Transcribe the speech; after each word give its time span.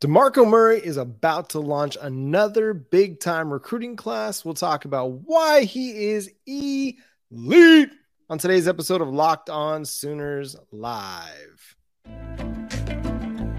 DeMarco 0.00 0.48
Murray 0.48 0.78
is 0.78 0.96
about 0.96 1.50
to 1.50 1.60
launch 1.60 1.98
another 2.00 2.72
big 2.72 3.20
time 3.20 3.52
recruiting 3.52 3.96
class. 3.96 4.46
We'll 4.46 4.54
talk 4.54 4.86
about 4.86 5.08
why 5.26 5.64
he 5.64 6.08
is 6.08 6.30
elite 6.46 7.90
on 8.30 8.38
today's 8.38 8.66
episode 8.66 9.02
of 9.02 9.08
Locked 9.08 9.50
On 9.50 9.84
Sooners 9.84 10.56
Live. 10.72 11.76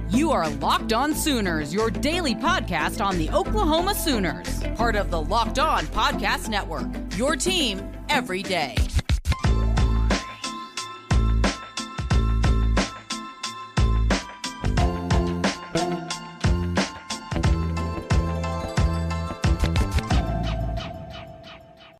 You 0.09 0.31
are 0.31 0.49
Locked 0.49 0.93
On 0.93 1.13
Sooners, 1.13 1.75
your 1.75 1.91
daily 1.91 2.33
podcast 2.33 3.05
on 3.05 3.19
the 3.19 3.29
Oklahoma 3.29 3.93
Sooners, 3.93 4.63
part 4.75 4.95
of 4.95 5.11
the 5.11 5.21
Locked 5.21 5.59
On 5.59 5.85
Podcast 5.85 6.49
Network. 6.49 6.87
Your 7.17 7.35
team 7.35 7.87
every 8.09 8.41
day. 8.41 8.75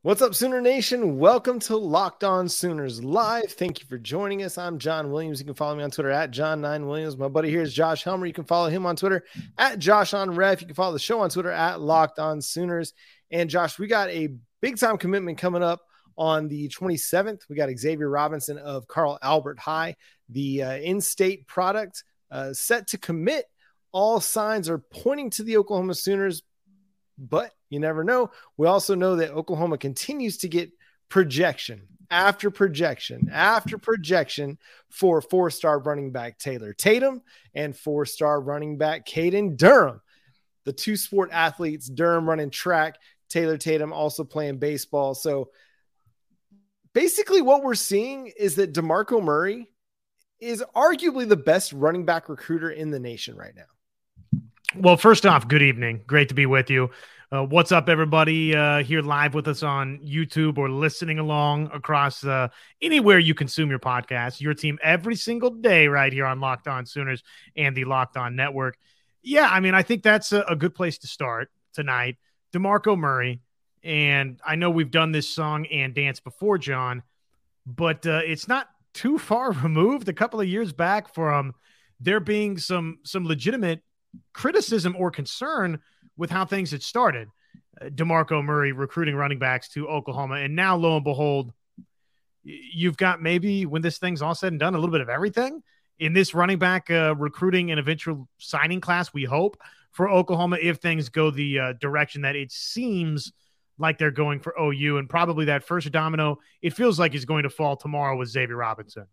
What's 0.03 0.23
up, 0.23 0.33
Sooner 0.33 0.61
Nation? 0.61 1.19
Welcome 1.19 1.59
to 1.59 1.77
Locked 1.77 2.23
On 2.23 2.49
Sooners 2.49 3.03
Live. 3.03 3.51
Thank 3.51 3.81
you 3.81 3.85
for 3.85 3.99
joining 3.99 4.41
us. 4.41 4.57
I'm 4.57 4.79
John 4.79 5.11
Williams. 5.11 5.39
You 5.39 5.45
can 5.45 5.53
follow 5.53 5.75
me 5.75 5.83
on 5.83 5.91
Twitter 5.91 6.09
at 6.09 6.31
John9Williams. 6.31 7.19
My 7.19 7.27
buddy 7.27 7.51
here 7.51 7.61
is 7.61 7.71
Josh 7.71 8.03
Helmer. 8.03 8.25
You 8.25 8.33
can 8.33 8.45
follow 8.45 8.67
him 8.67 8.87
on 8.87 8.95
Twitter 8.95 9.23
at 9.59 9.77
Josh 9.77 10.15
on 10.15 10.33
Ref. 10.33 10.59
You 10.59 10.65
can 10.65 10.75
follow 10.75 10.93
the 10.93 10.97
show 10.97 11.19
on 11.19 11.29
Twitter 11.29 11.51
at 11.51 11.81
Locked 11.81 12.17
On 12.17 12.41
Sooners. 12.41 12.93
And 13.29 13.47
Josh, 13.47 13.77
we 13.77 13.85
got 13.85 14.09
a 14.09 14.29
big 14.59 14.79
time 14.79 14.97
commitment 14.97 15.37
coming 15.37 15.61
up 15.61 15.81
on 16.17 16.47
the 16.47 16.67
27th. 16.69 17.41
We 17.47 17.55
got 17.55 17.69
Xavier 17.69 18.09
Robinson 18.09 18.57
of 18.57 18.87
Carl 18.87 19.19
Albert 19.21 19.59
High, 19.59 19.97
the 20.29 20.63
uh, 20.63 20.77
in 20.77 20.99
state 20.99 21.45
product, 21.45 22.05
uh, 22.31 22.53
set 22.53 22.87
to 22.87 22.97
commit. 22.97 23.45
All 23.91 24.19
signs 24.19 24.67
are 24.67 24.79
pointing 24.79 25.29
to 25.29 25.43
the 25.43 25.57
Oklahoma 25.57 25.93
Sooners, 25.93 26.41
but 27.29 27.51
you 27.69 27.79
never 27.79 28.03
know. 28.03 28.31
We 28.57 28.67
also 28.67 28.95
know 28.95 29.15
that 29.17 29.31
Oklahoma 29.31 29.77
continues 29.77 30.37
to 30.39 30.49
get 30.49 30.71
projection 31.09 31.87
after 32.09 32.51
projection 32.51 33.29
after 33.31 33.77
projection 33.77 34.57
for 34.89 35.21
four 35.21 35.49
star 35.49 35.79
running 35.79 36.11
back 36.11 36.37
Taylor 36.37 36.73
Tatum 36.73 37.21
and 37.55 37.75
four 37.75 38.05
star 38.05 38.41
running 38.41 38.77
back 38.77 39.05
Caden 39.05 39.55
Durham. 39.55 40.01
The 40.65 40.73
two 40.73 40.97
sport 40.97 41.29
athletes, 41.31 41.87
Durham 41.87 42.29
running 42.29 42.51
track, 42.51 42.97
Taylor 43.29 43.57
Tatum 43.57 43.93
also 43.93 44.23
playing 44.23 44.57
baseball. 44.57 45.15
So 45.15 45.49
basically, 46.93 47.41
what 47.41 47.63
we're 47.63 47.75
seeing 47.75 48.27
is 48.37 48.55
that 48.55 48.73
DeMarco 48.73 49.23
Murray 49.23 49.69
is 50.39 50.63
arguably 50.75 51.27
the 51.27 51.37
best 51.37 51.71
running 51.71 52.05
back 52.05 52.27
recruiter 52.27 52.69
in 52.69 52.91
the 52.91 52.99
nation 52.99 53.35
right 53.35 53.55
now. 53.55 53.63
Well, 54.73 54.95
first 54.95 55.25
off, 55.25 55.49
good 55.49 55.61
evening. 55.61 56.01
Great 56.07 56.29
to 56.29 56.35
be 56.35 56.45
with 56.45 56.69
you. 56.69 56.91
Uh, 57.29 57.43
what's 57.43 57.73
up, 57.73 57.89
everybody? 57.89 58.55
Uh, 58.55 58.81
here 58.81 59.01
live 59.01 59.33
with 59.33 59.45
us 59.49 59.63
on 59.63 59.99
YouTube 59.99 60.57
or 60.57 60.69
listening 60.69 61.19
along 61.19 61.69
across 61.73 62.23
uh, 62.23 62.47
anywhere 62.81 63.19
you 63.19 63.33
consume 63.33 63.69
your 63.69 63.79
podcast. 63.79 64.39
Your 64.39 64.53
team 64.53 64.79
every 64.81 65.17
single 65.17 65.49
day, 65.49 65.89
right 65.89 66.13
here 66.13 66.25
on 66.25 66.39
Locked 66.39 66.69
On 66.69 66.85
Sooners 66.85 67.21
and 67.57 67.75
the 67.75 67.83
Locked 67.83 68.15
On 68.15 68.33
Network. 68.33 68.77
Yeah, 69.21 69.49
I 69.49 69.59
mean, 69.59 69.75
I 69.75 69.83
think 69.83 70.03
that's 70.03 70.31
a, 70.31 70.43
a 70.43 70.55
good 70.55 70.73
place 70.73 70.99
to 70.99 71.07
start 71.07 71.51
tonight. 71.73 72.15
DeMarco 72.53 72.97
Murray, 72.97 73.41
and 73.83 74.39
I 74.45 74.55
know 74.55 74.69
we've 74.69 74.91
done 74.91 75.11
this 75.11 75.27
song 75.27 75.65
and 75.65 75.93
dance 75.93 76.21
before, 76.21 76.57
John, 76.57 77.03
but 77.65 78.07
uh, 78.07 78.21
it's 78.23 78.47
not 78.47 78.67
too 78.93 79.17
far 79.17 79.51
removed. 79.63 80.07
A 80.07 80.13
couple 80.13 80.39
of 80.39 80.47
years 80.47 80.71
back 80.71 81.13
from 81.13 81.55
there 81.99 82.21
being 82.21 82.57
some 82.57 82.99
some 83.03 83.25
legitimate 83.25 83.81
criticism 84.33 84.95
or 84.97 85.11
concern 85.11 85.79
with 86.17 86.29
how 86.29 86.45
things 86.45 86.71
had 86.71 86.83
started. 86.83 87.27
Uh, 87.79 87.85
DeMarco 87.85 88.43
Murray 88.43 88.71
recruiting 88.71 89.15
running 89.15 89.39
backs 89.39 89.69
to 89.69 89.87
Oklahoma. 89.87 90.35
And 90.35 90.55
now, 90.55 90.75
lo 90.75 90.95
and 90.95 91.03
behold, 91.03 91.51
you've 92.43 92.97
got 92.97 93.21
maybe 93.21 93.65
when 93.65 93.81
this 93.81 93.97
thing's 93.97 94.21
all 94.21 94.35
said 94.35 94.53
and 94.53 94.59
done, 94.59 94.75
a 94.75 94.77
little 94.77 94.91
bit 94.91 95.01
of 95.01 95.09
everything 95.09 95.61
in 96.01 96.13
this 96.13 96.33
running 96.33 96.57
back 96.57 96.89
uh, 96.89 97.15
recruiting 97.15 97.69
and 97.69 97.79
eventual 97.79 98.27
signing 98.39 98.81
class, 98.81 99.13
we 99.13 99.23
hope 99.23 99.55
for 99.91 100.09
Oklahoma 100.09 100.57
if 100.59 100.77
things 100.77 101.09
go 101.09 101.29
the 101.29 101.59
uh, 101.59 101.73
direction 101.73 102.23
that 102.23 102.35
it 102.35 102.51
seems 102.51 103.31
like 103.77 103.99
they're 103.99 104.09
going 104.09 104.39
for 104.39 104.55
OU. 104.59 104.97
And 104.97 105.07
probably 105.07 105.45
that 105.45 105.63
first 105.63 105.91
domino, 105.91 106.39
it 106.61 106.73
feels 106.73 106.99
like 106.99 107.13
is 107.13 107.25
going 107.25 107.43
to 107.43 107.51
fall 107.51 107.77
tomorrow 107.77 108.17
with 108.17 108.29
Xavier 108.29 108.55
Robinson. 108.57 109.05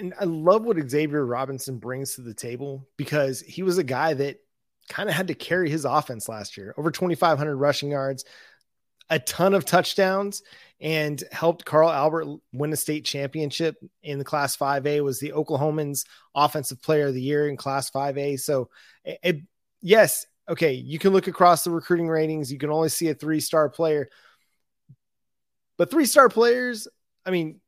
And 0.00 0.14
I 0.18 0.24
love 0.24 0.64
what 0.64 0.78
Xavier 0.88 1.24
Robinson 1.24 1.78
brings 1.78 2.14
to 2.14 2.22
the 2.22 2.34
table 2.34 2.88
because 2.96 3.40
he 3.40 3.62
was 3.62 3.78
a 3.78 3.84
guy 3.84 4.14
that 4.14 4.38
kind 4.88 5.08
of 5.08 5.14
had 5.14 5.28
to 5.28 5.34
carry 5.34 5.68
his 5.68 5.84
offense 5.84 6.28
last 6.28 6.56
year. 6.56 6.74
Over 6.78 6.90
2,500 6.90 7.56
rushing 7.56 7.90
yards, 7.90 8.24
a 9.10 9.18
ton 9.18 9.54
of 9.54 9.66
touchdowns, 9.66 10.42
and 10.80 11.22
helped 11.30 11.66
Carl 11.66 11.90
Albert 11.90 12.40
win 12.52 12.72
a 12.72 12.76
state 12.76 13.04
championship 13.04 13.76
in 14.02 14.18
the 14.18 14.24
Class 14.24 14.56
5A. 14.56 15.04
Was 15.04 15.20
the 15.20 15.32
Oklahomans 15.32 16.06
Offensive 16.34 16.80
Player 16.80 17.08
of 17.08 17.14
the 17.14 17.20
Year 17.20 17.48
in 17.48 17.56
Class 17.58 17.90
5A. 17.90 18.40
So, 18.40 18.70
it, 19.04 19.42
yes, 19.82 20.26
okay, 20.48 20.72
you 20.72 20.98
can 20.98 21.12
look 21.12 21.26
across 21.26 21.62
the 21.62 21.70
recruiting 21.70 22.08
ratings. 22.08 22.50
You 22.50 22.58
can 22.58 22.70
only 22.70 22.88
see 22.88 23.08
a 23.08 23.14
three 23.14 23.40
star 23.40 23.68
player, 23.68 24.08
but 25.76 25.90
three 25.90 26.06
star 26.06 26.30
players. 26.30 26.88
I 27.26 27.30
mean, 27.30 27.60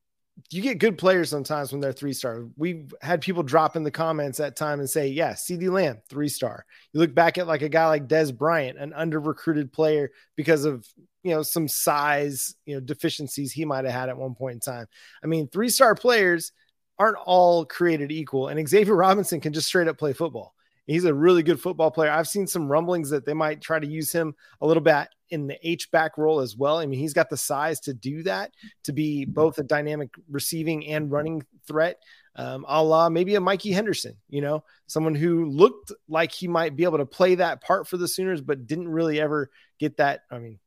you 0.50 0.62
get 0.62 0.78
good 0.78 0.98
players 0.98 1.30
sometimes 1.30 1.72
when 1.72 1.80
they're 1.80 1.92
three 1.92 2.12
star. 2.12 2.46
We've 2.56 2.92
had 3.02 3.20
people 3.20 3.42
drop 3.42 3.76
in 3.76 3.82
the 3.82 3.90
comments 3.90 4.40
at 4.40 4.56
time 4.56 4.80
and 4.80 4.88
say, 4.88 5.08
yeah, 5.08 5.32
CeeDee 5.32 5.70
Lamb, 5.70 5.98
three 6.08 6.28
star. 6.28 6.64
You 6.92 7.00
look 7.00 7.14
back 7.14 7.38
at 7.38 7.46
like 7.46 7.62
a 7.62 7.68
guy 7.68 7.86
like 7.88 8.08
Dez 8.08 8.36
Bryant, 8.36 8.78
an 8.78 8.92
under 8.92 9.20
recruited 9.20 9.72
player 9.72 10.10
because 10.36 10.64
of, 10.64 10.86
you 11.22 11.32
know, 11.32 11.42
some 11.42 11.68
size, 11.68 12.54
you 12.66 12.74
know, 12.74 12.80
deficiencies 12.80 13.52
he 13.52 13.64
might 13.64 13.84
have 13.84 13.94
had 13.94 14.08
at 14.08 14.16
one 14.16 14.34
point 14.34 14.54
in 14.54 14.60
time. 14.60 14.86
I 15.22 15.26
mean, 15.26 15.48
three 15.48 15.68
star 15.68 15.94
players 15.94 16.52
aren't 16.98 17.18
all 17.18 17.64
created 17.64 18.10
equal. 18.10 18.48
And 18.48 18.68
Xavier 18.68 18.96
Robinson 18.96 19.40
can 19.40 19.52
just 19.52 19.66
straight 19.66 19.88
up 19.88 19.98
play 19.98 20.12
football. 20.12 20.54
He's 20.92 21.04
a 21.04 21.14
really 21.14 21.42
good 21.42 21.60
football 21.60 21.90
player. 21.90 22.10
I've 22.10 22.28
seen 22.28 22.46
some 22.46 22.70
rumblings 22.70 23.10
that 23.10 23.24
they 23.24 23.34
might 23.34 23.60
try 23.60 23.78
to 23.78 23.86
use 23.86 24.12
him 24.12 24.34
a 24.60 24.66
little 24.66 24.82
bit 24.82 25.08
in 25.30 25.46
the 25.46 25.58
H 25.66 25.90
back 25.90 26.18
role 26.18 26.40
as 26.40 26.56
well. 26.56 26.78
I 26.78 26.86
mean, 26.86 27.00
he's 27.00 27.14
got 27.14 27.30
the 27.30 27.36
size 27.36 27.80
to 27.80 27.94
do 27.94 28.22
that, 28.24 28.52
to 28.84 28.92
be 28.92 29.24
both 29.24 29.58
a 29.58 29.62
dynamic 29.62 30.10
receiving 30.30 30.86
and 30.88 31.10
running 31.10 31.42
threat, 31.66 31.96
um, 32.36 32.66
a 32.68 32.82
la 32.82 33.08
maybe 33.08 33.34
a 33.34 33.40
Mikey 33.40 33.72
Henderson, 33.72 34.16
you 34.28 34.42
know, 34.42 34.64
someone 34.86 35.14
who 35.14 35.46
looked 35.46 35.92
like 36.08 36.32
he 36.32 36.48
might 36.48 36.76
be 36.76 36.84
able 36.84 36.98
to 36.98 37.06
play 37.06 37.36
that 37.36 37.62
part 37.62 37.88
for 37.88 37.96
the 37.96 38.08
Sooners, 38.08 38.42
but 38.42 38.66
didn't 38.66 38.88
really 38.88 39.18
ever 39.20 39.50
get 39.78 39.96
that. 39.96 40.20
I 40.30 40.38
mean, 40.38 40.58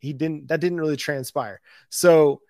he 0.00 0.12
didn't, 0.12 0.48
that 0.48 0.60
didn't 0.60 0.80
really 0.80 0.96
transpire. 0.96 1.60
So, 1.88 2.40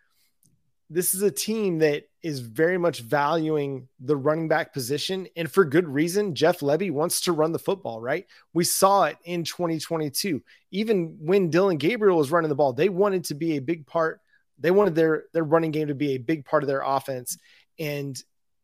this 0.89 1.15
is 1.15 1.23
a 1.23 1.31
team 1.31 1.79
that 1.79 2.05
is 2.23 2.41
very 2.41 2.79
much 2.79 3.01
valuing 3.01 3.89
the 4.01 4.17
running 4.17 4.49
back 4.49 4.73
position 4.73 5.27
and 5.37 5.51
for 5.51 5.65
good 5.65 5.89
reason. 5.89 6.35
Jeff 6.35 6.61
Lebby 6.61 6.91
wants 6.91 7.23
to 7.23 7.33
run 7.33 7.53
the 7.53 7.59
football, 7.59 8.01
right? 8.01 8.27
We 8.53 8.65
saw 8.65 9.05
it 9.05 9.17
in 9.25 9.45
2022. 9.45 10.43
Even 10.71 11.17
when 11.21 11.51
Dillon 11.51 11.79
Gabriel 11.79 12.17
was 12.17 12.31
running 12.31 12.49
the 12.49 12.55
ball, 12.55 12.73
they 12.73 12.89
wanted 12.89 13.25
to 13.25 13.35
be 13.35 13.57
a 13.57 13.61
big 13.61 13.87
part. 13.87 14.21
They 14.59 14.71
wanted 14.71 14.95
their 14.95 15.25
their 15.33 15.45
running 15.45 15.73
game 15.73 15.89
to 15.89 15.95
be 15.95 16.13
a 16.13 16.19
big 16.19 16.45
part 16.45 16.63
of 16.63 16.69
their 16.69 16.83
offense. 16.83 17.37
And 17.79 18.23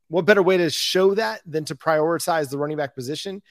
what 0.09 0.25
better 0.25 0.43
way 0.43 0.59
to 0.59 0.71
show 0.71 1.15
that 1.15 1.41
than 1.45 1.65
to 1.67 1.75
prioritize 1.75 2.51
the 2.51 2.59
running 2.59 2.77
back 2.77 2.95
position? 2.95 3.43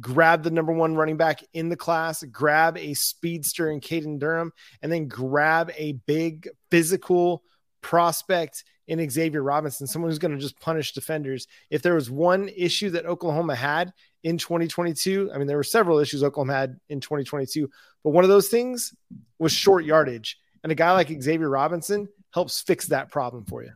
Grab 0.00 0.42
the 0.42 0.50
number 0.50 0.72
one 0.72 0.94
running 0.94 1.16
back 1.16 1.42
in 1.52 1.68
the 1.68 1.76
class, 1.76 2.22
grab 2.22 2.78
a 2.78 2.94
speedster 2.94 3.70
in 3.70 3.80
Caden 3.80 4.18
Durham, 4.18 4.52
and 4.82 4.90
then 4.90 5.08
grab 5.08 5.72
a 5.76 5.92
big 6.06 6.48
physical 6.70 7.42
prospect 7.82 8.64
in 8.90 9.08
Xavier 9.08 9.40
Robinson, 9.40 9.86
someone 9.86 10.10
who's 10.10 10.18
going 10.18 10.34
to 10.34 10.40
just 10.40 10.58
punish 10.58 10.92
defenders. 10.92 11.46
If 11.70 11.80
there 11.80 11.94
was 11.94 12.10
one 12.10 12.48
issue 12.48 12.90
that 12.90 13.06
Oklahoma 13.06 13.54
had 13.54 13.92
in 14.24 14.36
2022, 14.36 15.30
I 15.32 15.38
mean, 15.38 15.46
there 15.46 15.56
were 15.56 15.62
several 15.62 16.00
issues 16.00 16.24
Oklahoma 16.24 16.54
had 16.54 16.80
in 16.88 16.98
2022, 16.98 17.70
but 18.02 18.10
one 18.10 18.24
of 18.24 18.30
those 18.30 18.48
things 18.48 18.92
was 19.38 19.52
short 19.52 19.84
yardage. 19.84 20.38
And 20.64 20.72
a 20.72 20.74
guy 20.74 20.90
like 20.90 21.08
Xavier 21.22 21.48
Robinson 21.48 22.08
helps 22.34 22.62
fix 22.62 22.86
that 22.88 23.12
problem 23.12 23.44
for 23.44 23.62
you. 23.62 23.70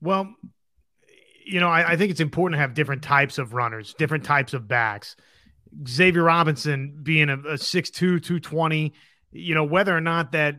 Well, 0.00 0.32
you 1.44 1.58
know, 1.58 1.68
I, 1.68 1.92
I 1.92 1.96
think 1.96 2.12
it's 2.12 2.20
important 2.20 2.58
to 2.58 2.60
have 2.60 2.74
different 2.74 3.02
types 3.02 3.38
of 3.38 3.52
runners, 3.52 3.94
different 3.98 4.24
types 4.24 4.54
of 4.54 4.68
backs. 4.68 5.16
Xavier 5.88 6.22
Robinson 6.22 7.00
being 7.02 7.28
a, 7.30 7.34
a 7.34 7.54
6'2, 7.54 7.92
220, 7.92 8.92
you 9.32 9.54
know, 9.56 9.64
whether 9.64 9.96
or 9.96 10.00
not 10.00 10.30
that 10.32 10.58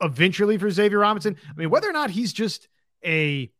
eventually 0.00 0.58
for 0.58 0.70
Xavier 0.70 1.00
Robinson. 1.00 1.36
I 1.48 1.52
mean, 1.58 1.70
whether 1.70 1.88
or 1.88 1.92
not 1.92 2.10
he's 2.10 2.32
just 2.32 2.68
a 3.04 3.50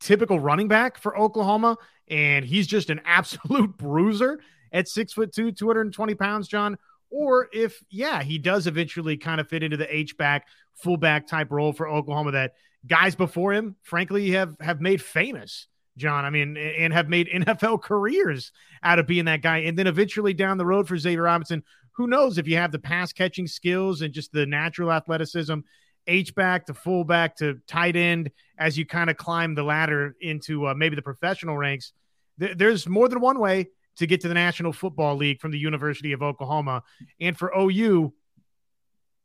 typical 0.00 0.40
running 0.40 0.68
back 0.68 0.98
for 0.98 1.16
Oklahoma 1.16 1.76
and 2.08 2.44
he's 2.44 2.66
just 2.66 2.90
an 2.90 3.00
absolute 3.04 3.76
bruiser 3.76 4.40
at 4.72 4.88
six 4.88 5.12
foot 5.12 5.32
two, 5.32 5.52
220 5.52 6.14
pounds, 6.14 6.48
John, 6.48 6.78
or 7.10 7.48
if, 7.52 7.82
yeah, 7.90 8.22
he 8.22 8.38
does 8.38 8.66
eventually 8.66 9.16
kind 9.16 9.40
of 9.40 9.48
fit 9.48 9.62
into 9.62 9.76
the 9.76 9.94
H 9.94 10.16
back, 10.16 10.46
fullback 10.74 11.26
type 11.26 11.50
role 11.50 11.72
for 11.72 11.88
Oklahoma 11.88 12.32
that 12.32 12.54
guys 12.86 13.14
before 13.14 13.52
him, 13.52 13.76
frankly, 13.82 14.30
have 14.30 14.56
have 14.60 14.80
made 14.80 15.02
famous 15.02 15.66
John. 15.96 16.24
I 16.24 16.30
mean, 16.30 16.56
and 16.56 16.92
have 16.92 17.08
made 17.08 17.28
NFL 17.34 17.82
careers 17.82 18.52
out 18.82 18.98
of 18.98 19.06
being 19.06 19.26
that 19.26 19.42
guy. 19.42 19.58
And 19.58 19.78
then 19.78 19.86
eventually 19.86 20.34
down 20.34 20.58
the 20.58 20.66
road 20.66 20.88
for 20.88 20.96
Xavier 20.96 21.22
Robinson, 21.22 21.62
who 22.00 22.06
knows 22.06 22.38
if 22.38 22.48
you 22.48 22.56
have 22.56 22.72
the 22.72 22.78
pass 22.78 23.12
catching 23.12 23.46
skills 23.46 24.00
and 24.00 24.14
just 24.14 24.32
the 24.32 24.46
natural 24.46 24.90
athleticism, 24.90 25.58
H 26.06 26.34
back 26.34 26.64
to 26.64 26.72
fullback 26.72 27.36
to 27.36 27.60
tight 27.66 27.94
end 27.94 28.30
as 28.56 28.78
you 28.78 28.86
kind 28.86 29.10
of 29.10 29.18
climb 29.18 29.54
the 29.54 29.62
ladder 29.62 30.16
into 30.18 30.66
uh, 30.66 30.72
maybe 30.72 30.96
the 30.96 31.02
professional 31.02 31.58
ranks. 31.58 31.92
Th- 32.40 32.56
there's 32.56 32.88
more 32.88 33.06
than 33.06 33.20
one 33.20 33.38
way 33.38 33.68
to 33.96 34.06
get 34.06 34.22
to 34.22 34.28
the 34.28 34.34
National 34.34 34.72
Football 34.72 35.16
League 35.16 35.42
from 35.42 35.50
the 35.50 35.58
University 35.58 36.12
of 36.12 36.22
Oklahoma. 36.22 36.84
And 37.20 37.36
for 37.36 37.52
OU, 37.54 38.14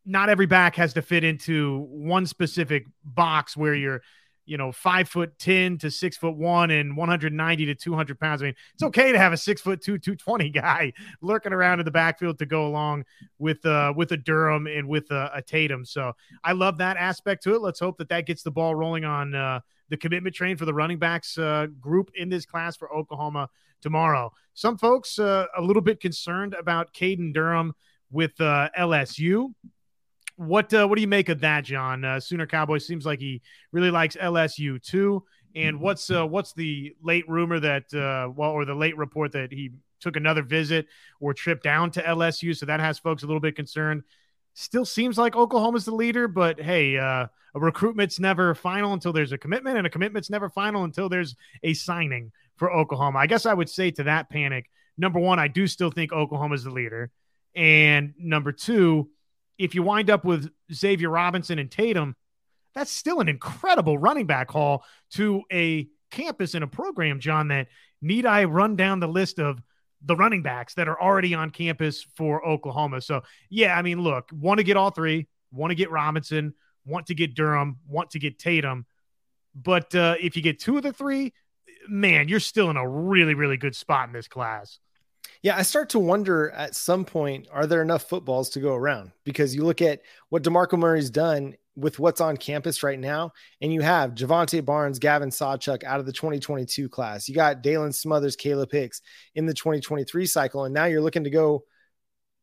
not 0.06 0.28
every 0.28 0.46
back 0.46 0.76
has 0.76 0.96
to 0.96 1.02
fit 1.02 1.24
into 1.24 1.88
one 1.90 2.26
specific 2.26 2.86
box 3.06 3.56
where 3.56 3.74
you're 3.74 4.02
you 4.46 4.58
know, 4.58 4.72
five 4.72 5.10
foot 5.10 5.38
10 5.40 5.78
to 5.80 5.92
six 5.92 6.18
foot 6.18 6.36
one 6.36 6.72
and 6.72 6.96
190 6.96 7.66
to 7.66 7.76
200 7.76 8.20
pounds. 8.20 8.42
I 8.42 8.46
mean, 8.46 8.56
it's 8.74 8.84
okay 8.84 9.12
to 9.12 9.18
have 9.18 9.34
a 9.34 9.38
six 9.38 9.62
foot 9.62 9.82
two, 9.82 9.98
220 9.98 10.50
guy 10.50 10.94
lurking 11.22 11.54
around 11.54 11.80
in 11.80 11.86
the 11.86 11.92
backfield 11.92 12.40
to 12.40 12.46
go 12.46 12.68
along 12.68 13.06
with, 13.40 13.66
uh, 13.66 13.94
with 13.96 14.12
a 14.12 14.18
Durham 14.18 14.68
and 14.68 14.88
with 14.88 15.10
a, 15.12 15.32
a 15.36 15.42
Tatum. 15.42 15.86
So 15.86 16.14
I 16.44 16.54
love 16.54 16.78
that 16.78 16.98
aspect 16.98 17.44
to 17.44 17.56
it. 17.56 17.62
Let's 17.62 17.80
hope 17.80 17.98
that 17.98 18.10
that 18.10 18.26
gets 18.26 18.44
the 18.44 18.52
ball 18.52 18.76
rolling 18.76 19.06
on, 19.06 19.36
uh, 19.36 19.60
the 19.90 19.98
commitment 19.98 20.36
train 20.36 20.58
for 20.58 20.66
the 20.66 20.74
running 20.74 20.98
backs 20.98 21.38
uh, 21.38 21.68
group 21.80 22.12
in 22.16 22.30
this 22.30 22.46
class 22.46 22.76
for 22.76 22.92
Oklahoma 22.94 23.50
tomorrow. 23.82 24.32
Some 24.54 24.78
folks 24.78 25.20
uh, 25.20 25.46
a 25.58 25.62
little 25.62 25.82
bit 25.82 26.00
concerned 26.00 26.54
about 26.54 26.94
Caden 26.94 27.34
Durham 27.34 27.74
with 28.12 28.40
uh, 28.40 28.70
LSU. 28.78 29.54
What 30.38 30.74
uh, 30.74 30.88
what 30.88 30.96
do 30.96 31.02
you 31.02 31.08
make 31.08 31.30
of 31.30 31.42
that, 31.42 31.64
John? 31.64 32.04
Uh, 32.04 32.20
Sooner 32.20 32.46
Cowboy 32.46 32.80
seems 32.80 33.06
like 33.06 33.20
he 33.20 33.42
really 33.72 33.92
likes 33.92 34.16
LSU 34.16 34.82
too. 34.82 35.24
And 35.56 35.80
what's 35.80 36.12
uh, 36.12 36.28
what's 36.28 36.54
the 36.54 36.96
late 37.02 37.28
rumor 37.30 37.60
that 37.62 37.94
uh, 37.94 38.30
well, 38.36 38.52
or 38.52 38.66
the 38.66 38.76
late 38.76 38.98
report 38.98 39.32
that 39.32 39.54
he 39.54 39.72
took 40.02 40.18
another 40.18 40.44
visit 40.44 40.88
or 41.22 41.34
trip 41.34 41.64
down 41.64 41.92
to 41.92 42.02
LSU? 42.02 42.56
So 42.56 42.66
that 42.66 42.82
has 42.82 43.00
folks 43.00 43.24
a 43.24 43.26
little 43.26 43.40
bit 43.40 43.56
concerned. 43.56 44.04
Still 44.54 44.86
seems 44.86 45.18
like 45.18 45.36
Oklahoma's 45.36 45.86
the 45.86 45.96
leader, 45.96 46.28
but 46.28 46.60
hey, 46.60 46.98
uh, 46.98 47.28
a 47.56 47.60
recruitment's 47.60 48.20
never 48.20 48.54
final 48.54 48.92
until 48.92 49.14
there's 49.14 49.32
a 49.32 49.38
commitment, 49.38 49.78
and 49.78 49.88
a 49.88 49.90
commitment's 49.90 50.30
never 50.30 50.50
final 50.50 50.84
until 50.84 51.08
there's 51.08 51.36
a 51.64 51.74
signing 51.74 52.34
for 52.58 52.72
Oklahoma. 52.72 53.20
I 53.20 53.28
guess 53.28 53.46
I 53.46 53.54
would 53.54 53.70
say 53.70 53.92
to 53.92 54.04
that 54.04 54.30
panic, 54.30 54.70
number 54.98 55.20
one, 55.20 55.40
I 55.40 55.48
do 55.48 55.68
still 55.68 55.92
think 55.92 56.12
Oklahoma's 56.12 56.66
the 56.66 56.72
leader, 56.72 57.12
and 57.56 58.14
number 58.18 58.52
two 58.52 59.10
if 59.58 59.76
you 59.76 59.84
wind 59.84 60.10
up 60.10 60.26
with 60.26 60.52
Xavier 60.74 61.10
Robinson 61.10 61.60
and 61.60 61.72
Tatum, 61.72 62.16
that's 62.74 62.92
still 62.92 63.20
an 63.20 63.30
incredible 63.30 63.98
running 63.98 64.26
back 64.26 64.52
haul 64.52 64.84
to 65.12 65.44
a 65.52 65.88
campus 66.12 66.54
and 66.54 66.64
a 66.64 66.68
program, 66.68 67.20
John. 67.20 67.48
That 67.48 67.68
need 68.02 68.26
I 68.26 68.44
run 68.44 68.76
down 68.76 69.00
the 69.00 69.08
list 69.08 69.40
of 69.40 69.62
the 70.04 70.16
running 70.16 70.44
backs 70.44 70.76
that 70.76 70.88
are 70.88 71.02
already 71.02 71.34
on 71.34 71.50
campus 71.50 72.06
for 72.16 72.46
Oklahoma? 72.46 73.02
So, 73.02 73.22
yeah, 73.50 73.78
I 73.78 73.82
mean, 73.82 74.02
look, 74.02 74.30
want 74.32 74.60
to 74.60 74.64
get 74.64 74.78
all 74.78 74.92
three, 74.92 75.28
want 75.52 75.72
to 75.72 75.76
get 75.76 75.90
Robinson, 75.90 76.54
want 76.86 77.08
to 77.08 77.16
get 77.16 77.34
Durham, 77.34 77.78
want 77.88 78.12
to 78.12 78.20
get 78.20 78.38
Tatum. 78.38 78.86
But 79.56 79.96
uh, 79.96 80.16
if 80.20 80.36
you 80.36 80.42
get 80.42 80.60
two 80.60 80.78
of 80.78 80.84
the 80.84 80.94
three, 80.94 81.34
man, 81.88 82.28
you're 82.28 82.40
still 82.40 82.70
in 82.70 82.78
a 82.78 82.88
really, 82.88 83.34
really 83.34 83.58
good 83.58 83.76
spot 83.76 84.08
in 84.08 84.14
this 84.14 84.28
class. 84.28 84.80
Yeah, 85.42 85.56
I 85.56 85.62
start 85.62 85.90
to 85.90 86.00
wonder 86.00 86.50
at 86.52 86.76
some 86.76 87.06
point, 87.06 87.48
are 87.52 87.68
there 87.68 87.82
enough 87.82 88.10
footballs 88.10 88.50
to 88.52 88.60
go 88.60 88.74
around? 88.74 89.12
Because 89.24 89.54
you 89.54 89.64
look 89.64 89.82
at 89.82 90.02
what 90.30 90.44
DeMarco 90.44 90.78
Murray's 90.78 91.10
done 91.10 91.56
with 91.76 92.00
what's 92.00 92.22
on 92.22 92.38
campus 92.38 92.84
right 92.84 93.00
now, 93.00 93.32
and 93.62 93.72
you 93.72 93.82
have 93.82 94.16
Jovantae 94.16 94.64
Barnes, 94.64 94.98
Gavin 94.98 95.30
Sawchuk 95.30 95.84
out 95.84 96.00
of 96.00 96.06
the 96.06 96.14
2022 96.14 96.88
class. 96.90 97.28
You 97.28 97.36
got 97.36 97.62
Daylan 97.62 97.94
Smothers, 97.94 98.38
Kalib 98.38 98.72
Hicks 98.72 99.02
in 99.36 99.46
the 99.46 99.54
2023 99.54 100.26
cycle, 100.26 100.64
and 100.66 100.74
now 100.74 100.86
you're 100.86 101.02
looking 101.02 101.26
to 101.26 101.30
go 101.30 101.66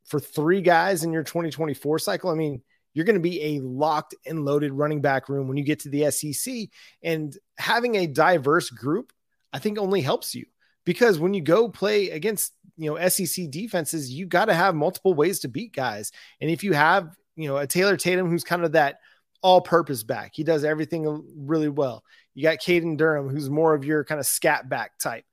for 0.04 0.20
three 0.20 0.60
guys 0.60 1.04
in 1.04 1.12
your 1.12 1.22
2024 1.22 1.98
cycle. 1.98 2.30
I 2.30 2.34
mean, 2.34 2.62
you're 2.92 3.06
going 3.06 3.14
to 3.14 3.20
be 3.20 3.56
a 3.56 3.60
locked 3.60 4.14
and 4.26 4.44
loaded 4.44 4.72
running 4.72 5.00
back 5.00 5.28
room 5.28 5.48
when 5.48 5.56
you 5.56 5.64
get 5.64 5.80
to 5.80 5.88
the 5.88 6.10
SEC, 6.10 6.68
and 7.02 7.36
having 7.56 7.94
a 7.94 8.06
diverse 8.06 8.68
group, 8.68 9.12
I 9.52 9.58
think, 9.58 9.78
only 9.78 10.02
helps 10.02 10.34
you 10.34 10.44
because 10.84 11.18
when 11.18 11.34
you 11.34 11.40
go 11.40 11.68
play 11.68 12.10
against 12.10 12.52
you 12.76 12.90
know 12.90 13.08
SEC 13.08 13.50
defenses, 13.50 14.10
you 14.10 14.26
got 14.26 14.46
to 14.46 14.54
have 14.54 14.74
multiple 14.74 15.14
ways 15.14 15.40
to 15.40 15.48
beat 15.48 15.74
guys. 15.74 16.12
And 16.40 16.50
if 16.50 16.64
you 16.64 16.72
have 16.72 17.14
you 17.36 17.48
know 17.48 17.56
a 17.56 17.66
Taylor 17.66 17.96
Tatum 17.96 18.28
who's 18.28 18.44
kind 18.44 18.64
of 18.64 18.72
that 18.72 18.98
all-purpose 19.42 20.04
back, 20.04 20.32
he 20.34 20.44
does 20.44 20.64
everything 20.64 21.24
really 21.36 21.68
well. 21.68 22.04
You 22.34 22.44
got 22.44 22.58
Caden 22.58 22.96
Durham 22.96 23.28
who's 23.28 23.50
more 23.50 23.74
of 23.74 23.84
your 23.84 24.04
kind 24.04 24.20
of 24.20 24.26
scat 24.26 24.68
back 24.68 24.98
type. 24.98 25.24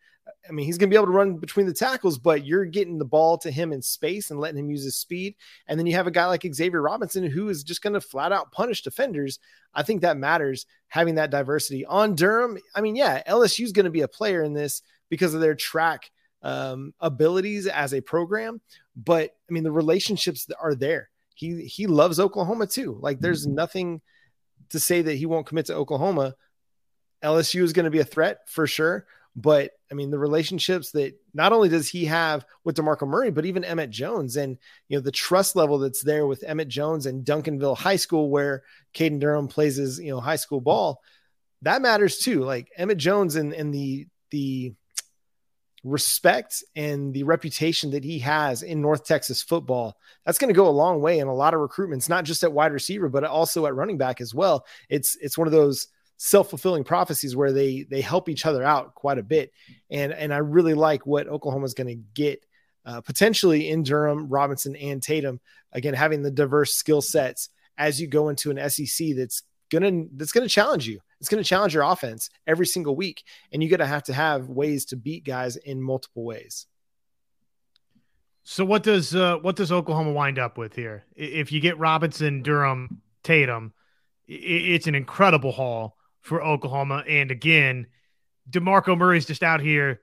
I 0.48 0.52
mean, 0.52 0.66
he's 0.66 0.78
going 0.78 0.90
to 0.90 0.94
be 0.94 0.98
able 0.98 1.08
to 1.08 1.18
run 1.18 1.38
between 1.38 1.66
the 1.66 1.74
tackles, 1.74 2.18
but 2.18 2.46
you're 2.46 2.66
getting 2.66 2.98
the 2.98 3.06
ball 3.06 3.38
to 3.40 3.52
him 3.52 3.72
in 3.72 3.82
space 3.82 4.32
and 4.32 4.40
letting 4.40 4.60
him 4.60 4.70
use 4.70 4.84
his 4.84 4.98
speed. 4.98 5.36
And 5.68 5.80
then 5.80 5.86
you 5.86 5.94
have 5.94 6.08
a 6.08 6.12
guy 6.12 6.26
like 6.26 6.46
Xavier 6.54 6.82
Robinson 6.82 7.24
who 7.24 7.50
is 7.50 7.64
just 7.64 7.82
going 7.82 7.94
to 7.94 8.02
flat 8.02 8.32
out 8.32 8.52
punish 8.52 8.82
defenders. 8.82 9.40
I 9.74 9.84
think 9.84 10.02
that 10.02 10.18
matters 10.18 10.66
having 10.88 11.16
that 11.16 11.32
diversity 11.32 11.86
on 11.86 12.16
Durham. 12.16 12.58
I 12.76 12.82
mean, 12.82 12.96
yeah, 12.96 13.22
LSU 13.28 13.64
is 13.64 13.72
going 13.72 13.86
to 13.86 13.92
be 13.92 14.02
a 14.02 14.08
player 14.08 14.44
in 14.44 14.54
this 14.54 14.82
because 15.10 15.34
of 15.34 15.42
their 15.42 15.56
track 15.56 16.12
um, 16.42 16.94
abilities 17.00 17.68
as 17.68 17.94
a 17.94 18.02
program. 18.02 18.62
But 18.96 19.36
I 19.50 19.54
mean, 19.54 19.64
the 19.64 19.72
relationships 19.72 20.48
are 20.60 20.76
there. 20.76 21.10
He 21.36 21.66
he 21.66 21.88
loves 21.88 22.20
Oklahoma 22.20 22.68
too. 22.68 22.98
Like, 23.02 23.20
there's 23.20 23.46
mm-hmm. 23.46 23.56
nothing 23.56 24.02
to 24.70 24.80
say 24.80 25.02
that 25.02 25.16
he 25.16 25.26
won't 25.26 25.48
commit 25.48 25.68
to 25.68 25.76
Oklahoma. 25.76 26.36
LSU 27.24 27.64
is 27.64 27.74
going 27.74 27.86
to 27.86 27.92
be 27.92 28.00
a 28.00 28.06
threat 28.06 28.40
for 28.48 28.68
sure. 28.68 29.06
But 29.42 29.72
I 29.90 29.96
mean, 29.96 30.12
the 30.12 30.20
relationships 30.20 30.92
that 30.92 31.14
not 31.34 31.54
only 31.54 31.70
does 31.70 31.88
he 31.88 32.06
have 32.06 32.46
with 32.64 32.76
DeMarco 32.76 33.08
Murray, 33.08 33.32
but 33.32 33.46
even 33.46 33.64
Emmett 33.64 33.90
Jones 33.90 34.36
and, 34.36 34.58
you 34.88 34.98
know, 34.98 35.02
the 35.02 35.12
trust 35.12 35.56
level 35.56 35.80
that's 35.80 36.04
there 36.04 36.28
with 36.28 36.44
Emmett 36.44 36.68
Jones 36.68 37.06
and 37.06 37.26
Duncanville 37.26 37.78
High 37.78 37.96
School, 37.96 38.30
where 38.30 38.64
Caden 38.94 39.20
Durham 39.20 39.48
plays 39.48 39.78
his, 39.78 40.00
you 40.00 40.12
know, 40.12 40.20
high 40.20 40.36
school 40.36 40.62
ball, 40.62 41.02
that 41.62 41.82
matters 41.82 42.18
too. 42.18 42.42
Like 42.42 42.70
Emmett 42.76 42.98
Jones 42.98 43.36
and, 43.36 43.54
and 43.54 43.74
the, 43.74 44.08
the 44.32 44.74
respect 45.86 46.62
and 46.76 47.14
the 47.14 47.24
reputation 47.24 47.92
that 47.92 48.04
he 48.04 48.20
has 48.20 48.64
in 48.64 48.82
North 48.82 49.06
Texas 49.06 49.42
football, 49.42 49.96
that's 50.26 50.38
going 50.38 50.54
to 50.54 50.58
go 50.58 50.68
a 50.68 50.70
long 50.70 51.02
way 51.02 51.20
in 51.20 51.28
a 51.28 51.34
lot 51.34 51.54
of 51.54 51.62
recruitments, 51.62 52.10
not 52.10 52.26
just 52.26 52.44
at 52.44 52.52
wide 52.52 52.74
receiver, 52.74 53.08
but 53.08 53.24
also 53.24 53.66
at 53.66 53.76
running 53.76 53.98
back 53.98 54.20
as 54.20 54.34
well. 54.36 54.66
It's 54.90 55.16
it's 55.22 55.38
one 55.38 55.48
of 55.48 55.54
those 55.54 55.88
self-fulfilling 56.22 56.84
prophecies 56.84 57.34
where 57.34 57.54
they 57.54 57.86
they 57.90 58.02
help 58.02 58.28
each 58.28 58.46
other 58.46 58.62
out 58.62 58.94
quite 58.94 59.18
a 59.18 59.24
bit. 59.24 59.52
And 59.90 60.14
and 60.14 60.34
I 60.34 60.38
really 60.38 60.74
like 60.74 61.08
what 61.08 61.28
Oklahoma 61.28 61.66
is 61.66 61.74
going 61.74 61.88
to 61.88 62.04
get 62.14 62.46
uh, 62.86 63.02
potentially 63.02 63.70
in 63.70 63.84
Durham, 63.84 64.28
Robinson, 64.28 64.76
and 64.76 65.02
Tatum. 65.02 65.40
Again, 65.72 65.94
having 65.94 66.22
the 66.22 66.32
diverse 66.32 66.74
skill 66.74 67.02
sets 67.02 67.50
as 67.78 68.00
you 68.02 68.08
go 68.08 68.30
into 68.30 68.52
an 68.52 68.70
SEC 68.70 69.16
that's 69.16 69.44
gonna 69.72 70.06
that's 70.16 70.34
gonna 70.34 70.50
challenge 70.50 70.88
you. 70.88 71.00
It's 71.22 71.30
gonna 71.30 71.44
challenge 71.44 71.74
your 71.74 71.84
offense 71.84 72.30
every 72.46 72.66
single 72.66 72.96
week, 72.96 73.24
and 73.52 73.64
you're 73.64 73.72
gonna 73.72 73.88
have 73.88 74.04
to 74.04 74.14
have 74.14 74.50
ways 74.50 74.86
to 74.86 74.98
beat 74.98 75.24
guys 75.24 75.56
in 75.56 75.82
multiple 75.82 76.26
ways. 76.26 76.68
So 78.44 78.66
what 78.66 78.84
does 78.84 79.16
uh, 79.16 79.38
what 79.38 79.56
does 79.56 79.72
Oklahoma 79.72 80.12
wind 80.12 80.38
up 80.38 80.58
with 80.58 80.76
here? 80.76 81.06
If 81.16 81.54
you 81.54 81.62
get 81.62 81.78
Robinson, 81.78 82.42
Durham, 82.42 83.02
Tatum, 83.24 83.74
it's 84.28 84.88
an 84.88 84.96
incredible 84.96 85.54
haul 85.54 85.96
for 86.22 86.44
Oklahoma. 86.44 87.04
And 87.08 87.32
again, 87.32 87.88
DeMarco 88.50 88.98
Murray's 88.98 89.26
just 89.26 89.44
out 89.44 89.62
here, 89.62 90.02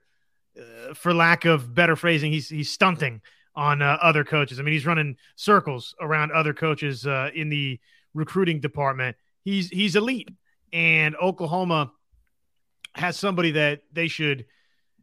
uh, 0.59 0.93
for 0.93 1.13
lack 1.13 1.45
of 1.45 1.73
better 1.73 1.95
phrasing, 1.95 2.31
he's 2.31 2.49
he's 2.49 2.71
stunting 2.71 3.21
on 3.55 3.81
uh, 3.81 3.97
other 4.01 4.23
coaches. 4.23 4.59
I 4.59 4.63
mean, 4.63 4.73
he's 4.73 4.85
running 4.85 5.17
circles 5.35 5.95
around 5.99 6.31
other 6.31 6.53
coaches 6.53 7.05
uh, 7.05 7.29
in 7.33 7.49
the 7.49 7.79
recruiting 8.13 8.59
department 8.59 9.15
he's 9.47 9.69
he's 9.69 9.95
elite, 9.95 10.29
and 10.73 11.15
Oklahoma 11.15 11.91
has 12.93 13.17
somebody 13.17 13.51
that 13.51 13.81
they 13.93 14.07
should. 14.07 14.45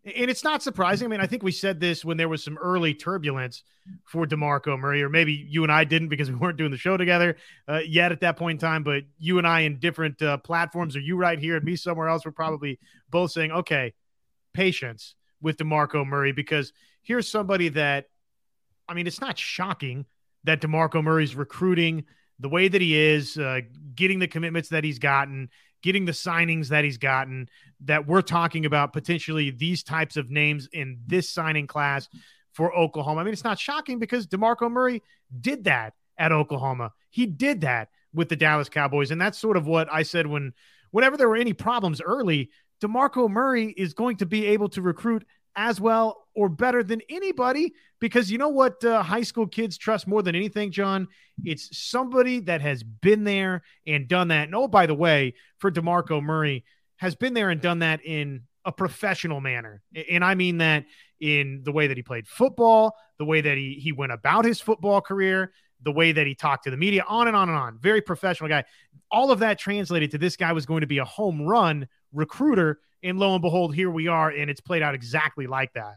And 0.04 0.30
it's 0.30 0.44
not 0.44 0.62
surprising. 0.62 1.06
I 1.06 1.08
mean, 1.08 1.20
I 1.20 1.26
think 1.26 1.42
we 1.42 1.50
said 1.50 1.80
this 1.80 2.04
when 2.04 2.18
there 2.18 2.28
was 2.28 2.44
some 2.44 2.58
early 2.58 2.92
turbulence 2.92 3.62
for 4.04 4.26
DeMarco 4.26 4.78
Murray, 4.78 5.02
or 5.02 5.08
maybe 5.08 5.32
you 5.32 5.62
and 5.62 5.73
I 5.73 5.84
didn't 5.84 6.08
because 6.08 6.30
we 6.30 6.37
weren't 6.37 6.58
doing 6.58 6.70
the 6.70 6.76
show 6.76 6.99
together 6.99 7.37
uh, 7.68 7.80
yet 7.87 8.12
at 8.12 8.20
that 8.20 8.37
point 8.37 8.62
in 8.62 8.68
time. 8.68 8.82
But 8.82 9.04
you 9.18 9.38
and 9.38 9.46
I 9.46 9.61
in 9.61 9.78
different 9.78 10.20
uh, 10.20 10.37
platforms, 10.38 10.94
or 10.94 11.00
you 11.00 11.16
right 11.16 11.38
here 11.38 11.56
and 11.56 11.64
me 11.64 11.76
somewhere 11.76 12.08
else, 12.08 12.26
we're 12.26 12.32
probably 12.32 12.78
both 13.11 13.30
saying, 13.30 13.50
okay, 13.50 13.94
patience 14.52 15.14
with 15.40 15.56
DeMarco 15.56 16.06
Murray 16.06 16.32
because 16.32 16.73
here's 17.02 17.28
somebody 17.28 17.70
that, 17.70 18.06
I 18.88 18.94
mean, 18.94 19.06
it's 19.06 19.20
not 19.20 19.38
shocking 19.38 20.04
that 20.44 20.61
DeMarco 20.61 21.02
Murray's 21.02 21.34
recruiting 21.34 22.04
the 22.40 22.49
way 22.49 22.68
that 22.68 22.80
he 22.80 22.99
is, 22.99 23.38
uh, 23.38 23.61
getting 23.94 24.18
the 24.18 24.28
commitments 24.28 24.68
that 24.70 24.84
he's 24.84 24.99
gotten, 24.99 25.49
getting 25.84 26.06
the 26.06 26.12
signings 26.12 26.68
that 26.68 26.82
he's 26.82 26.96
gotten, 26.96 27.46
that 27.78 28.06
we're 28.06 28.22
talking 28.22 28.64
about 28.64 28.94
potentially 28.94 29.50
these 29.50 29.82
types 29.82 30.16
of 30.16 30.30
names 30.30 30.66
in 30.72 30.98
this 31.06 31.28
signing 31.28 31.66
class 31.66 32.08
for 32.52 32.74
Oklahoma. 32.74 33.20
I 33.20 33.24
mean, 33.24 33.34
it's 33.34 33.44
not 33.44 33.58
shocking 33.58 33.98
because 33.98 34.26
DeMarco 34.26 34.70
Murray 34.70 35.02
did 35.42 35.64
that 35.64 35.92
at 36.16 36.32
Oklahoma. 36.32 36.92
He 37.10 37.26
did 37.26 37.60
that 37.60 37.90
with 38.14 38.30
the 38.30 38.36
Dallas 38.36 38.70
Cowboys. 38.70 39.10
And 39.10 39.20
that's 39.20 39.38
sort 39.38 39.58
of 39.58 39.66
what 39.66 39.92
I 39.92 40.04
said 40.04 40.26
when 40.26 40.54
whenever 40.90 41.18
there 41.18 41.28
were 41.28 41.36
any 41.36 41.52
problems 41.52 42.00
early, 42.00 42.48
DeMarco 42.80 43.28
Murray 43.28 43.66
is 43.76 43.92
going 43.92 44.16
to 44.16 44.26
be 44.26 44.46
able 44.46 44.70
to 44.70 44.80
recruit 44.80 45.26
as 45.56 45.80
well 45.80 46.26
or 46.34 46.49
better 46.49 46.82
than 46.82 47.00
anybody 47.08 47.75
because 48.00 48.30
you 48.30 48.38
know 48.38 48.49
what 48.49 48.84
uh, 48.84 49.02
high 49.02 49.23
school 49.23 49.46
kids 49.46 49.78
trust 49.78 50.06
more 50.06 50.23
than 50.23 50.34
anything, 50.34 50.70
John? 50.70 51.08
It's 51.44 51.76
somebody 51.76 52.40
that 52.40 52.61
has 52.61 52.82
been 52.82 53.25
there 53.25 53.62
and 53.87 54.08
done 54.08 54.28
that. 54.28 54.44
And 54.44 54.54
oh, 54.54 54.68
by 54.68 54.87
the 54.87 54.94
way, 54.94 55.34
for 55.58 55.70
DeMarco 55.70 56.23
Murray, 56.23 56.64
has 56.96 57.14
been 57.14 57.34
there 57.34 57.50
and 57.50 57.61
done 57.61 57.80
that 57.80 58.04
in 58.04 58.42
a 58.64 58.73
professional 58.73 59.40
manner. 59.40 59.82
And 60.11 60.25
I 60.25 60.34
mean 60.34 60.58
that 60.58 60.84
in 61.20 61.62
the 61.64 61.73
way 61.73 61.87
that 61.87 61.96
he 61.96 62.02
played 62.02 62.26
football, 62.26 62.94
the 63.18 63.25
way 63.25 63.40
that 63.40 63.56
he 63.56 63.75
he 63.75 63.92
went 63.92 64.12
about 64.12 64.44
his 64.44 64.61
football 64.61 65.00
career, 65.00 65.52
the 65.82 65.92
way 65.92 66.12
that 66.12 66.26
he 66.26 66.34
talked 66.34 66.64
to 66.64 66.70
the 66.70 66.76
media, 66.76 67.04
on 67.08 67.28
and 67.28 67.37
on 67.37 67.49
and 67.49 67.58
on. 67.58 67.78
Very 67.78 68.00
professional 68.00 68.49
guy. 68.49 68.64
All 69.11 69.30
of 69.30 69.40
that 69.40 69.58
translated 69.58 70.11
to 70.12 70.18
this 70.18 70.37
guy 70.37 70.52
was 70.52 70.66
going 70.66 70.80
to 70.80 70.87
be 70.87 70.99
a 70.99 71.04
home 71.04 71.42
run 71.42 71.88
recruiter. 72.14 72.80
And 73.02 73.18
lo 73.18 73.35
and 73.35 73.42
behold, 73.42 73.75
here 73.75 73.90
we 73.90 74.09
are, 74.09 74.30
and 74.30 74.50
it's 74.50 74.61
played 74.61 74.83
out 74.83 74.94
exactly 74.94 75.47
like 75.47 75.75
that. 75.75 75.97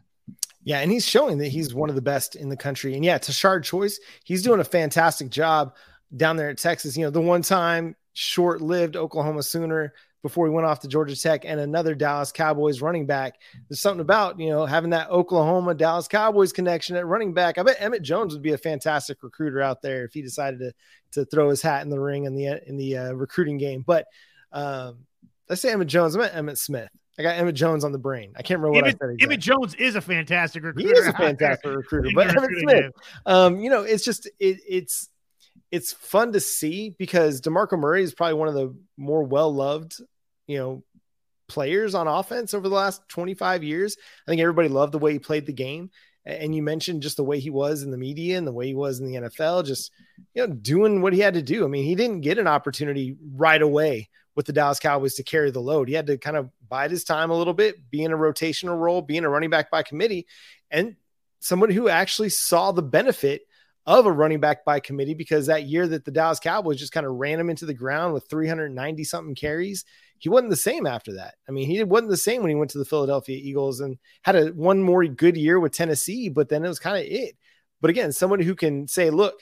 Yeah, 0.64 0.80
and 0.80 0.92
he's 0.92 1.08
showing 1.08 1.38
that 1.38 1.48
he's 1.48 1.74
one 1.74 1.88
of 1.88 1.96
the 1.96 2.02
best 2.02 2.36
in 2.36 2.50
the 2.50 2.58
country. 2.58 2.96
And 2.96 3.06
yeah, 3.06 3.18
Tashard 3.18 3.64
Choice, 3.64 4.00
he's 4.26 4.44
doing 4.44 4.60
a 4.60 4.66
fantastic 4.66 5.30
job 5.30 5.74
down 6.16 6.36
there 6.36 6.50
at 6.50 6.58
Texas. 6.58 6.98
You 6.98 7.06
know, 7.06 7.10
the 7.10 7.22
one 7.22 7.42
time 7.42 7.96
short 8.12 8.62
lived 8.62 8.98
Oklahoma 8.98 9.44
Sooner 9.44 9.94
before 10.24 10.46
he 10.46 10.52
went 10.52 10.68
off 10.68 10.82
to 10.82 10.90
Georgia 10.90 11.16
Tech 11.16 11.46
and 11.46 11.60
another 11.62 11.96
Dallas 11.96 12.34
Cowboys 12.34 12.82
running 12.82 13.06
back. 13.06 13.40
There's 13.70 13.80
something 13.80 14.02
about, 14.02 14.40
you 14.40 14.50
know, 14.50 14.66
having 14.66 14.90
that 14.90 15.10
Oklahoma 15.10 15.74
Dallas 15.74 16.10
Cowboys 16.10 16.52
connection 16.52 16.98
at 16.98 17.06
running 17.06 17.34
back. 17.34 17.58
I 17.58 17.64
bet 17.64 17.78
Emmett 17.80 18.02
Jones 18.02 18.34
would 18.34 18.42
be 18.42 18.52
a 18.52 18.58
fantastic 18.58 19.24
recruiter 19.24 19.62
out 19.62 19.82
there 19.82 20.04
if 20.04 20.14
he 20.14 20.22
decided 20.22 20.60
to 20.60 20.74
to 21.12 21.24
throw 21.24 21.50
his 21.50 21.62
hat 21.62 21.84
in 21.84 21.90
the 21.90 22.00
ring 22.00 22.26
in 22.26 22.36
the 22.36 22.62
in 22.68 22.76
the 22.76 22.98
uh, 22.98 23.12
recruiting 23.14 23.58
game. 23.58 23.86
But 23.88 24.08
um, 24.52 25.06
let's 25.50 25.62
say 25.62 25.72
Emmett 25.72 25.88
Jones. 25.88 26.16
I 26.16 26.20
meant 26.20 26.34
Emmitt 26.34 26.58
Smith. 26.58 26.90
I 27.20 27.24
got 27.24 27.36
Emmett 27.38 27.56
Jones 27.56 27.84
on 27.84 27.92
the 27.92 27.98
brain. 27.98 28.34
I 28.36 28.44
can't 28.44 28.60
remember 28.60 28.76
what 28.76 28.86
Emmett, 28.86 28.98
I 29.02 29.06
said. 29.06 29.14
Exactly. 29.14 29.24
Emmett 29.24 29.40
Jones 29.40 29.76
is 29.76 29.96
a 29.96 30.02
fantastic 30.02 30.64
recruiter. 30.64 30.88
He 30.88 30.94
is 30.94 31.08
a 31.08 31.14
fantastic 31.14 31.72
recruiter, 31.76 32.10
but 32.14 32.28
Emmitt 32.28 32.60
Smith, 32.60 32.92
um, 33.26 33.60
you 33.60 33.70
know, 33.70 33.82
it's 33.82 34.04
just 34.04 34.28
it, 34.40 34.60
it's 34.68 35.10
it's 35.72 35.94
fun 35.94 36.34
to 36.34 36.40
see 36.40 36.96
because 36.98 37.42
DeMarco 37.42 37.78
Murray 37.78 38.04
is 38.04 38.14
probably 38.14 38.36
one 38.36 38.48
of 38.48 38.54
the 38.54 38.76
more 38.98 39.24
well 39.24 39.54
loved, 39.54 40.00
you 40.46 40.58
know, 40.58 40.84
players 41.48 41.96
on 41.96 42.08
offense 42.08 42.54
over 42.54 42.70
the 42.70 42.76
last 42.76 43.02
25 43.10 43.64
years. 43.64 43.98
I 44.28 44.32
think 44.32 44.42
everybody 44.42 44.70
loved 44.70 44.94
the 44.94 45.00
way 45.00 45.14
he 45.14 45.20
played 45.20 45.46
the 45.46 45.54
game. 45.54 45.90
And 46.26 46.54
you 46.54 46.62
mentioned 46.62 47.04
just 47.04 47.16
the 47.16 47.24
way 47.24 47.40
he 47.40 47.50
was 47.50 47.84
in 47.84 47.92
the 47.92 47.98
media 47.98 48.38
and 48.38 48.46
the 48.46 48.52
way 48.52 48.68
he 48.68 48.76
was 48.76 49.00
in 49.00 49.08
the 49.08 49.30
NFL, 49.30 49.66
just 49.66 49.92
you 50.34 50.46
know, 50.46 50.54
doing 50.54 51.02
what 51.02 51.14
he 51.14 51.22
had 51.22 51.36
to 51.36 51.42
do. 51.42 51.64
I 51.64 51.68
mean, 51.68 51.86
he 51.86 51.96
didn't 51.96 52.20
get 52.20 52.38
an 52.38 52.48
opportunity 52.48 53.16
right 53.34 53.62
away 53.62 54.10
with 54.38 54.46
the 54.46 54.54
Dallas 54.54 54.80
Cowboys 54.80 55.16
to 55.16 55.24
carry 55.24 55.50
the 55.50 55.60
load. 55.60 55.90
He 55.90 55.96
had 55.96 56.06
to 56.08 56.18
kind 56.20 56.38
of 56.38 56.52
bide 56.70 56.92
his 56.92 57.04
time 57.04 57.32
a 57.32 57.36
little 57.36 57.56
bit, 57.56 57.90
be 57.90 58.04
in 58.04 58.14
a 58.14 58.18
rotational 58.18 58.80
role, 58.80 59.02
being 59.02 59.26
a 59.26 59.30
running 59.30 59.50
back 59.50 59.72
by 59.72 59.82
committee, 59.82 60.28
and 60.70 60.96
someone 61.40 61.72
who 61.72 61.90
actually 61.90 62.30
saw 62.30 62.72
the 62.72 62.84
benefit 62.84 63.42
of 63.88 64.06
a 64.06 64.12
running 64.12 64.40
back 64.40 64.64
by 64.64 64.80
committee 64.80 65.16
because 65.16 65.48
that 65.48 65.64
year 65.64 65.88
that 65.88 66.06
the 66.06 66.12
Dallas 66.12 66.40
Cowboys 66.40 66.78
just 66.78 66.92
kind 66.92 67.06
of 67.06 67.16
ran 67.16 67.40
him 67.40 67.50
into 67.50 67.66
the 67.66 67.74
ground 67.74 68.14
with 68.14 68.30
390 68.30 69.04
something 69.06 69.34
carries, 69.34 69.86
he 70.20 70.30
wasn't 70.30 70.52
the 70.52 70.56
same 70.56 70.86
after 70.86 71.14
that. 71.14 71.34
I 71.50 71.52
mean, 71.52 71.68
he 71.68 71.84
wasn't 71.84 72.12
the 72.12 72.18
same 72.18 72.42
when 72.42 72.50
he 72.50 72.56
went 72.56 72.70
to 72.72 72.78
the 72.78 72.86
Philadelphia 72.86 73.38
Eagles 73.42 73.80
and 73.80 73.98
had 74.22 74.36
a 74.36 74.48
one 74.50 74.84
more 74.84 75.04
good 75.06 75.36
year 75.36 75.60
with 75.60 75.72
Tennessee, 75.72 76.30
but 76.30 76.48
then 76.48 76.64
it 76.64 76.68
was 76.68 76.80
kind 76.80 76.98
of 76.98 77.12
it. 77.12 77.36
But 77.82 77.90
again, 77.90 78.12
someone 78.12 78.40
who 78.40 78.54
can 78.54 78.88
say, 78.88 79.10
look, 79.10 79.42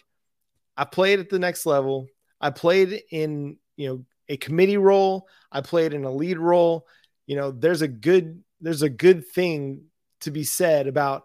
I 0.78 0.86
played 0.86 1.20
at 1.20 1.30
the 1.30 1.40
next 1.40 1.66
level. 1.66 2.08
I 2.40 2.52
played 2.52 3.02
in, 3.12 3.58
you 3.76 3.88
know, 3.90 4.06
a 4.30 4.38
committee 4.38 4.78
role. 4.78 5.28
I 5.52 5.62
played 5.62 5.94
in 5.94 6.04
a 6.04 6.12
lead 6.12 6.38
role. 6.38 6.88
You 7.26 7.36
know, 7.36 7.52
there's 7.52 7.82
a 7.82 7.88
good 7.88 8.44
there's 8.62 8.82
a 8.82 8.90
good 8.90 9.28
thing 9.28 9.86
to 10.22 10.32
be 10.32 10.44
said 10.44 10.88
about 10.88 11.24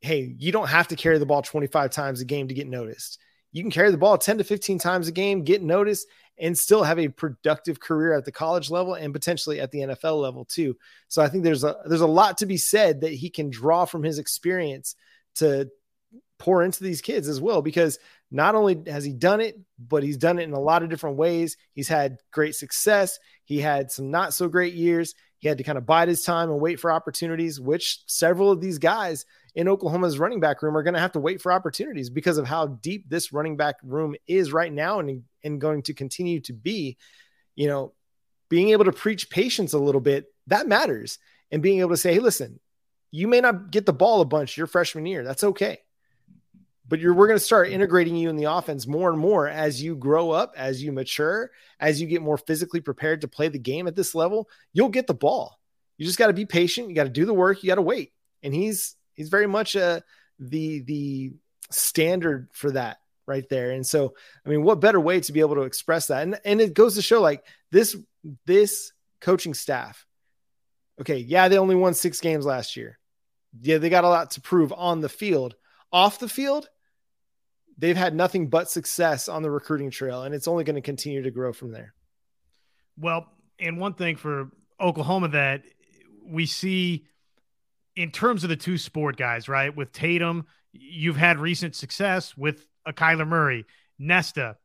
hey, 0.00 0.34
you 0.38 0.52
don't 0.52 0.68
have 0.68 0.88
to 0.88 0.96
carry 0.96 1.18
the 1.18 1.26
ball 1.26 1.42
25 1.42 1.90
times 1.90 2.20
a 2.20 2.24
game 2.24 2.48
to 2.48 2.54
get 2.54 2.68
noticed. 2.68 3.18
You 3.50 3.62
can 3.62 3.70
carry 3.70 3.90
the 3.90 3.98
ball 3.98 4.16
10 4.16 4.38
to 4.38 4.44
15 4.44 4.78
times 4.78 5.08
a 5.08 5.12
game, 5.12 5.42
get 5.42 5.60
noticed, 5.60 6.06
and 6.38 6.56
still 6.56 6.84
have 6.84 6.98
a 6.98 7.08
productive 7.08 7.80
career 7.80 8.12
at 8.12 8.24
the 8.24 8.30
college 8.30 8.70
level 8.70 8.94
and 8.94 9.12
potentially 9.12 9.60
at 9.60 9.72
the 9.72 9.80
NFL 9.80 10.20
level 10.20 10.44
too. 10.44 10.76
So 11.08 11.22
I 11.22 11.28
think 11.28 11.42
there's 11.44 11.64
a 11.64 11.76
there's 11.86 12.00
a 12.00 12.06
lot 12.06 12.38
to 12.38 12.46
be 12.46 12.56
said 12.56 13.00
that 13.00 13.12
he 13.12 13.30
can 13.30 13.50
draw 13.50 13.84
from 13.84 14.02
his 14.02 14.18
experience 14.18 14.94
to 15.36 15.68
pour 16.38 16.62
into 16.62 16.82
these 16.82 17.00
kids 17.00 17.28
as 17.28 17.40
well 17.40 17.62
because 17.62 17.98
not 18.30 18.54
only 18.54 18.82
has 18.86 19.04
he 19.04 19.12
done 19.12 19.40
it, 19.40 19.58
but 19.78 20.02
he's 20.02 20.16
done 20.16 20.38
it 20.38 20.44
in 20.44 20.52
a 20.52 20.60
lot 20.60 20.82
of 20.82 20.90
different 20.90 21.16
ways. 21.16 21.56
He's 21.72 21.88
had 21.88 22.18
great 22.30 22.54
success. 22.54 23.18
He 23.44 23.58
had 23.58 23.90
some 23.90 24.10
not 24.10 24.34
so 24.34 24.48
great 24.48 24.74
years. 24.74 25.14
He 25.38 25.48
had 25.48 25.58
to 25.58 25.64
kind 25.64 25.78
of 25.78 25.86
bide 25.86 26.08
his 26.08 26.24
time 26.24 26.50
and 26.50 26.60
wait 26.60 26.80
for 26.80 26.92
opportunities, 26.92 27.60
which 27.60 28.00
several 28.06 28.50
of 28.50 28.60
these 28.60 28.78
guys 28.78 29.24
in 29.54 29.68
Oklahoma's 29.68 30.18
running 30.18 30.40
back 30.40 30.62
room 30.62 30.76
are 30.76 30.82
going 30.82 30.94
to 30.94 31.00
have 31.00 31.12
to 31.12 31.20
wait 31.20 31.40
for 31.40 31.52
opportunities 31.52 32.10
because 32.10 32.38
of 32.38 32.46
how 32.46 32.66
deep 32.66 33.08
this 33.08 33.32
running 33.32 33.56
back 33.56 33.76
room 33.82 34.14
is 34.26 34.52
right 34.52 34.72
now 34.72 34.98
and, 34.98 35.22
and 35.42 35.60
going 35.60 35.82
to 35.82 35.94
continue 35.94 36.40
to 36.40 36.52
be. 36.52 36.96
You 37.54 37.68
know, 37.68 37.92
being 38.48 38.70
able 38.70 38.84
to 38.84 38.92
preach 38.92 39.30
patience 39.30 39.72
a 39.72 39.78
little 39.78 40.00
bit, 40.00 40.26
that 40.48 40.68
matters. 40.68 41.18
And 41.50 41.62
being 41.62 41.80
able 41.80 41.90
to 41.90 41.96
say, 41.96 42.12
hey, 42.12 42.20
listen, 42.20 42.60
you 43.10 43.26
may 43.26 43.40
not 43.40 43.70
get 43.70 43.86
the 43.86 43.92
ball 43.92 44.20
a 44.20 44.26
bunch 44.26 44.56
your 44.56 44.66
freshman 44.66 45.06
year. 45.06 45.24
That's 45.24 45.44
okay 45.44 45.78
but 46.88 47.00
you're 47.00 47.14
we're 47.14 47.26
going 47.26 47.38
to 47.38 47.44
start 47.44 47.68
integrating 47.68 48.16
you 48.16 48.30
in 48.30 48.36
the 48.36 48.44
offense 48.44 48.86
more 48.86 49.10
and 49.10 49.18
more 49.18 49.46
as 49.46 49.82
you 49.82 49.94
grow 49.94 50.30
up, 50.30 50.54
as 50.56 50.82
you 50.82 50.90
mature, 50.90 51.50
as 51.78 52.00
you 52.00 52.06
get 52.06 52.22
more 52.22 52.38
physically 52.38 52.80
prepared 52.80 53.20
to 53.20 53.28
play 53.28 53.48
the 53.48 53.58
game 53.58 53.86
at 53.86 53.94
this 53.94 54.14
level. 54.14 54.48
You'll 54.72 54.88
get 54.88 55.06
the 55.06 55.14
ball. 55.14 55.58
You 55.98 56.06
just 56.06 56.18
got 56.18 56.28
to 56.28 56.32
be 56.32 56.46
patient. 56.46 56.88
You 56.88 56.94
got 56.94 57.04
to 57.04 57.10
do 57.10 57.26
the 57.26 57.34
work. 57.34 57.62
You 57.62 57.68
got 57.68 57.74
to 57.74 57.82
wait. 57.82 58.12
And 58.42 58.54
he's 58.54 58.96
he's 59.14 59.28
very 59.28 59.46
much 59.46 59.76
uh, 59.76 60.00
the 60.38 60.80
the 60.82 61.32
standard 61.70 62.48
for 62.52 62.70
that 62.70 62.98
right 63.26 63.48
there. 63.48 63.72
And 63.72 63.86
so, 63.86 64.14
I 64.46 64.48
mean, 64.48 64.62
what 64.62 64.80
better 64.80 65.00
way 65.00 65.20
to 65.20 65.32
be 65.32 65.40
able 65.40 65.56
to 65.56 65.62
express 65.62 66.06
that? 66.06 66.22
And 66.22 66.40
and 66.44 66.60
it 66.60 66.74
goes 66.74 66.94
to 66.94 67.02
show 67.02 67.20
like 67.20 67.44
this 67.70 67.96
this 68.46 68.92
coaching 69.20 69.54
staff. 69.54 70.06
Okay, 71.00 71.18
yeah, 71.18 71.48
they 71.48 71.58
only 71.58 71.76
won 71.76 71.94
six 71.94 72.20
games 72.20 72.46
last 72.46 72.76
year. 72.76 72.98
Yeah, 73.60 73.78
they 73.78 73.90
got 73.90 74.04
a 74.04 74.08
lot 74.08 74.32
to 74.32 74.40
prove 74.40 74.72
on 74.72 75.00
the 75.00 75.08
field. 75.08 75.54
Off 75.92 76.18
the 76.18 76.28
field, 76.28 76.68
they've 77.78 77.96
had 77.96 78.14
nothing 78.14 78.48
but 78.48 78.68
success 78.68 79.28
on 79.28 79.42
the 79.42 79.50
recruiting 79.50 79.90
trail, 79.90 80.24
and 80.24 80.34
it's 80.34 80.48
only 80.48 80.64
going 80.64 80.76
to 80.76 80.82
continue 80.82 81.22
to 81.22 81.30
grow 81.30 81.52
from 81.52 81.70
there. 81.70 81.94
Well, 82.98 83.26
and 83.58 83.78
one 83.78 83.94
thing 83.94 84.16
for 84.16 84.50
Oklahoma 84.80 85.28
that 85.28 85.62
we 86.26 86.46
see 86.46 87.06
in 87.96 88.10
terms 88.10 88.42
of 88.42 88.50
the 88.50 88.56
two 88.56 88.76
sport 88.76 89.16
guys, 89.16 89.48
right? 89.48 89.74
With 89.74 89.92
Tatum, 89.92 90.46
you've 90.72 91.16
had 91.16 91.38
recent 91.38 91.74
success 91.74 92.36
with 92.36 92.66
a 92.84 92.92
Kyler 92.92 93.26
Murray. 93.26 93.64
Nesta, 93.98 94.56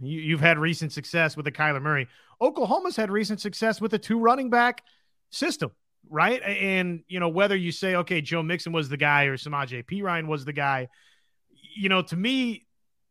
you, 0.00 0.32
have 0.32 0.40
had 0.40 0.58
recent 0.58 0.92
success 0.92 1.36
with 1.36 1.46
a 1.46 1.52
Kyler 1.52 1.82
Murray. 1.82 2.08
Oklahoma's 2.40 2.96
had 2.96 3.10
recent 3.10 3.40
success 3.40 3.80
with 3.80 3.94
a 3.94 3.98
two 3.98 4.18
running 4.18 4.50
back 4.50 4.82
system, 5.30 5.70
right? 6.08 6.42
And, 6.42 7.04
you 7.06 7.20
know, 7.20 7.28
whether 7.28 7.54
you 7.54 7.70
say, 7.70 7.96
okay, 7.96 8.20
Joe 8.20 8.42
Mixon 8.42 8.72
was 8.72 8.88
the 8.88 8.96
guy 8.96 9.24
or 9.24 9.36
Samaje 9.36 9.84
Perine 9.84 10.26
was 10.26 10.44
the 10.44 10.52
guy– 10.52 10.88
you 11.74 11.88
know, 11.88 12.02
to 12.02 12.16
me, 12.16 12.66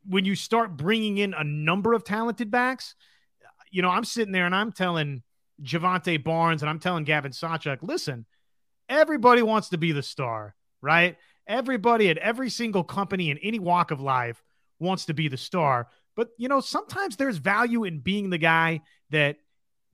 when 0.08 0.26
you 0.26 0.36
start 0.36 0.78
bringing 0.78 1.18
in 1.18 1.34
a 1.34 1.44
number 1.44 1.94
of 1.94 2.04
talented 2.04 2.50
backs, 2.50 2.96
you 3.72 3.82
know, 3.82 3.90
I'm 3.90 4.06
sitting 4.06 4.32
there 4.32 4.46
and 4.46 4.56
I'm 4.56 4.72
telling 4.72 5.24
Jovantae 5.62 6.24
Barnes 6.24 6.62
and 6.62 6.70
I'm 6.70 6.80
telling 6.80 7.04
Gavin 7.04 7.32
Sawchuk, 7.32 7.80
listen, 7.82 8.26
everybody 8.88 9.42
wants 9.42 9.70
to 9.70 9.78
be 9.78 9.92
the 9.92 10.04
star, 10.04 10.56
right? 10.82 11.18
Everybody 11.48 12.10
at 12.10 12.18
every 12.18 12.50
single 12.50 12.84
company 12.84 13.30
in 13.30 13.38
any 13.40 13.60
walk 13.60 13.92
of 13.92 14.00
life 14.00 14.42
wants 14.80 15.06
to 15.06 15.14
be 15.14 15.28
the 15.28 15.38
star. 15.38 15.88
But, 16.16 16.30
you 16.38 16.48
know, 16.48 16.60
sometimes 16.60 17.16
there's 17.16 17.38
value 17.38 17.84
in 17.84 18.00
being 18.00 18.30
the 18.30 18.38
guy 18.38 18.82
that 19.10 19.38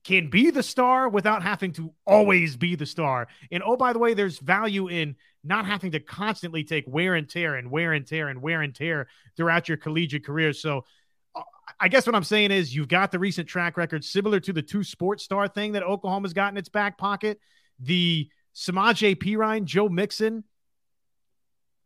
can 0.06 0.30
be 0.30 0.52
the 0.52 0.64
star 0.64 1.10
without 1.10 1.42
having 1.42 1.72
to 1.74 1.92
always 2.06 2.56
be 2.56 2.76
the 2.76 2.86
star. 2.86 3.28
And 3.52 3.64
oh, 3.66 3.76
by 3.76 3.92
the 3.92 4.00
way, 4.00 4.14
there's 4.14 4.38
value 4.38 4.88
in 4.88 5.16
not 5.44 5.66
having 5.66 5.92
to 5.92 6.00
constantly 6.00 6.64
take 6.64 6.86
wear 6.88 7.16
and 7.16 7.28
tear 7.28 7.56
and 7.56 7.72
wear 7.72 7.92
and 7.92 8.06
tear 8.06 8.30
and 8.30 8.42
wear 8.42 8.62
and 8.62 8.74
tear 8.74 9.08
throughout 9.36 9.68
your 9.68 9.78
collegiate 9.78 10.24
career. 10.24 10.54
So 10.54 10.86
uh, 11.36 11.42
I 11.80 11.88
guess 11.88 12.06
what 12.06 12.16
I'm 12.16 12.24
saying 12.24 12.52
is 12.52 12.74
you've 12.74 12.88
got 12.88 13.12
the 13.12 13.18
recent 13.18 13.50
track 13.50 13.78
record 13.78 14.04
similar 14.04 14.40
to 14.42 14.54
the 14.54 14.62
two 14.62 14.84
sports 14.84 15.24
star 15.24 15.48
thing 15.48 15.72
that 15.72 15.84
Oklahoma's 15.84 16.34
got 16.34 16.52
in 16.52 16.58
its 16.58 16.70
back 16.70 17.00
pocket. 17.00 17.40
The 17.80 18.30
Samaje 18.56 19.16
Perine, 19.16 19.66
Joe 19.66 19.90
Mixon 19.90 20.44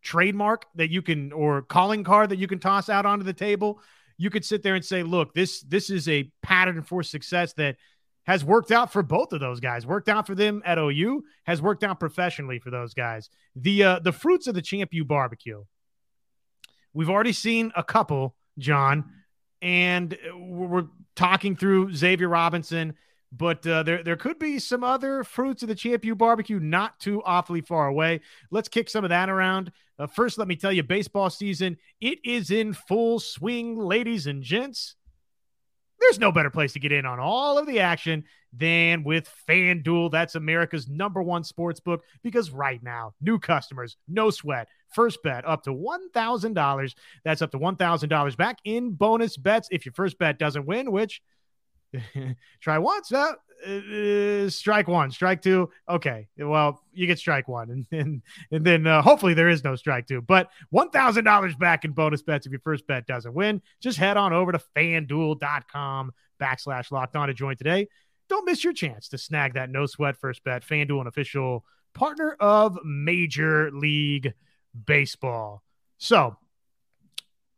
trademark 0.02 0.66
that 0.76 0.90
you 0.90 1.02
can 1.02 1.32
or 1.32 1.62
calling 1.62 2.04
card 2.04 2.30
that 2.32 2.38
you 2.38 2.48
can 2.48 2.60
toss 2.60 2.90
out 2.90 3.06
onto 3.06 3.24
the 3.24 3.34
table. 3.34 3.82
You 4.18 4.30
could 4.30 4.44
sit 4.44 4.62
there 4.62 4.76
and 4.76 4.84
say, 4.84 5.04
look, 5.04 5.34
this 5.34 5.62
this 5.62 5.90
is 5.90 6.10
a 6.10 6.30
pattern 6.44 6.82
for 6.82 7.02
success 7.02 7.54
that 7.54 7.78
has 8.30 8.46
worked 8.46 8.72
out 8.72 8.94
for 8.94 9.02
both 9.02 9.34
of 9.34 9.40
those 9.40 9.60
guys. 9.60 9.88
Worked 9.88 10.08
out 10.08 10.28
for 10.28 10.36
them 10.36 10.62
at 10.64 10.78
OU, 10.78 11.24
has 11.46 11.64
worked 11.64 11.84
out 11.84 12.00
professionally 12.00 12.60
for 12.60 12.70
those 12.70 12.94
guys. 12.94 13.28
The 13.56 13.84
uh, 13.84 14.00
the 14.00 14.12
fruits 14.12 14.46
of 14.46 14.54
the 14.54 14.62
Champ 14.62 14.94
U 14.94 15.04
barbecue. 15.04 15.64
We've 16.94 17.10
already 17.10 17.34
seen 17.34 17.72
a 17.76 17.84
couple, 17.84 18.36
John, 18.60 19.12
and 19.64 20.16
we're 20.38 20.86
talking 21.16 21.56
through 21.56 21.96
Xavier 21.96 22.30
Robinson. 22.30 22.94
but 23.32 23.66
uh, 23.66 23.82
there 23.82 24.04
there 24.04 24.16
could 24.16 24.38
be 24.38 24.60
some 24.60 24.84
other 24.84 25.24
fruits 25.24 25.64
of 25.64 25.70
the 25.70 25.74
Champ 25.74 26.06
U 26.06 26.14
barbecue 26.14 26.60
not 26.60 27.00
too 27.00 27.24
awfully 27.26 27.62
far 27.62 27.88
away. 27.88 28.22
Let's 28.52 28.70
kick 28.70 28.92
some 28.92 29.04
of 29.04 29.10
that 29.10 29.32
around. 29.32 29.72
Uh, 29.98 30.06
first, 30.06 30.38
let 30.38 30.48
me 30.48 30.56
tell 30.56 30.72
you, 30.72 30.84
baseball 30.84 31.32
season 31.32 31.78
it 32.00 32.20
is 32.24 32.52
in 32.52 32.74
full 32.74 33.20
swing, 33.20 33.76
ladies 33.76 34.28
and 34.28 34.44
gents. 34.44 34.98
There's 36.00 36.20
no 36.20 36.32
better 36.32 36.50
place 36.50 36.74
to 36.74 36.80
get 36.80 36.92
in 36.92 37.06
on 37.06 37.20
all 37.20 37.58
of 37.58 37.68
the 37.68 37.80
action 37.82 38.24
than 38.54 39.04
with 39.04 39.32
FanDuel. 39.48 40.12
That's 40.12 40.36
America's 40.36 40.88
number 40.88 41.22
one 41.22 41.44
sports 41.44 41.80
book 41.80 42.04
because 42.24 42.52
right 42.52 42.82
now, 42.82 43.14
new 43.22 43.38
customers, 43.38 43.98
no 44.08 44.30
sweat, 44.30 44.70
first 44.94 45.22
bet 45.24 45.46
up 45.46 45.64
to 45.64 45.72
$1,000. 45.72 46.94
That's 47.24 47.42
up 47.42 47.52
to 47.52 47.60
$1,000 47.60 48.38
back 48.38 48.58
in 48.64 48.92
bonus 48.92 49.38
bets 49.38 49.68
if 49.72 49.86
your 49.86 49.94
first 49.94 50.18
bet 50.18 50.40
doesn't 50.40 50.66
win, 50.66 50.92
which 50.92 51.22
try 52.62 52.78
once. 52.78 53.12
Uh, 53.12 53.34
uh, 53.68 54.50
strike 54.50 54.88
one, 54.88 55.12
strike 55.12 55.42
two. 55.42 55.70
Okay, 55.88 56.28
well, 56.38 56.82
you 56.94 57.08
get 57.08 57.20
strike 57.20 57.48
one, 57.48 57.70
and 57.70 57.88
and, 57.92 58.22
and 58.52 58.66
then 58.66 58.88
uh, 58.88 59.02
hopefully 59.02 59.34
there 59.34 59.50
is 59.50 59.64
no 59.64 59.76
strike 59.76 60.08
two. 60.08 60.22
But 60.22 60.50
one 60.70 60.90
thousand 60.90 61.26
dollars 61.26 61.56
back 61.56 61.86
in 61.86 61.92
bonus 61.92 62.22
bets 62.22 62.46
if 62.46 62.52
your 62.52 62.62
first 62.62 62.88
bet 62.88 63.08
doesn't 63.08 63.34
win. 63.34 63.62
Just 63.82 63.98
head 63.98 64.18
on 64.18 64.34
over 64.34 64.52
to 64.52 64.62
FanDuel.com 64.76 66.12
backslash 66.40 66.92
locked 66.92 67.16
on 67.16 67.28
to 67.28 67.34
join 67.34 67.58
today. 67.58 67.88
Don't 68.30 68.46
miss 68.46 68.64
your 68.64 68.74
chance 68.74 69.10
to 69.10 69.18
snag 69.18 69.56
that 69.56 69.70
no 69.70 69.86
sweat 69.86 70.16
first 70.16 70.44
bet. 70.44 70.64
FanDuel, 70.64 71.02
an 71.02 71.08
official 71.08 71.66
partner 71.94 72.38
of 72.40 72.78
Major 72.86 73.72
League 73.72 74.34
Baseball. 74.86 75.64
So 75.98 76.38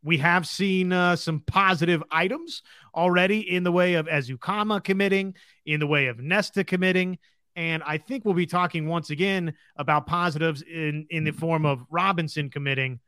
we 0.03 0.17
have 0.17 0.47
seen 0.47 0.91
uh, 0.91 1.15
some 1.15 1.41
positive 1.41 2.03
items 2.11 2.63
already 2.95 3.39
in 3.39 3.63
the 3.63 3.71
way 3.71 3.95
of 3.95 4.07
Ezukanma 4.07 4.83
committing, 4.83 5.35
in 5.65 5.79
the 5.79 5.87
way 5.87 6.07
of 6.07 6.19
Nesta 6.19 6.63
committing. 6.63 7.17
And 7.55 7.83
I 7.83 7.97
think 7.97 8.25
we'll 8.25 8.33
be 8.33 8.45
talking 8.45 8.87
once 8.87 9.09
again 9.09 9.53
about 9.75 10.07
positives 10.07 10.61
in, 10.61 11.05
in 11.09 11.23
the 11.23 11.31
form 11.31 11.65
of 11.65 11.85
Robinson 11.89 12.49
committing. 12.49 12.99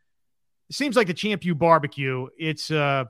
It 0.69 0.75
seems 0.75 0.95
like 0.95 1.07
the 1.07 1.13
Champ 1.13 1.43
barbecue. 1.57 2.27
It's 2.38 2.71
uh 2.71 3.05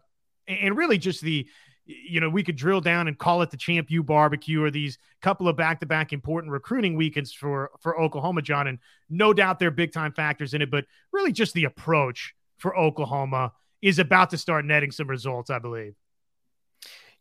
and 0.47 0.77
really 0.77 0.97
just 0.97 1.21
the 1.21 1.47
you 1.85 2.21
know, 2.21 2.29
we 2.29 2.43
could 2.43 2.55
drill 2.55 2.79
down 2.79 3.09
and 3.09 3.17
call 3.17 3.41
it 3.41 3.51
the 3.51 3.57
Champ 3.57 3.89
barbecue 4.05 4.63
or 4.63 4.71
these 4.71 4.97
couple 5.21 5.49
of 5.49 5.57
back 5.57 5.81
to 5.81 5.85
back 5.85 6.13
important 6.13 6.51
recruiting 6.51 6.95
weekends 6.95 7.33
for 7.33 7.71
for 7.81 7.99
Oklahoma, 7.99 8.41
John. 8.41 8.67
And 8.67 8.79
no 9.09 9.33
doubt 9.33 9.59
they're 9.59 9.71
big 9.71 9.91
time 9.91 10.13
factors 10.13 10.53
in 10.53 10.61
it, 10.61 10.71
but 10.71 10.85
really 11.11 11.31
just 11.31 11.53
the 11.53 11.65
approach 11.65 12.35
for 12.57 12.77
Oklahoma 12.77 13.51
is 13.83 13.99
about 13.99 14.29
to 14.29 14.37
start 14.37 14.63
netting 14.63 14.91
some 14.91 15.07
results, 15.07 15.49
I 15.49 15.59
believe. 15.59 15.93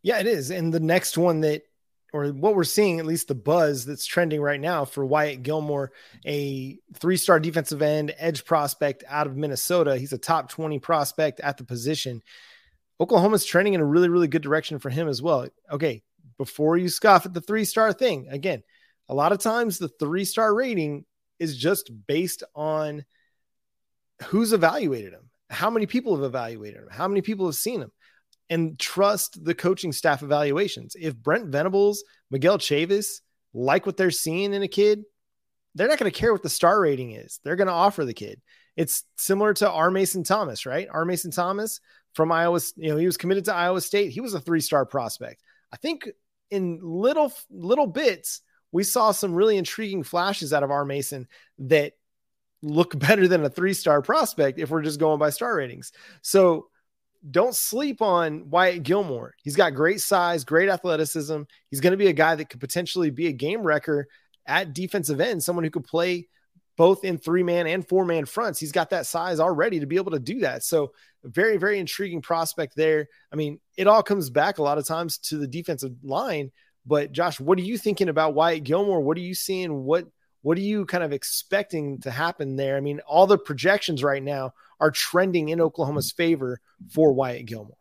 Yeah, 0.01 0.19
it 0.19 0.27
is. 0.27 0.49
And 0.49 0.73
the 0.73 0.79
next 0.79 1.17
one 1.17 1.41
that, 1.41 1.63
or 2.13 2.27
what 2.27 2.55
we're 2.55 2.63
seeing, 2.63 2.99
at 2.99 3.05
least 3.05 3.27
the 3.27 3.35
buzz 3.35 3.85
that's 3.85 4.05
trending 4.05 4.41
right 4.41 4.61
now 4.61 4.85
for 4.85 5.05
Wyatt 5.05 5.43
Gilmore, 5.43 5.91
a 6.25 6.79
three 6.95 7.17
star 7.17 7.39
defensive 7.41 7.81
end, 7.81 8.15
edge 8.17 8.45
prospect 8.45 9.03
out 9.09 9.27
of 9.27 9.35
Minnesota. 9.35 9.97
He's 9.97 10.13
a 10.13 10.17
top 10.17 10.49
20 10.49 10.79
prospect 10.79 11.41
at 11.41 11.57
the 11.57 11.65
position. 11.65 12.21
Oklahoma's 12.97 13.43
trending 13.43 13.73
in 13.73 13.81
a 13.81 13.85
really, 13.85 14.07
really 14.07 14.29
good 14.29 14.41
direction 14.41 14.79
for 14.79 14.89
him 14.89 15.09
as 15.09 15.21
well. 15.21 15.47
Okay, 15.69 16.01
before 16.37 16.77
you 16.77 16.87
scoff 16.87 17.25
at 17.25 17.33
the 17.33 17.41
three 17.41 17.65
star 17.65 17.91
thing, 17.91 18.27
again, 18.29 18.63
a 19.09 19.13
lot 19.13 19.33
of 19.33 19.39
times 19.39 19.79
the 19.79 19.89
three 19.89 20.23
star 20.23 20.53
rating 20.53 21.03
is 21.39 21.57
just 21.57 21.91
based 22.07 22.41
on 22.55 23.03
who's 24.27 24.53
evaluated 24.53 25.11
him 25.11 25.29
how 25.53 25.69
many 25.69 25.85
people 25.85 26.15
have 26.15 26.25
evaluated 26.25 26.81
him? 26.81 26.87
How 26.91 27.07
many 27.07 27.21
people 27.21 27.45
have 27.45 27.55
seen 27.55 27.81
him? 27.81 27.91
And 28.49 28.77
trust 28.77 29.43
the 29.43 29.55
coaching 29.55 29.91
staff 29.91 30.21
evaluations. 30.21 30.95
If 30.99 31.15
Brent 31.15 31.47
Venables, 31.47 32.03
Miguel 32.29 32.57
Chavis 32.57 33.21
like 33.53 33.85
what 33.85 33.97
they're 33.97 34.11
seeing 34.11 34.53
in 34.53 34.63
a 34.63 34.67
kid, 34.67 35.03
they're 35.75 35.87
not 35.87 35.99
going 35.99 36.11
to 36.11 36.17
care 36.17 36.33
what 36.33 36.43
the 36.43 36.49
star 36.49 36.79
rating 36.79 37.11
is. 37.11 37.39
They're 37.43 37.55
going 37.55 37.67
to 37.67 37.73
offer 37.73 38.05
the 38.05 38.13
kid. 38.13 38.41
It's 38.75 39.03
similar 39.17 39.53
to 39.55 39.69
R. 39.69 39.91
Mason 39.91 40.23
Thomas, 40.23 40.65
right? 40.65 40.87
R. 40.91 41.05
Mason 41.05 41.31
Thomas 41.31 41.79
from 42.13 42.31
Iowa, 42.31 42.59
you 42.75 42.89
know, 42.89 42.97
he 42.97 43.05
was 43.05 43.17
committed 43.17 43.45
to 43.45 43.53
Iowa 43.53 43.81
State. 43.81 44.11
He 44.11 44.21
was 44.21 44.33
a 44.33 44.39
three 44.39 44.61
star 44.61 44.85
prospect. 44.85 45.41
I 45.71 45.77
think 45.77 46.09
in 46.49 46.79
little 46.81 47.33
little 47.49 47.87
bits, 47.87 48.41
we 48.71 48.83
saw 48.83 49.11
some 49.11 49.33
really 49.33 49.57
intriguing 49.57 50.03
flashes 50.03 50.53
out 50.53 50.63
of 50.63 50.71
R. 50.71 50.85
Mason 50.85 51.27
that 51.59 51.93
look 52.63 52.97
better 52.99 53.27
than 53.27 53.43
a 53.43 53.49
three 53.49 53.73
star 53.73 54.01
prospect 54.01 54.57
if 54.57 54.71
we're 54.71 54.81
just 54.81 54.99
going 54.99 55.19
by 55.19 55.29
star 55.29 55.55
ratings. 55.55 55.91
So 56.21 56.67
don't 57.29 57.55
sleep 57.55 58.01
on 58.01 58.49
Wyatt 58.49 58.83
Gilmore. 58.83 59.35
He's 59.43 59.55
got 59.55 59.75
great 59.75 60.01
size, 60.01 60.43
great 60.43 60.69
athleticism. 60.69 61.43
He's 61.69 61.79
going 61.79 61.91
to 61.91 61.97
be 61.97 62.07
a 62.07 62.13
guy 62.13 62.35
that 62.35 62.49
could 62.49 62.59
potentially 62.59 63.11
be 63.11 63.27
a 63.27 63.31
game 63.31 63.61
wrecker 63.61 64.07
at 64.45 64.73
defensive 64.73 65.21
end, 65.21 65.41
someone 65.41 65.63
who 65.63 65.69
could 65.69 65.85
play 65.85 66.27
both 66.75 67.03
in 67.03 67.17
three 67.17 67.43
man 67.43 67.67
and 67.67 67.87
four 67.87 68.03
man 68.03 68.25
fronts. 68.25 68.59
He's 68.59 68.71
got 68.71 68.89
that 68.89 69.05
size 69.05 69.39
already 69.39 69.79
to 69.79 69.85
be 69.85 69.95
able 69.95 70.11
to 70.11 70.19
do 70.19 70.39
that. 70.39 70.63
So, 70.63 70.91
very, 71.23 71.55
very 71.55 71.79
intriguing 71.79 72.21
prospect 72.21 72.75
there. 72.75 73.07
I 73.31 73.37
mean, 73.37 73.59
it 73.77 73.87
all 73.87 74.03
comes 74.03 74.29
back 74.29 74.57
a 74.57 74.63
lot 74.63 74.77
of 74.77 74.85
times 74.85 75.17
to 75.19 75.37
the 75.37 75.47
defensive 75.47 75.93
line. 76.03 76.51
But, 76.85 77.13
Josh, 77.13 77.39
what 77.39 77.57
are 77.57 77.61
you 77.61 77.77
thinking 77.77 78.09
about 78.09 78.33
Wyatt 78.33 78.65
Gilmore? 78.65 78.99
What 78.99 79.15
are 79.15 79.21
you 79.21 79.35
seeing? 79.35 79.83
What 79.83 80.05
what 80.43 80.57
are 80.57 80.61
you 80.61 80.85
kind 80.85 81.03
of 81.03 81.11
expecting 81.11 81.99
to 82.01 82.11
happen 82.11 82.57
there? 82.57 82.77
I 82.77 82.81
mean, 82.81 82.99
all 83.07 83.25
the 83.25 83.37
projections 83.37 84.03
right 84.03 84.21
now 84.21 84.53
are 84.79 84.91
trending 84.91 85.49
in 85.49 85.61
Oklahoma's 85.61 86.11
favor 86.11 86.59
for 86.91 87.13
Wyatt 87.13 87.45
Gilmore. 87.45 87.77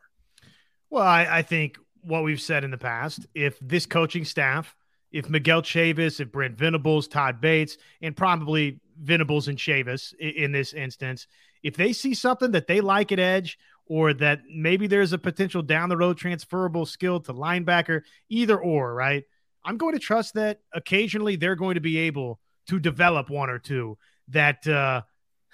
Well, 0.88 1.02
I, 1.02 1.26
I 1.30 1.42
think 1.42 1.76
what 2.02 2.22
we've 2.22 2.40
said 2.40 2.64
in 2.64 2.70
the 2.70 2.78
past, 2.78 3.26
if 3.34 3.58
this 3.60 3.84
coaching 3.84 4.24
staff, 4.24 4.74
if 5.10 5.28
Miguel 5.28 5.62
Chavis, 5.62 6.20
if 6.20 6.30
Brent 6.30 6.56
Venables, 6.56 7.08
Todd 7.08 7.40
Bates, 7.40 7.76
and 8.00 8.16
probably 8.16 8.80
Venables 9.00 9.48
and 9.48 9.58
Chavis 9.58 10.14
in, 10.14 10.30
in 10.30 10.52
this 10.52 10.72
instance, 10.72 11.26
if 11.62 11.76
they 11.76 11.92
see 11.92 12.14
something 12.14 12.52
that 12.52 12.68
they 12.68 12.80
like 12.80 13.10
at 13.10 13.18
edge 13.18 13.58
or 13.86 14.14
that 14.14 14.40
maybe 14.48 14.86
there's 14.86 15.12
a 15.12 15.18
potential 15.18 15.62
down 15.62 15.88
the 15.88 15.96
road 15.96 16.16
transferable 16.16 16.86
skill 16.86 17.20
to 17.20 17.34
linebacker, 17.34 18.02
either 18.28 18.58
or, 18.58 18.94
right? 18.94 19.24
I'm 19.64 19.76
going 19.76 19.94
to 19.94 20.00
trust 20.00 20.34
that 20.34 20.60
occasionally 20.72 21.36
they're 21.36 21.56
going 21.56 21.74
to 21.74 21.80
be 21.80 21.98
able 21.98 22.40
to 22.68 22.78
develop 22.78 23.30
one 23.30 23.50
or 23.50 23.58
two 23.58 23.98
that 24.28 24.66
uh 24.66 25.02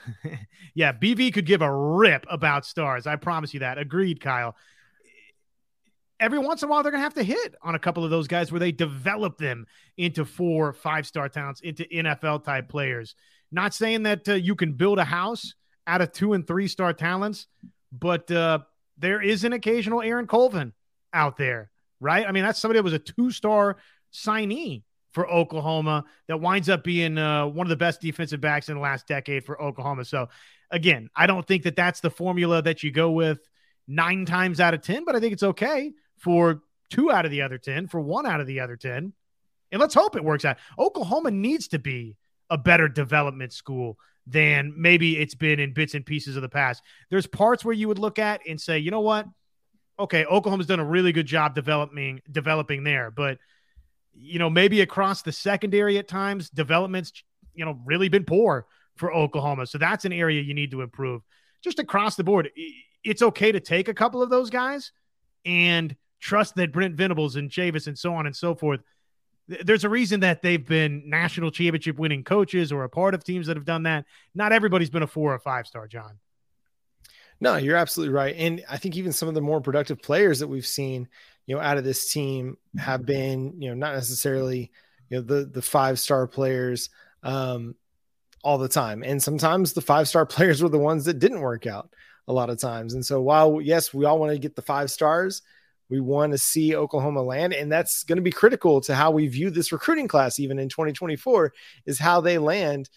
yeah, 0.74 0.92
BV 0.92 1.32
could 1.32 1.46
give 1.46 1.62
a 1.62 1.72
rip 1.72 2.26
about 2.30 2.66
stars. 2.66 3.06
I 3.06 3.16
promise 3.16 3.54
you 3.54 3.60
that. 3.60 3.78
Agreed, 3.78 4.20
Kyle. 4.20 4.56
Every 6.20 6.38
once 6.38 6.62
in 6.62 6.68
a 6.68 6.70
while, 6.70 6.82
they're 6.82 6.90
going 6.90 7.00
to 7.00 7.04
have 7.04 7.14
to 7.14 7.22
hit 7.22 7.54
on 7.62 7.76
a 7.76 7.78
couple 7.78 8.04
of 8.04 8.10
those 8.10 8.26
guys 8.26 8.50
where 8.50 8.58
they 8.58 8.72
develop 8.72 9.38
them 9.38 9.66
into 9.96 10.24
four, 10.24 10.72
five 10.72 11.06
star 11.06 11.28
talents, 11.28 11.60
into 11.60 11.84
NFL 11.84 12.44
type 12.44 12.68
players. 12.68 13.14
Not 13.52 13.72
saying 13.72 14.02
that 14.02 14.28
uh, 14.28 14.34
you 14.34 14.56
can 14.56 14.72
build 14.72 14.98
a 14.98 15.04
house 15.04 15.54
out 15.86 16.00
of 16.00 16.12
two 16.12 16.32
and 16.32 16.46
three 16.46 16.68
star 16.68 16.92
talents, 16.92 17.46
but 17.92 18.30
uh, 18.30 18.60
there 18.98 19.22
is 19.22 19.44
an 19.44 19.52
occasional 19.52 20.02
Aaron 20.02 20.26
Colvin 20.26 20.72
out 21.12 21.36
there, 21.36 21.70
right? 22.00 22.26
I 22.26 22.32
mean, 22.32 22.44
that's 22.44 22.58
somebody 22.58 22.78
that 22.78 22.84
was 22.84 22.92
a 22.92 22.98
two 22.98 23.30
star 23.30 23.76
signee 24.12 24.82
for 25.18 25.28
Oklahoma 25.28 26.04
that 26.28 26.40
winds 26.40 26.68
up 26.68 26.84
being 26.84 27.18
uh, 27.18 27.44
one 27.44 27.66
of 27.66 27.70
the 27.70 27.76
best 27.76 28.00
defensive 28.00 28.40
backs 28.40 28.68
in 28.68 28.76
the 28.76 28.80
last 28.80 29.08
decade 29.08 29.44
for 29.44 29.60
Oklahoma. 29.60 30.04
So, 30.04 30.28
again, 30.70 31.10
I 31.16 31.26
don't 31.26 31.44
think 31.44 31.64
that 31.64 31.74
that's 31.74 31.98
the 31.98 32.08
formula 32.08 32.62
that 32.62 32.84
you 32.84 32.92
go 32.92 33.10
with 33.10 33.40
nine 33.88 34.26
times 34.26 34.60
out 34.60 34.74
of 34.74 34.82
10, 34.82 35.04
but 35.04 35.16
I 35.16 35.20
think 35.20 35.32
it's 35.32 35.42
okay 35.42 35.92
for 36.18 36.62
two 36.88 37.10
out 37.10 37.24
of 37.24 37.32
the 37.32 37.42
other 37.42 37.58
10, 37.58 37.88
for 37.88 38.00
one 38.00 38.26
out 38.26 38.40
of 38.40 38.46
the 38.46 38.60
other 38.60 38.76
10. 38.76 39.12
And 39.72 39.80
let's 39.80 39.94
hope 39.94 40.14
it 40.14 40.22
works 40.22 40.44
out. 40.44 40.58
Oklahoma 40.78 41.32
needs 41.32 41.66
to 41.68 41.80
be 41.80 42.16
a 42.48 42.56
better 42.56 42.88
development 42.88 43.52
school 43.52 43.98
than 44.24 44.72
maybe 44.76 45.18
it's 45.18 45.34
been 45.34 45.58
in 45.58 45.72
bits 45.72 45.94
and 45.94 46.06
pieces 46.06 46.36
of 46.36 46.42
the 46.42 46.48
past. 46.48 46.80
There's 47.10 47.26
parts 47.26 47.64
where 47.64 47.74
you 47.74 47.88
would 47.88 47.98
look 47.98 48.20
at 48.20 48.40
and 48.48 48.60
say, 48.60 48.78
you 48.78 48.92
know 48.92 49.00
what? 49.00 49.26
Okay, 49.98 50.24
Oklahoma's 50.26 50.68
done 50.68 50.78
a 50.78 50.84
really 50.84 51.10
good 51.10 51.26
job 51.26 51.56
developing 51.56 52.20
developing 52.30 52.84
there, 52.84 53.10
but– 53.10 53.38
you 54.14 54.38
know, 54.38 54.50
maybe 54.50 54.80
across 54.80 55.22
the 55.22 55.32
secondary 55.32 55.98
at 55.98 56.08
times, 56.08 56.50
development's, 56.50 57.12
you 57.54 57.64
know, 57.64 57.78
really 57.84 58.08
been 58.08 58.24
poor 58.24 58.66
for 58.96 59.12
Oklahoma. 59.12 59.66
So 59.66 59.78
that's 59.78 60.04
an 60.04 60.12
area 60.12 60.42
you 60.42 60.54
need 60.54 60.70
to 60.72 60.82
improve. 60.82 61.22
Just 61.62 61.78
across 61.78 62.16
the 62.16 62.24
board, 62.24 62.50
it's 63.04 63.22
okay 63.22 63.52
to 63.52 63.60
take 63.60 63.88
a 63.88 63.94
couple 63.94 64.22
of 64.22 64.30
those 64.30 64.50
guys 64.50 64.92
and 65.44 65.94
trust 66.20 66.56
that 66.56 66.72
Brent 66.72 66.94
Venables 66.94 67.36
and 67.36 67.50
Chavis 67.50 67.86
and 67.86 67.98
so 67.98 68.14
on 68.14 68.26
and 68.26 68.34
so 68.34 68.54
forth. 68.54 68.80
There's 69.46 69.84
a 69.84 69.88
reason 69.88 70.20
that 70.20 70.42
they've 70.42 70.64
been 70.64 71.08
national 71.08 71.50
championship 71.50 71.98
winning 71.98 72.22
coaches 72.22 72.70
or 72.70 72.84
a 72.84 72.88
part 72.88 73.14
of 73.14 73.24
teams 73.24 73.46
that 73.46 73.56
have 73.56 73.64
done 73.64 73.84
that. 73.84 74.04
Not 74.34 74.52
everybody's 74.52 74.90
been 74.90 75.02
a 75.02 75.06
four 75.06 75.32
or 75.32 75.38
five 75.38 75.66
star, 75.66 75.86
John. 75.88 76.18
No, 77.40 77.56
you're 77.56 77.76
absolutely 77.76 78.12
right. 78.14 78.34
And 78.36 78.64
I 78.68 78.78
think 78.78 78.96
even 78.96 79.12
some 79.12 79.28
of 79.28 79.34
the 79.34 79.40
more 79.40 79.60
productive 79.60 80.02
players 80.02 80.40
that 80.40 80.48
we've 80.48 80.66
seen, 80.66 81.08
you 81.48 81.56
know, 81.56 81.62
out 81.62 81.78
of 81.78 81.84
this 81.84 82.12
team 82.12 82.58
have 82.76 83.06
been, 83.06 83.60
you 83.60 83.70
know, 83.70 83.74
not 83.74 83.94
necessarily, 83.94 84.70
you 85.08 85.16
know, 85.16 85.22
the 85.22 85.46
the 85.46 85.62
five 85.62 85.98
star 85.98 86.26
players 86.26 86.90
um, 87.22 87.74
all 88.44 88.58
the 88.58 88.68
time. 88.68 89.02
And 89.02 89.20
sometimes 89.20 89.72
the 89.72 89.80
five 89.80 90.08
star 90.08 90.26
players 90.34 90.62
were 90.62 90.68
the 90.68 90.78
ones 90.78 91.06
that 91.06 91.18
didn't 91.18 91.40
work 91.40 91.66
out 91.66 91.88
a 92.28 92.34
lot 92.34 92.50
of 92.50 92.58
times. 92.58 92.92
And 92.92 93.04
so 93.04 93.22
while 93.22 93.62
yes, 93.62 93.94
we 93.94 94.04
all 94.04 94.18
want 94.18 94.32
to 94.32 94.38
get 94.38 94.56
the 94.56 94.62
five 94.62 94.90
stars, 94.90 95.40
we 95.88 96.00
want 96.00 96.32
to 96.32 96.38
see 96.38 96.76
Oklahoma 96.76 97.22
land, 97.22 97.54
and 97.54 97.72
that's 97.72 98.04
going 98.04 98.16
to 98.16 98.22
be 98.22 98.30
critical 98.30 98.82
to 98.82 98.94
how 98.94 99.10
we 99.10 99.26
view 99.26 99.48
this 99.48 99.72
recruiting 99.72 100.06
class, 100.06 100.38
even 100.38 100.58
in 100.58 100.68
2024, 100.68 101.54
is 101.86 101.98
how 101.98 102.20
they 102.20 102.36
land 102.36 102.90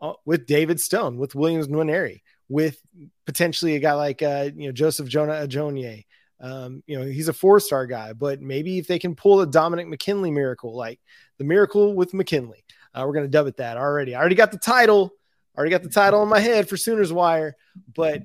uh, 0.00 0.14
with 0.24 0.46
David 0.46 0.80
Stone, 0.80 1.16
with 1.16 1.36
Williams 1.36 1.68
Nwaneri, 1.68 2.22
with 2.48 2.80
potentially 3.24 3.76
a 3.76 3.78
guy 3.78 3.92
like 3.92 4.20
uh, 4.20 4.50
you 4.52 4.66
know 4.66 4.72
Joseph 4.72 5.06
Jonah 5.06 5.46
Ajonye. 5.46 6.06
Um, 6.44 6.82
you 6.86 6.98
know, 6.98 7.06
he's 7.06 7.28
a 7.28 7.32
four-star 7.32 7.86
guy, 7.86 8.12
but 8.12 8.42
maybe 8.42 8.76
if 8.76 8.86
they 8.86 8.98
can 8.98 9.14
pull 9.14 9.40
a 9.40 9.46
Dominick 9.46 9.88
McKinley 9.88 10.30
miracle, 10.30 10.76
like 10.76 11.00
the 11.38 11.44
miracle 11.44 11.94
with 11.94 12.12
McKinley, 12.12 12.62
uh, 12.94 13.02
we're 13.06 13.14
going 13.14 13.24
to 13.24 13.30
dub 13.30 13.46
it 13.46 13.56
that 13.56 13.78
already. 13.78 14.14
I 14.14 14.20
already 14.20 14.34
got 14.34 14.52
the 14.52 14.58
title, 14.58 15.14
already 15.56 15.70
got 15.70 15.82
the 15.82 15.88
title 15.88 16.22
in 16.22 16.28
my 16.28 16.40
head 16.40 16.68
for 16.68 16.76
Sooners 16.76 17.14
Wire, 17.14 17.56
but 17.94 18.22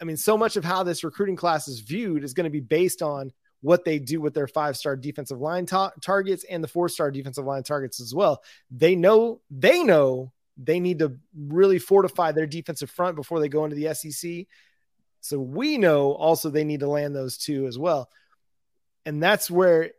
I 0.00 0.04
mean, 0.04 0.16
so 0.16 0.38
much 0.38 0.56
of 0.56 0.64
how 0.64 0.82
this 0.82 1.04
recruiting 1.04 1.36
class 1.36 1.68
is 1.68 1.80
viewed 1.80 2.24
is 2.24 2.32
going 2.32 2.44
to 2.44 2.50
be 2.50 2.60
based 2.60 3.02
on 3.02 3.30
what 3.60 3.84
they 3.84 3.98
do 3.98 4.22
with 4.22 4.32
their 4.32 4.48
five 4.48 4.74
star 4.74 4.96
defensive 4.96 5.38
line 5.38 5.66
ta- 5.66 5.92
targets 6.00 6.44
and 6.44 6.64
the 6.64 6.68
four 6.68 6.88
star 6.88 7.10
defensive 7.10 7.44
line 7.44 7.62
targets 7.62 8.00
as 8.00 8.14
well. 8.14 8.42
They 8.70 8.96
know 8.96 9.42
they 9.50 9.82
know 9.82 10.32
they 10.56 10.80
need 10.80 10.98
to 11.00 11.16
really 11.36 11.78
fortify 11.78 12.32
their 12.32 12.46
defensive 12.46 12.90
front 12.90 13.16
before 13.16 13.40
they 13.40 13.48
go 13.48 13.64
into 13.64 13.76
the 13.76 13.94
SEC. 13.94 14.46
So 15.20 15.38
we 15.38 15.78
know 15.78 16.12
also 16.12 16.50
they 16.50 16.64
need 16.64 16.80
to 16.80 16.88
land 16.88 17.14
those 17.14 17.36
two 17.36 17.66
as 17.66 17.78
well. 17.78 18.08
And 19.04 19.22
that's 19.22 19.50
where 19.50 19.90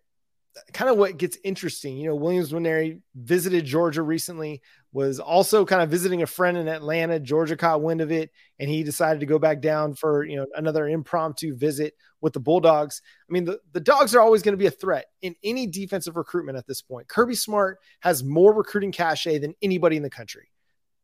kind 0.73 0.89
of 0.89 0.97
what 0.97 1.17
gets 1.17 1.37
interesting. 1.43 1.97
You 1.97 2.09
know, 2.09 2.15
Williams 2.15 2.51
Nwaneri 2.51 2.99
visited 3.15 3.65
Georgia 3.65 4.01
recently, 4.01 4.61
was 4.93 5.19
also 5.19 5.65
kind 5.65 5.81
of 5.81 5.89
visiting 5.89 6.21
a 6.21 6.27
friend 6.27 6.57
in 6.57 6.67
Atlanta. 6.67 7.19
Georgia 7.19 7.55
caught 7.55 7.81
wind 7.81 8.01
of 8.01 8.11
it, 8.11 8.31
and 8.59 8.69
he 8.69 8.83
decided 8.83 9.21
to 9.21 9.25
go 9.25 9.39
back 9.39 9.61
down 9.61 9.93
for 9.93 10.25
you 10.25 10.35
know 10.35 10.45
another 10.55 10.87
impromptu 10.87 11.55
visit 11.55 11.93
with 12.19 12.33
the 12.33 12.39
Bulldogs. 12.39 13.01
I 13.29 13.31
mean, 13.31 13.45
the, 13.45 13.59
the 13.71 13.79
dogs 13.79 14.13
are 14.13 14.21
always 14.21 14.41
going 14.41 14.53
to 14.53 14.57
be 14.57 14.67
a 14.67 14.71
threat 14.71 15.05
in 15.21 15.35
any 15.43 15.67
defensive 15.67 16.17
recruitment 16.17 16.57
at 16.57 16.67
this 16.67 16.81
point. 16.81 17.07
Kirby 17.07 17.35
Smart 17.35 17.79
has 18.01 18.23
more 18.23 18.53
recruiting 18.53 18.91
cachet 18.91 19.39
than 19.39 19.55
anybody 19.61 19.97
in 19.97 20.03
the 20.03 20.09
country, 20.09 20.49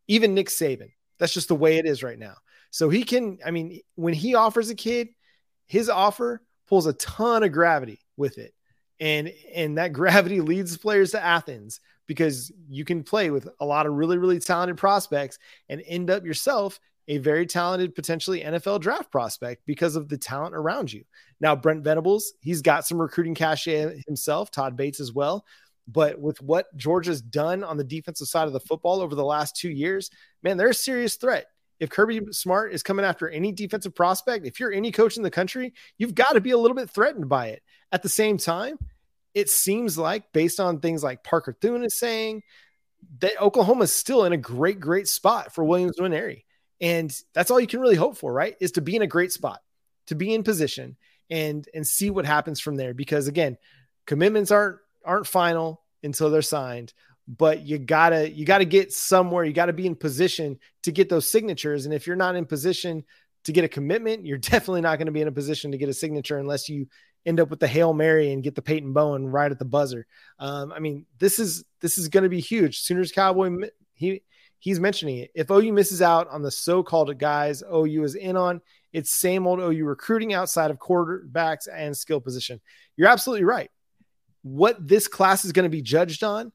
even 0.08 0.34
Nick 0.34 0.50
Saban. 0.50 0.92
That's 1.20 1.34
just 1.34 1.48
the 1.48 1.56
way 1.56 1.78
it 1.78 1.86
is 1.86 2.04
right 2.04 2.20
now. 2.20 2.36
So 2.72 2.90
he 2.90 3.04
can, 3.04 3.40
I 3.46 3.52
mean, 3.52 3.82
when 3.96 4.14
he 4.14 4.36
offers 4.36 4.70
a 4.70 4.76
kid, 4.76 5.10
his 5.66 5.90
offer 5.90 6.42
pulls 6.68 6.86
a 6.86 6.94
ton 6.94 7.44
of 7.44 7.52
gravity 7.52 8.00
with 8.18 8.38
it 8.38 8.54
and 9.00 9.32
and 9.54 9.78
that 9.78 9.94
gravity 9.94 10.42
leads 10.42 10.78
players 10.78 11.12
to 11.12 11.24
Athens 11.24 11.80
because 12.08 12.52
you 12.70 12.86
can 12.86 13.04
play 13.04 13.32
with 13.32 13.48
a 13.60 13.66
lot 13.66 13.86
of 13.86 13.94
really 13.94 14.18
really 14.18 14.40
talented 14.40 14.78
prospects 14.78 15.40
and 15.70 15.84
end 15.86 16.10
up 16.10 16.26
yourself 16.26 16.80
a 17.10 17.18
very 17.20 17.46
talented 17.46 17.96
potentially 17.96 18.42
NFL 18.42 18.82
draft 18.82 19.10
prospect 19.12 19.66
because 19.66 19.96
of 19.96 20.10
the 20.10 20.18
talent 20.18 20.54
around 20.54 20.92
you. 20.92 21.06
Now 21.40 21.56
Brent 21.56 21.82
Venables, 21.82 22.34
he's 22.42 22.62
got 22.62 22.86
some 22.86 23.00
recruiting 23.02 23.34
cachet 23.34 24.04
himself, 24.06 24.52
Todd 24.52 24.76
Bates 24.76 25.00
as 25.00 25.14
well. 25.14 25.46
But 25.88 26.20
with 26.20 26.42
what 26.42 26.76
Georgia's 26.76 27.22
done 27.22 27.64
on 27.64 27.78
the 27.78 27.84
defensive 27.86 28.28
side 28.28 28.48
of 28.48 28.52
the 28.52 28.60
football 28.60 29.00
over 29.00 29.16
the 29.16 29.24
last 29.24 29.56
two 29.56 29.70
years, 29.70 30.10
man, 30.44 30.58
they're 30.58 30.68
a 30.68 30.74
serious 30.74 31.16
threat. 31.16 31.46
If 31.80 31.90
Kirby 31.90 32.22
Smart 32.32 32.74
is 32.74 32.84
coming 32.84 33.06
after 33.06 33.30
any 33.30 33.52
defensive 33.52 33.96
prospect, 33.96 34.46
if 34.46 34.60
you're 34.60 34.72
any 34.72 34.92
coach 34.92 35.18
in 35.18 35.24
the 35.24 35.32
country, 35.32 35.74
you've 35.98 36.16
got 36.16 36.34
to 36.34 36.42
be 36.42 36.52
a 36.52 36.58
little 36.58 36.76
bit 36.76 36.90
threatened 36.90 37.30
by 37.30 37.48
it. 37.48 37.62
At 37.92 38.04
the 38.04 38.10
same 38.10 38.38
time, 38.38 38.78
it 39.34 39.50
seems 39.50 39.98
like, 39.98 40.32
based 40.34 40.60
on 40.60 40.80
things 40.80 41.04
like 41.04 41.24
Parker 41.24 41.56
Thune 41.60 41.84
is 41.84 42.00
saying, 42.00 42.42
that 43.20 43.40
Oklahoma 43.42 43.84
is 43.84 43.94
still 43.94 44.26
in 44.26 44.34
a 44.34 44.38
great, 44.38 44.80
great 44.80 45.08
spot 45.08 45.54
for 45.54 45.64
Williams 45.64 45.98
Nwaneri. 46.00 46.44
And 46.82 47.16
that's 47.34 47.52
all 47.52 47.60
you 47.60 47.68
can 47.68 47.80
really 47.80 47.96
hope 47.96 48.18
for, 48.18 48.34
right? 48.34 48.56
Is 48.60 48.74
to 48.74 48.82
be 48.82 48.96
in 48.96 49.02
a 49.02 49.08
great 49.08 49.32
spot, 49.32 49.62
to 50.08 50.16
be 50.16 50.34
in 50.34 50.44
position 50.44 50.98
and 51.30 51.68
and 51.74 51.86
see 51.86 52.10
what 52.10 52.26
happens 52.26 52.60
from 52.60 52.76
there. 52.76 52.94
Because 52.94 53.28
again, 53.28 53.58
commitments 54.06 54.52
aren't 54.52 54.78
aren't 55.06 55.28
final 55.28 55.82
until 56.04 56.30
they're 56.30 56.42
signed 56.42 56.94
but 57.28 57.66
you 57.66 57.78
gotta 57.78 58.30
you 58.32 58.46
gotta 58.46 58.66
get 58.66 58.94
somewhere 58.94 59.44
you 59.44 59.54
gotta 59.54 59.74
be 59.74 59.86
in 59.86 59.96
position 59.96 60.58
to 60.84 60.92
get 60.92 61.10
those 61.10 61.30
signatures 61.30 61.86
and 61.86 61.94
if 61.94 62.08
you're 62.08 62.16
not 62.16 62.36
in 62.36 62.46
position 62.46 63.04
to 63.44 63.52
get 63.52 63.64
a 63.64 63.68
commitment 63.68 64.26
you're 64.26 64.38
definitely 64.38 64.82
not 64.82 64.98
going 64.98 65.08
to 65.08 65.12
be 65.12 65.22
in 65.22 65.28
a 65.28 65.32
position 65.32 65.72
to 65.72 65.78
get 65.78 65.90
a 65.90 65.94
signature 65.94 66.38
unless 66.38 66.70
you 66.70 66.88
end 67.28 67.42
up 67.42 67.50
with 67.50 67.60
the 67.60 67.68
hail 67.68 67.94
mary 67.94 68.32
and 68.32 68.42
get 68.42 68.56
the 68.56 68.62
Peyton 68.62 68.94
Bowen 68.94 69.28
right 69.28 69.52
at 69.52 69.60
the 69.60 69.66
buzzer. 69.66 70.08
Um, 70.40 70.72
I 70.72 70.80
mean, 70.80 71.06
this 71.20 71.38
is 71.38 71.66
this 71.82 71.98
is 71.98 72.08
going 72.08 72.24
to 72.24 72.30
be 72.30 72.40
huge. 72.40 72.80
Sooners 72.80 73.12
Cowboy 73.12 73.70
he 73.94 74.24
he's 74.60 74.80
mentioning 74.80 75.20
it. 75.20 75.32
If 75.36 75.52
OU 75.52 75.74
misses 75.74 76.02
out 76.02 76.30
on 76.30 76.42
the 76.42 76.50
so-called 76.50 77.16
guys 77.20 77.62
OU 77.62 78.04
is 78.04 78.16
in 78.16 78.38
on, 78.38 78.62
it's 78.94 79.12
same 79.12 79.46
old 79.46 79.60
OU 79.60 79.86
recruiting 79.86 80.34
outside 80.34 80.72
of 80.72 80.78
quarterbacks 80.78 81.68
and 81.72 81.96
skill 81.96 82.22
position. 82.22 82.62
You're 82.96 83.10
absolutely 83.10 83.44
right. 83.44 83.70
What 84.44 84.88
this 84.88 85.08
class 85.08 85.44
is 85.44 85.52
going 85.52 85.64
to 85.66 85.70
be 85.70 85.82
judged 85.82 86.24
on 86.24 86.52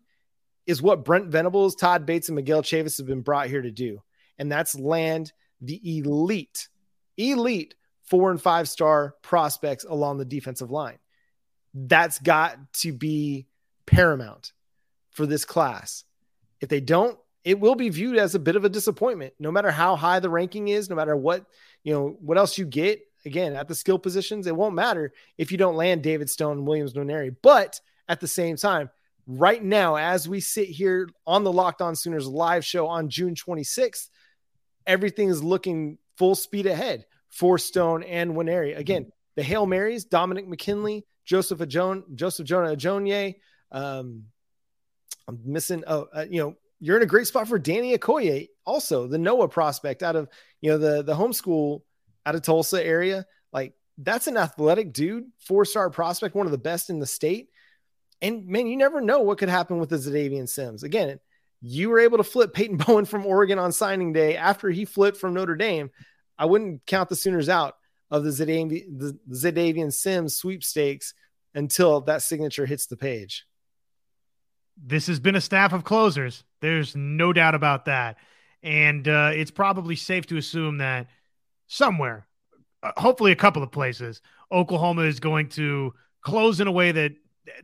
is 0.67 0.83
what 0.83 1.05
Brent 1.05 1.29
Venables, 1.29 1.75
Todd 1.75 2.07
Bates, 2.07 2.29
and 2.29 2.37
Miguel 2.37 2.63
Chavis 2.63 2.99
have 2.99 3.07
been 3.07 3.23
brought 3.23 3.49
here 3.49 3.63
to 3.63 3.71
do, 3.71 4.03
and 4.39 4.51
that's 4.51 4.79
land 4.79 5.33
the 5.61 5.99
elite, 5.99 6.69
elite 7.17 7.75
four 8.03 8.31
and 8.31 8.41
five 8.41 8.69
star 8.69 9.15
prospects 9.23 9.85
along 9.85 10.19
the 10.19 10.25
defensive 10.25 10.71
line. 10.71 10.99
That's 11.75 12.19
got 12.19 12.73
to 12.75 12.93
be 12.93 13.47
paramount 13.87 14.53
for 15.11 15.27
this 15.27 15.45
class. 15.45 16.05
If 16.61 16.69
they 16.69 16.81
don't, 16.81 17.19
it 17.45 17.59
will 17.59 17.75
be 17.75 17.89
viewed 17.89 18.19
as 18.19 18.35
a 18.35 18.39
bit 18.39 18.57
of 18.57 18.65
a 18.65 18.69
disappointment, 18.69 19.35
no 19.39 19.51
matter 19.51 19.71
how 19.71 19.97
high 19.97 20.21
the 20.21 20.31
ranking 20.31 20.69
is, 20.69 20.89
no 20.89 20.97
matter 20.97 21.17
what, 21.17 21.45
you 21.83 21.93
know, 21.93 22.17
what 22.21 22.39
else 22.39 22.59
you 22.59 22.65
get. 22.65 23.01
Again, 23.25 23.55
at 23.55 23.69
the 23.69 23.75
skill 23.75 23.99
positions, 23.99 24.47
it 24.47 24.57
won't 24.57 24.75
matter 24.75 25.13
if 25.39 25.53
you 25.53 25.59
don't 25.59 25.77
land 25.77 26.03
David 26.03 26.29
Stone 26.29 26.59
and 26.59 26.67
Williams 26.67 26.93
Nwaneri. 26.93 27.35
But 27.43 27.81
at 28.09 28.21
the 28.21 28.29
same 28.29 28.57
time, 28.57 28.91
right 29.27 29.63
now, 29.63 29.97
as 29.97 30.29
we 30.29 30.41
sit 30.41 30.69
here 30.69 31.09
on 31.27 31.45
the 31.45 31.53
Locked 31.53 31.83
On 31.83 31.95
Sooners 31.95 32.27
live 32.27 32.65
show 32.65 32.89
on 32.89 33.09
June 33.09 33.35
26th, 33.35 34.09
everything 34.87 35.29
is 35.29 35.43
looking 35.43 35.99
full 36.17 36.35
speed 36.35 36.67
ahead 36.67 37.07
for 37.31 37.59
Stone 37.59 38.03
and 38.03 38.33
Nwaneri. 38.33 38.77
Again, 38.77 39.11
the 39.37 39.43
Hail 39.43 39.67
Marys, 39.67 40.05
Dominick 40.05 40.47
McKinley, 40.47 41.07
Joseph 41.25 41.61
Ajon, 41.61 42.03
Joseph 42.15 42.47
Jonah 42.47 42.77
Ajonye. 42.77 43.37
Um, 43.71 44.25
I'm 45.29 45.41
missing. 45.45 45.85
Oh, 45.87 46.09
uh, 46.15 46.27
you 46.29 46.41
know, 46.41 46.57
you're 46.81 46.97
in 46.97 47.03
a 47.03 47.07
great 47.07 47.27
spot 47.29 47.49
for 47.49 47.59
Danny 47.59 47.97
Okoye, 47.97 48.49
also 48.67 49.07
the 49.07 49.19
Noah 49.19 49.49
prospect 49.49 50.03
out 50.03 50.17
of 50.17 50.29
you 50.61 50.71
know 50.71 50.79
the 50.79 51.03
the 51.03 51.15
homeschool 51.15 51.83
out 52.27 52.35
of 52.35 52.43
Tulsa 52.43 52.85
area. 52.85 53.25
Like 53.53 53.75
that's 53.99 54.27
an 54.27 54.37
athletic 54.37 54.93
dude, 54.93 55.27
four 55.39 55.65
star 55.65 55.91
prospect, 55.91 56.35
one 56.35 56.47
of 56.47 56.53
the 56.53 56.59
best 56.59 56.91
in 56.91 56.99
the 56.99 57.07
state. 57.07 57.51
And 58.23 58.47
man, 58.47 58.69
you 58.69 58.77
never 58.77 59.01
know 59.01 59.21
what 59.21 59.39
could 59.39 59.49
happen 59.49 59.79
with 59.79 59.91
the 59.91 59.97
Xadavien 59.97 60.49
Sims. 60.49 60.85
Again, 60.85 61.19
you 61.61 61.91
were 61.91 61.99
able 61.99 62.19
to 62.19 62.25
flip 62.25 62.55
Peyton 62.55 62.77
Bowen 62.87 63.05
from 63.05 63.27
Oregon 63.27 63.59
on 63.59 63.73
signing 63.73 64.13
day 64.13 64.37
after 64.37 64.71
he 64.71 64.85
flipped 64.85 65.19
from 65.19 65.35
Notre 65.35 65.57
Dame. 65.57 65.91
I 66.39 66.47
wouldn't 66.47 66.87
count 66.87 67.09
the 67.09 67.17
Sooners 67.17 67.49
out 67.49 67.77
of 68.11 68.25
the 68.25 68.31
Xadavien, 68.31 68.99
the 68.99 69.19
Xadavien 69.31 69.93
Sims 69.93 70.37
sweepstakes 70.37 71.15
until 71.55 72.01
that 72.03 72.23
signature 72.23 72.65
hits 72.65 72.87
the 72.87 72.97
page. 72.97 73.45
This 74.83 75.07
has 75.09 75.21
been 75.21 75.37
a 75.37 75.41
staff 75.41 75.73
of 75.73 75.85
closers. 75.85 76.45
There's 76.61 76.97
no 76.97 77.33
doubt 77.33 77.55
about 77.55 77.87
that. 77.87 78.17
And 78.63 79.07
uh, 79.07 79.33
it's 79.35 79.51
probably 79.51 79.97
safe 79.97 80.27
to 80.27 80.37
assume 80.37 80.79
that 80.79 81.09
somewhere, 81.67 82.27
uh, 82.83 82.93
hopefully 82.97 83.33
a 83.33 83.37
couple 83.37 83.63
of 83.63 83.73
places, 83.73 84.23
Oklahoma 84.51 85.03
is 85.03 85.21
going 85.21 85.49
to 85.51 85.93
close 86.23 86.61
in 86.61 86.69
a 86.69 86.73
way 86.73 86.93
that 86.93 87.13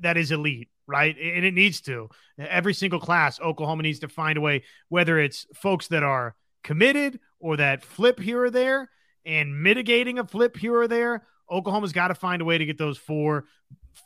that 0.01 0.17
is 0.17 0.31
elite, 0.31 0.69
right? 0.87 1.17
And 1.17 1.45
it 1.45 1.55
needs 1.55 1.81
to. 1.83 2.09
Every 2.39 2.75
single 2.75 3.01
class, 3.01 3.41
Oklahoma 3.41 3.83
needs 3.83 4.01
to 4.01 4.09
find 4.09 4.39
a 4.39 4.41
way, 4.41 4.65
whether 4.89 5.19
it's 5.19 5.47
folks 5.55 5.89
that 5.89 6.03
are 6.03 6.35
committed 6.65 7.21
or 7.41 7.57
that 7.57 7.85
flip 7.85 8.21
here 8.21 8.45
or 8.45 8.51
there 8.51 8.91
and 9.25 9.63
mitigating 9.63 10.19
a 10.19 10.27
flip 10.27 10.57
here 10.57 10.77
or 10.77 10.89
there, 10.89 11.25
Oklahoma's 11.51 11.93
got 11.93 12.09
to 12.09 12.15
find 12.15 12.43
a 12.43 12.45
way 12.45 12.59
to 12.59 12.67
get 12.67 12.79
those 12.79 12.99
four 12.99 13.45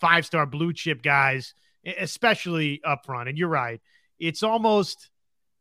five 0.01 0.27
star 0.27 0.47
blue 0.47 0.73
chip 0.73 1.03
guys, 1.03 1.55
especially 1.85 2.81
up 2.85 3.05
front. 3.05 3.29
And 3.29 3.39
you're 3.39 3.49
right. 3.49 3.81
It's 4.19 4.43
almost 4.43 5.11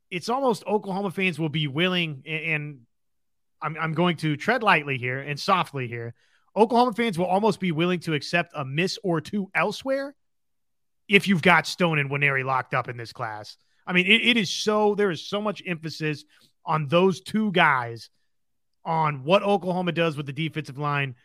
it's 0.10 0.30
almost 0.30 0.66
Oklahoma 0.68 1.12
fans 1.12 1.40
will 1.40 1.50
be 1.50 1.68
willing 1.68 2.24
and 2.26 2.82
I'm, 3.62 3.78
I'm 3.80 3.94
going 3.94 4.18
to 4.18 4.36
tread 4.36 4.64
lightly 4.64 4.98
here 4.98 5.20
and 5.20 5.40
softly 5.40 5.88
here. 5.88 6.14
Oklahoma 6.56 6.94
fans 6.94 7.18
will 7.18 7.26
almost 7.26 7.60
be 7.60 7.72
willing 7.72 8.00
to 8.02 8.14
accept 8.14 8.52
a 8.56 8.66
miss 8.66 8.98
or 9.04 9.22
two 9.22 9.50
elsewhere 9.56 10.16
if 11.08 11.28
you've 11.28 11.42
got 11.42 11.68
Stone 11.68 12.00
and 12.00 12.10
Nwaneri 12.10 12.44
locked 12.46 12.74
up 12.74 12.90
in 12.90 12.98
this 12.98 13.14
class. 13.14 13.58
I 13.86 13.94
mean, 13.94 14.06
it, 14.06 14.22
it 14.22 14.38
is 14.38 14.50
so 14.50 14.96
there 14.96 15.12
is 15.12 15.28
so 15.28 15.42
much 15.42 15.64
emphasis 15.66 16.24
on 16.66 16.88
those 16.88 17.22
two 17.22 17.52
guys 17.52 18.10
on 18.86 19.24
what 19.24 19.44
Oklahoma 19.44 19.92
does 19.92 20.18
with 20.18 20.26
the 20.26 20.34
defensive 20.34 20.78
line 20.78 21.16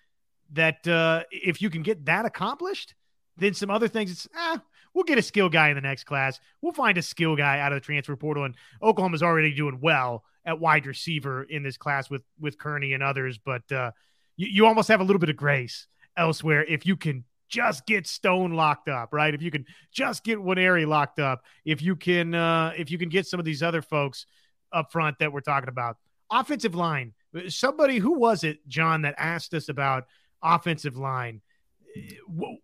that 0.52 0.86
uh, 0.86 1.24
if 1.30 1.60
you 1.60 1.70
can 1.70 1.82
get 1.82 2.04
that 2.06 2.24
accomplished, 2.24 2.94
then 3.36 3.54
some 3.54 3.70
other 3.70 3.88
things, 3.88 4.10
it's, 4.10 4.28
eh, 4.36 4.58
we'll 4.94 5.04
get 5.04 5.18
a 5.18 5.22
skill 5.22 5.48
guy 5.48 5.68
in 5.68 5.74
the 5.74 5.80
next 5.80 6.04
class. 6.04 6.40
We'll 6.60 6.72
find 6.72 6.96
a 6.98 7.02
skill 7.02 7.36
guy 7.36 7.60
out 7.60 7.72
of 7.72 7.76
the 7.76 7.84
transfer 7.84 8.16
portal. 8.16 8.44
And 8.44 8.54
Oklahoma's 8.82 9.22
already 9.22 9.54
doing 9.54 9.78
well 9.80 10.24
at 10.44 10.60
wide 10.60 10.86
receiver 10.86 11.42
in 11.42 11.62
this 11.62 11.76
class 11.76 12.08
with, 12.08 12.22
with 12.40 12.58
Kearney 12.58 12.92
and 12.92 13.02
others. 13.02 13.38
But 13.38 13.70
uh, 13.72 13.90
you, 14.36 14.48
you 14.48 14.66
almost 14.66 14.88
have 14.88 15.00
a 15.00 15.04
little 15.04 15.20
bit 15.20 15.30
of 15.30 15.36
grace 15.36 15.86
elsewhere 16.16 16.64
if 16.64 16.86
you 16.86 16.96
can 16.96 17.24
just 17.48 17.86
get 17.86 18.06
Stone 18.06 18.54
locked 18.54 18.88
up, 18.88 19.10
right? 19.12 19.32
If 19.32 19.40
you 19.40 19.50
can 19.50 19.66
just 19.92 20.24
get 20.24 20.38
Nwaneri 20.38 20.86
locked 20.86 21.18
up, 21.18 21.42
if 21.64 21.80
you 21.80 21.96
can 21.96 22.34
uh 22.34 22.72
if 22.76 22.90
you 22.90 22.98
can 22.98 23.08
get 23.08 23.26
some 23.26 23.38
of 23.38 23.46
these 23.46 23.62
other 23.62 23.82
folks 23.82 24.26
up 24.72 24.92
front 24.92 25.18
that 25.20 25.32
we're 25.32 25.40
talking 25.40 25.68
about. 25.68 25.96
Offensive 26.30 26.74
line. 26.74 27.12
Somebody 27.48 27.98
who 27.98 28.18
was 28.18 28.42
it, 28.42 28.66
John, 28.66 29.02
that 29.02 29.14
asked 29.16 29.54
us 29.54 29.68
about 29.68 30.06
offensive 30.42 30.96
line. 30.96 31.40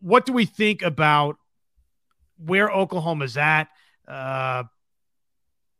What 0.00 0.26
do 0.26 0.32
we 0.32 0.44
think 0.44 0.82
about 0.82 1.36
where 2.44 2.70
Oklahoma's 2.70 3.36
at? 3.36 3.68
Uh, 4.06 4.64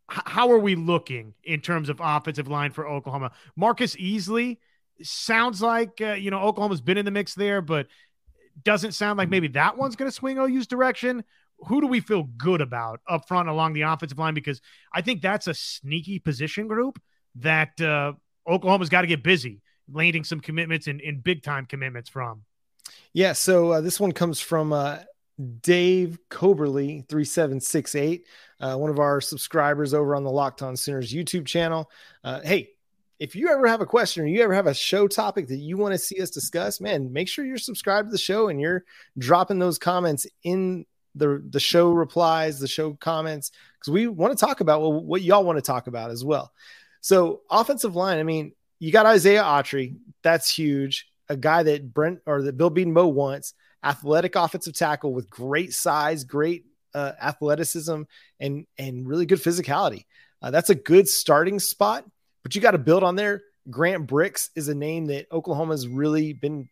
how 0.08 0.50
are 0.50 0.58
we 0.58 0.74
looking 0.74 1.34
in 1.42 1.60
terms 1.60 1.88
of 1.88 2.00
offensive 2.02 2.48
line 2.48 2.70
for 2.70 2.86
Oklahoma? 2.86 3.32
Marcus 3.56 3.96
Easley 3.96 4.58
sounds 5.06 5.62
like 5.62 6.00
uh, 6.00 6.12
you 6.12 6.30
know 6.30 6.40
Oklahoma's 6.40 6.80
been 6.80 6.98
in 6.98 7.04
the 7.04 7.10
mix 7.10 7.34
there, 7.34 7.60
but 7.60 7.86
doesn't 8.62 8.92
sound 8.92 9.18
like 9.18 9.28
maybe 9.28 9.48
that 9.48 9.76
one's 9.76 9.96
going 9.96 10.10
to 10.10 10.14
swing 10.14 10.38
OU's 10.38 10.66
direction. 10.66 11.24
Who 11.66 11.80
do 11.80 11.86
we 11.86 12.00
feel 12.00 12.24
good 12.24 12.60
about 12.60 13.00
up 13.08 13.28
front 13.28 13.48
along 13.48 13.72
the 13.72 13.82
offensive 13.82 14.18
line? 14.18 14.34
Because 14.34 14.60
I 14.92 15.00
think 15.00 15.22
that's 15.22 15.46
a 15.46 15.54
sneaky 15.54 16.18
position 16.18 16.66
group 16.66 17.00
that 17.36 17.80
uh, 17.80 18.12
Oklahoma's 18.46 18.88
got 18.88 19.02
to 19.02 19.06
get 19.06 19.22
busy 19.22 19.62
landing 19.90 20.24
some 20.24 20.40
commitments 20.40 20.86
and, 20.86 21.00
and 21.00 21.22
big 21.22 21.42
time 21.42 21.66
commitments 21.66 22.08
from. 22.08 22.42
Yeah, 23.12 23.32
so 23.32 23.72
uh, 23.72 23.80
this 23.80 24.00
one 24.00 24.12
comes 24.12 24.40
from 24.40 24.72
uh, 24.72 24.98
Dave 25.60 26.18
Coberly, 26.30 27.06
3768, 27.08 28.26
uh, 28.60 28.76
one 28.76 28.90
of 28.90 28.98
our 28.98 29.20
subscribers 29.20 29.94
over 29.94 30.14
on 30.14 30.24
the 30.24 30.30
Locked 30.30 30.62
On 30.62 30.76
Sooners 30.76 31.12
YouTube 31.12 31.46
channel. 31.46 31.90
Uh, 32.24 32.40
hey, 32.42 32.70
if 33.22 33.36
you 33.36 33.48
ever 33.48 33.68
have 33.68 33.80
a 33.80 33.86
question 33.86 34.24
or 34.24 34.26
you 34.26 34.42
ever 34.42 34.52
have 34.52 34.66
a 34.66 34.74
show 34.74 35.06
topic 35.06 35.46
that 35.46 35.58
you 35.58 35.76
want 35.76 35.94
to 35.94 35.98
see 35.98 36.20
us 36.20 36.28
discuss, 36.28 36.80
man, 36.80 37.12
make 37.12 37.28
sure 37.28 37.44
you're 37.44 37.56
subscribed 37.56 38.08
to 38.08 38.10
the 38.10 38.18
show 38.18 38.48
and 38.48 38.60
you're 38.60 38.82
dropping 39.16 39.60
those 39.60 39.78
comments 39.78 40.26
in 40.42 40.84
the 41.14 41.40
the 41.50 41.60
show 41.60 41.92
replies, 41.92 42.58
the 42.58 42.66
show 42.66 42.94
comments, 42.94 43.52
because 43.78 43.92
we 43.92 44.08
want 44.08 44.36
to 44.36 44.44
talk 44.44 44.58
about 44.58 44.82
what, 44.82 45.04
what 45.04 45.22
y'all 45.22 45.44
want 45.44 45.56
to 45.56 45.62
talk 45.62 45.86
about 45.86 46.10
as 46.10 46.24
well. 46.24 46.52
So 47.00 47.42
offensive 47.48 47.94
line, 47.94 48.18
I 48.18 48.24
mean, 48.24 48.54
you 48.80 48.90
got 48.90 49.06
Isaiah 49.06 49.44
Autry, 49.44 49.98
that's 50.22 50.52
huge. 50.52 51.08
A 51.28 51.36
guy 51.36 51.62
that 51.62 51.94
Brent 51.94 52.22
or 52.26 52.42
that 52.42 52.56
Bill 52.56 52.72
Bedenbaugh 52.72 53.12
wants 53.12 53.54
athletic 53.84 54.34
offensive 54.34 54.74
tackle 54.74 55.14
with 55.14 55.30
great 55.30 55.72
size, 55.72 56.24
great 56.24 56.64
uh, 56.92 57.12
athleticism, 57.22 58.02
and 58.40 58.66
and 58.78 59.06
really 59.06 59.26
good 59.26 59.40
physicality. 59.40 60.06
Uh, 60.42 60.50
that's 60.50 60.70
a 60.70 60.74
good 60.74 61.08
starting 61.08 61.60
spot, 61.60 62.04
but 62.42 62.54
you 62.54 62.60
got 62.60 62.72
to 62.72 62.78
build 62.78 63.02
on 63.02 63.16
there. 63.16 63.42
Grant 63.70 64.06
Brix 64.06 64.50
is 64.56 64.68
a 64.68 64.74
name 64.74 65.06
that 65.06 65.30
Oklahoma's 65.30 65.86
really 65.86 66.32
been 66.32 66.68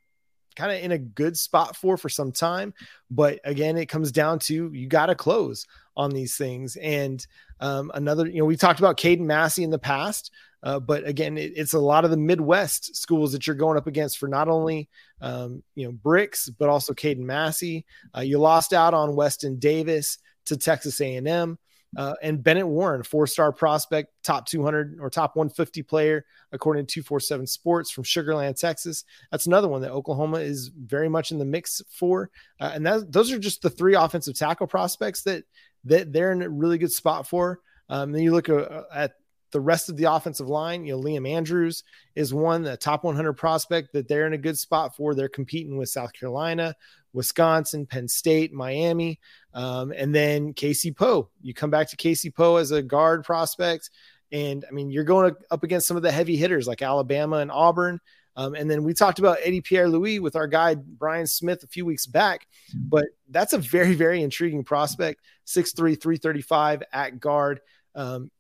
kind 0.57 0.73
of 0.73 0.83
in 0.83 0.93
a 0.93 0.99
good 0.99 1.37
spot 1.39 1.77
for 1.77 1.97
for 1.97 2.09
some 2.09 2.33
time. 2.33 2.75
But 3.11 3.41
again, 3.45 3.77
it 3.77 3.87
comes 3.87 4.13
down 4.13 4.41
to 4.41 4.73
you 4.73 4.89
got 4.89 5.07
to 5.07 5.15
close 5.15 5.67
on 5.97 6.11
these 6.11 6.37
things. 6.37 6.77
And 6.77 7.25
um, 7.61 7.91
another, 7.95 8.27
you 8.27 8.39
know, 8.39 8.45
we 8.45 8.57
talked 8.57 8.81
about 8.81 8.99
Caden 8.99 9.21
Massey 9.21 9.63
in 9.63 9.71
the 9.71 9.79
past. 9.79 10.33
Uh, 10.63 10.79
but 10.79 11.07
again, 11.07 11.39
it, 11.39 11.53
it's 11.57 11.73
a 11.73 11.79
lot 11.79 12.05
of 12.05 12.11
the 12.11 12.17
Midwest 12.17 12.95
schools 12.95 13.33
that 13.33 13.47
you're 13.47 13.57
going 13.57 13.79
up 13.79 13.87
against 13.87 14.19
for 14.19 14.29
not 14.29 14.49
only 14.49 14.89
um, 15.21 15.63
you 15.75 15.87
know 15.87 15.93
Brix, 15.93 16.51
but 16.59 16.69
also 16.69 16.93
Caden 16.93 17.19
Massey. 17.19 17.87
Uh, 18.17 18.21
you 18.21 18.39
lost 18.39 18.73
out 18.73 18.93
on 18.93 19.17
Weston 19.17 19.59
Davis 19.59 20.19
to 20.47 20.57
Texas 20.57 21.01
A&M. 21.01 21.59
Uh, 21.97 22.15
and 22.23 22.43
Bennett 22.43 22.69
Warren, 22.69 23.03
four-star 23.03 23.53
prospect, 23.53 24.13
top 24.23 24.47
200 24.47 24.99
or 25.01 25.11
top 25.11 25.35
150 25.35 25.83
player 25.83 26.25
according 26.53 26.87
to 26.87 26.95
247 26.95 27.47
Sports 27.47 27.91
from 27.91 28.05
Sugarland, 28.05 28.59
Texas. 28.59 29.05
That's 29.31 29.47
another 29.47 29.69
one 29.69 29.83
that 29.83 29.91
Oklahoma 29.91 30.39
is 30.39 30.69
very 30.69 31.09
much 31.09 31.33
in 31.33 31.39
the 31.39 31.45
mix 31.45 31.83
for. 31.91 32.31
Uh, 32.61 32.71
and 32.75 32.87
that, 32.87 33.11
those 33.13 33.33
are 33.33 33.39
just 33.39 33.63
the 33.63 33.71
three 33.71 33.95
offensive 33.95 34.37
tackle 34.37 34.67
prospects 34.67 35.23
that 35.23 35.45
that 35.85 36.13
they're 36.13 36.33
in 36.33 36.43
a 36.43 36.49
really 36.49 36.79
good 36.79 36.93
spot 36.93 37.27
for. 37.27 37.61
Um, 37.89 38.13
then 38.13 38.23
you 38.23 38.33
look 38.33 38.49
uh, 38.49 38.83
at 38.95 39.15
the 39.51 39.61
rest 39.61 39.89
of 39.89 39.97
the 39.97 40.05
offensive 40.05 40.49
line, 40.49 40.85
you 40.85 40.93
know, 40.93 41.03
Liam 41.03 41.29
Andrews 41.29 41.83
is 42.15 42.33
one, 42.33 42.63
the 42.63 42.77
top 42.77 43.03
100 43.03 43.33
prospect 43.33 43.93
that 43.93 44.07
they're 44.07 44.27
in 44.27 44.33
a 44.33 44.39
good 44.39 44.59
spot 44.59 44.95
for. 44.95 45.15
They're 45.15 45.29
competing 45.29 45.77
with 45.77 45.89
South 45.89 46.13
Carolina, 46.13 46.75
Wisconsin, 47.13 47.87
Penn 47.87 48.09
State, 48.09 48.53
Miami, 48.53 49.21
um, 49.55 49.93
and 49.93 50.15
then 50.15 50.53
Casey 50.53 50.93
Poe. 50.93 51.29
You 51.43 51.55
come 51.55 51.71
back 51.71 51.89
to 51.91 51.97
Casey 51.97 52.31
Poe 52.31 52.57
as 52.57 52.71
a 52.71 52.83
guard 52.83 53.25
prospect. 53.25 53.91
And 54.33 54.65
I 54.69 54.73
mean, 54.73 54.91
you're 54.91 55.05
going 55.05 55.35
up 55.51 55.65
against 55.65 55.89
some 55.89 55.97
of 55.97 56.03
the 56.03 56.13
heavy 56.13 56.37
hitters 56.37 56.69
like 56.69 56.83
Alabama 56.83 57.37
and 57.39 57.51
Auburn. 57.51 58.01
Um, 58.37 58.55
and 58.55 58.71
then 58.71 58.85
we 58.85 58.95
talked 58.95 59.19
about 59.19 59.39
Eddie 59.43 59.61
Pierre 59.61 59.89
Louis 59.89 60.21
with 60.21 60.37
our 60.37 60.47
guy 60.47 60.77
Brian 60.77 61.27
Smith 61.27 61.65
a 61.65 61.67
few 61.67 61.85
weeks 61.85 62.07
back, 62.07 62.47
but 62.75 63.07
that's 63.29 63.53
a 63.53 63.59
very, 63.59 63.95
very 63.95 64.23
intriguing 64.23 64.65
prospect. 64.65 65.21
6'3, 65.47 66.01
335 66.01 66.85
at 66.93 67.19
guard. 67.19 67.61
Um, 67.95 68.31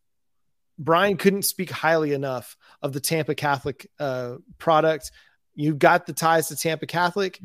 Brian 0.78 1.16
couldn't 1.16 1.42
speak 1.42 1.70
highly 1.70 2.14
enough 2.14 2.56
of 2.80 2.92
the 2.92 3.00
Tampa 3.00 3.34
Catholic 3.34 3.90
uh, 3.98 4.36
product. 4.58 5.10
You've 5.54 5.78
got 5.78 6.06
the 6.06 6.14
ties 6.14 6.48
to 6.48 6.56
Tampa 6.56 6.86
Catholic 6.86 7.38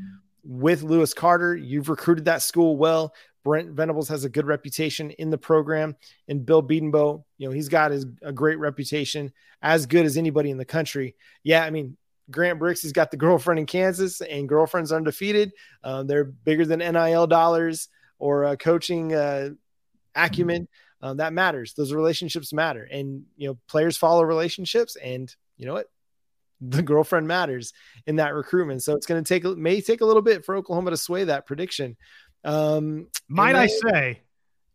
with 0.45 0.83
Lewis 0.83 1.13
Carter. 1.13 1.55
You've 1.55 1.89
recruited 1.89 2.25
that 2.25 2.41
school 2.41 2.77
well. 2.77 3.13
Brent 3.43 3.71
Venables 3.71 4.09
has 4.09 4.23
a 4.23 4.29
good 4.29 4.47
reputation 4.47 5.11
in 5.11 5.29
the 5.29 5.37
program, 5.37 5.95
and 6.27 6.45
Bill 6.45 6.63
Bedenbaugh, 6.63 7.23
you 7.37 7.47
know, 7.47 7.53
he's 7.53 7.69
got 7.69 7.91
his, 7.91 8.05
a 8.23 8.31
great 8.31 8.57
reputation, 8.57 9.31
as 9.61 9.85
good 9.85 10.05
as 10.05 10.17
anybody 10.17 10.49
in 10.49 10.57
the 10.57 10.65
country. 10.65 11.15
Yeah, 11.43 11.63
I 11.63 11.69
mean, 11.69 11.95
Grant 12.31 12.59
Brix 12.59 12.81
has 12.81 12.91
got 12.91 13.11
the 13.11 13.17
girlfriend 13.17 13.59
in 13.59 13.67
Kansas, 13.67 14.21
and 14.21 14.49
girlfriend's 14.49 14.91
undefeated. 14.91 15.51
Uh, 15.83 16.01
they're 16.03 16.23
bigger 16.23 16.65
than 16.65 16.79
NIL 16.79 17.27
dollars 17.27 17.89
or 18.17 18.45
uh, 18.45 18.55
coaching 18.55 19.13
uh, 19.13 19.49
acumen 20.15 20.67
um, 21.01 21.17
that 21.17 21.33
matters. 21.33 21.73
Those 21.73 21.93
relationships 21.93 22.51
matter, 22.51 22.87
and 22.91 23.23
you 23.37 23.47
know 23.47 23.59
players 23.67 23.95
follow 23.95 24.23
relationships, 24.23 24.95
and 24.95 25.33
you 25.57 25.67
know 25.67 25.73
what, 25.73 25.87
the 26.61 26.81
girlfriend 26.81 27.27
matters 27.27 27.73
in 28.07 28.17
that 28.17 28.33
recruitment. 28.33 28.83
So 28.83 28.95
it's 28.95 29.05
going 29.05 29.23
to 29.23 29.27
take 29.27 29.45
may 29.57 29.81
take 29.81 30.01
a 30.01 30.05
little 30.05 30.21
bit 30.21 30.45
for 30.45 30.55
Oklahoma 30.55 30.91
to 30.91 30.97
sway 30.97 31.25
that 31.25 31.45
prediction. 31.45 31.97
Um, 32.43 33.07
might 33.27 33.53
then, 33.53 33.61
I 33.61 33.67
say, 33.67 34.21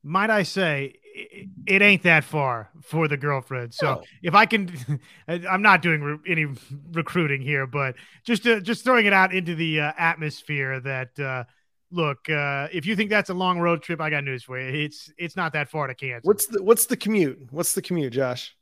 might 0.03 0.31
I 0.31 0.43
say, 0.43 0.97
it, 1.05 1.49
it, 1.67 1.83
ain't 1.83 2.03
that 2.03 2.25
far 2.25 2.71
for 2.83 3.09
the 3.09 3.17
girlfriend. 3.17 3.75
So 3.75 3.95
no. 3.95 4.03
if 4.23 4.35
I 4.35 4.47
can, 4.47 5.01
I'm 5.29 5.63
not 5.63 5.83
doing 5.83 6.03
re- 6.03 6.19
any 6.27 6.47
recruiting 6.93 7.43
here, 7.43 7.67
but 7.67 7.97
just 8.25 8.47
uh, 8.47 8.61
just 8.61 8.85
throwing 8.85 9.07
it 9.07 9.13
out 9.13 9.33
into 9.33 9.55
the 9.55 9.81
uh, 9.81 9.93
atmosphere 9.97 10.81
that. 10.81 11.19
Uh, 11.19 11.45
look, 11.93 12.31
uh, 12.31 12.69
if 12.73 12.87
you 12.87 12.95
think 12.95 13.11
that's 13.11 13.31
a 13.31 13.35
long 13.35 13.59
road 13.59 13.83
trip, 13.83 14.01
I 14.01 14.11
got 14.11 14.23
news 14.23 14.45
for 14.45 14.61
you. 14.61 14.85
It's 14.85 15.13
it's 15.19 15.37
not 15.37 15.53
that 15.55 15.69
far 15.69 15.89
to 15.89 15.95
Kansas. 15.95 16.25
What's 16.25 16.47
the 16.47 16.63
what's 16.63 16.87
the 16.87 16.97
commute? 16.97 17.49
What's 17.51 17.73
the 17.73 17.83
commute, 17.83 18.13
Josh? 18.13 18.55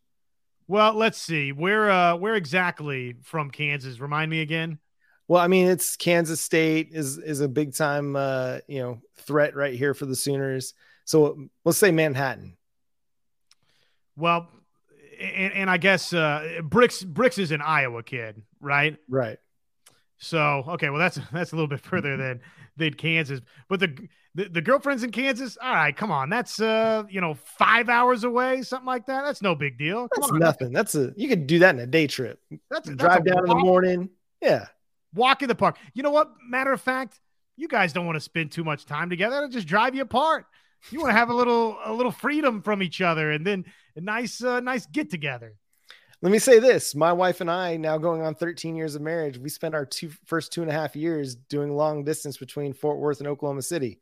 Well, 0.68 0.92
let's 0.92 1.18
see. 1.18 1.50
Where 1.50 1.90
uh 1.90 2.16
where 2.16 2.34
exactly 2.34 3.16
from 3.22 3.50
Kansas? 3.50 3.98
Remind 4.00 4.30
me 4.30 4.42
again. 4.42 4.78
Well, 5.26 5.42
I 5.42 5.48
mean, 5.48 5.68
it's 5.68 5.96
Kansas 5.96 6.40
State 6.40 6.90
is 6.92 7.18
is 7.18 7.40
a 7.40 7.48
big 7.48 7.74
time 7.74 8.14
uh, 8.14 8.58
you 8.68 8.80
know, 8.80 9.00
threat 9.16 9.56
right 9.56 9.74
here 9.74 9.94
for 9.94 10.06
the 10.06 10.14
Sooners. 10.14 10.74
So 11.06 11.48
let's 11.64 11.78
say 11.78 11.90
Manhattan. 11.90 12.56
Well, 14.14 14.48
and, 15.18 15.52
and 15.54 15.70
I 15.70 15.78
guess 15.78 16.12
uh 16.12 16.60
Bricks 16.62 17.02
Brix 17.02 17.38
is 17.38 17.50
an 17.50 17.62
Iowa 17.62 18.02
kid, 18.02 18.42
right? 18.60 18.98
Right. 19.08 19.38
So 20.18 20.64
okay, 20.68 20.90
well 20.90 20.98
that's 20.98 21.18
that's 21.32 21.52
a 21.52 21.56
little 21.56 21.68
bit 21.68 21.80
further 21.80 22.16
than 22.18 22.40
than 22.78 22.94
Kansas, 22.94 23.40
but 23.68 23.80
the, 23.80 23.94
the 24.34 24.48
the 24.48 24.60
girlfriend's 24.62 25.02
in 25.02 25.10
Kansas. 25.10 25.58
All 25.60 25.74
right, 25.74 25.94
come 25.94 26.10
on, 26.10 26.30
that's 26.30 26.60
uh 26.60 27.04
you 27.10 27.20
know 27.20 27.34
five 27.34 27.88
hours 27.88 28.24
away, 28.24 28.62
something 28.62 28.86
like 28.86 29.06
that. 29.06 29.24
That's 29.24 29.42
no 29.42 29.54
big 29.54 29.78
deal. 29.78 30.08
Come 30.08 30.20
that's 30.20 30.32
on. 30.32 30.38
nothing. 30.38 30.72
That's 30.72 30.94
a 30.94 31.12
you 31.16 31.28
could 31.28 31.46
do 31.46 31.58
that 31.60 31.74
in 31.74 31.80
a 31.80 31.86
day 31.86 32.06
trip. 32.06 32.40
That's, 32.70 32.88
that's 32.88 32.90
drive 32.90 33.24
down 33.24 33.36
walk. 33.36 33.50
in 33.50 33.58
the 33.58 33.64
morning. 33.64 34.10
Yeah, 34.40 34.66
walk 35.14 35.42
in 35.42 35.48
the 35.48 35.54
park. 35.54 35.76
You 35.94 36.02
know 36.02 36.10
what? 36.10 36.30
Matter 36.48 36.72
of 36.72 36.80
fact, 36.80 37.20
you 37.56 37.68
guys 37.68 37.92
don't 37.92 38.06
want 38.06 38.16
to 38.16 38.20
spend 38.20 38.52
too 38.52 38.64
much 38.64 38.86
time 38.86 39.10
together. 39.10 39.36
It'll 39.36 39.48
just 39.48 39.66
drive 39.66 39.94
you 39.94 40.02
apart. 40.02 40.46
You 40.90 41.00
want 41.00 41.10
to 41.10 41.16
have 41.16 41.30
a 41.30 41.34
little 41.34 41.76
a 41.84 41.92
little 41.92 42.12
freedom 42.12 42.62
from 42.62 42.82
each 42.82 43.00
other, 43.00 43.30
and 43.32 43.46
then 43.46 43.64
a 43.96 44.00
nice 44.00 44.42
uh, 44.42 44.60
nice 44.60 44.86
get 44.86 45.10
together 45.10 45.56
let 46.20 46.32
me 46.32 46.38
say 46.38 46.58
this 46.58 46.94
my 46.94 47.12
wife 47.12 47.40
and 47.40 47.50
i 47.50 47.76
now 47.76 47.96
going 47.98 48.22
on 48.22 48.34
13 48.34 48.74
years 48.74 48.94
of 48.94 49.02
marriage 49.02 49.38
we 49.38 49.48
spent 49.48 49.74
our 49.74 49.86
two 49.86 50.10
first 50.26 50.52
two 50.52 50.62
and 50.62 50.70
a 50.70 50.74
half 50.74 50.96
years 50.96 51.34
doing 51.34 51.74
long 51.74 52.04
distance 52.04 52.36
between 52.36 52.72
fort 52.72 52.98
worth 52.98 53.20
and 53.20 53.28
oklahoma 53.28 53.62
city. 53.62 54.00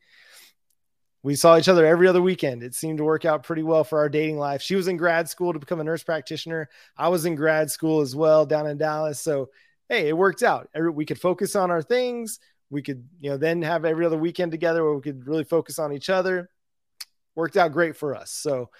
We 1.26 1.34
saw 1.34 1.58
each 1.58 1.68
other 1.68 1.84
every 1.84 2.06
other 2.06 2.22
weekend. 2.22 2.62
It 2.62 2.72
seemed 2.72 2.98
to 2.98 3.04
work 3.04 3.24
out 3.24 3.42
pretty 3.42 3.64
well 3.64 3.82
for 3.82 3.98
our 3.98 4.08
dating 4.08 4.38
life. 4.38 4.62
She 4.62 4.76
was 4.76 4.86
in 4.86 4.96
grad 4.96 5.28
school 5.28 5.52
to 5.52 5.58
become 5.58 5.80
a 5.80 5.84
nurse 5.84 6.04
practitioner. 6.04 6.68
I 6.96 7.08
was 7.08 7.26
in 7.26 7.34
grad 7.34 7.68
school 7.68 8.00
as 8.00 8.14
well 8.14 8.46
down 8.46 8.68
in 8.68 8.78
dallas. 8.78 9.20
So 9.20 9.50
hey 9.88 10.08
it 10.08 10.16
worked 10.16 10.44
out. 10.44 10.68
We 10.92 11.04
could 11.04 11.20
focus 11.20 11.56
on 11.56 11.72
our 11.72 11.82
things. 11.82 12.38
We 12.70 12.80
could 12.80 13.08
you 13.18 13.30
know 13.30 13.38
then 13.38 13.60
have 13.62 13.84
every 13.84 14.06
other 14.06 14.16
weekend 14.16 14.52
together 14.52 14.84
where 14.84 14.94
we 14.94 15.02
could 15.02 15.26
really 15.26 15.42
focus 15.42 15.80
on 15.80 15.92
each 15.92 16.10
other. 16.10 16.48
Worked 17.34 17.56
out 17.56 17.72
great 17.72 17.96
for 17.96 18.14
us. 18.14 18.30
So 18.30 18.70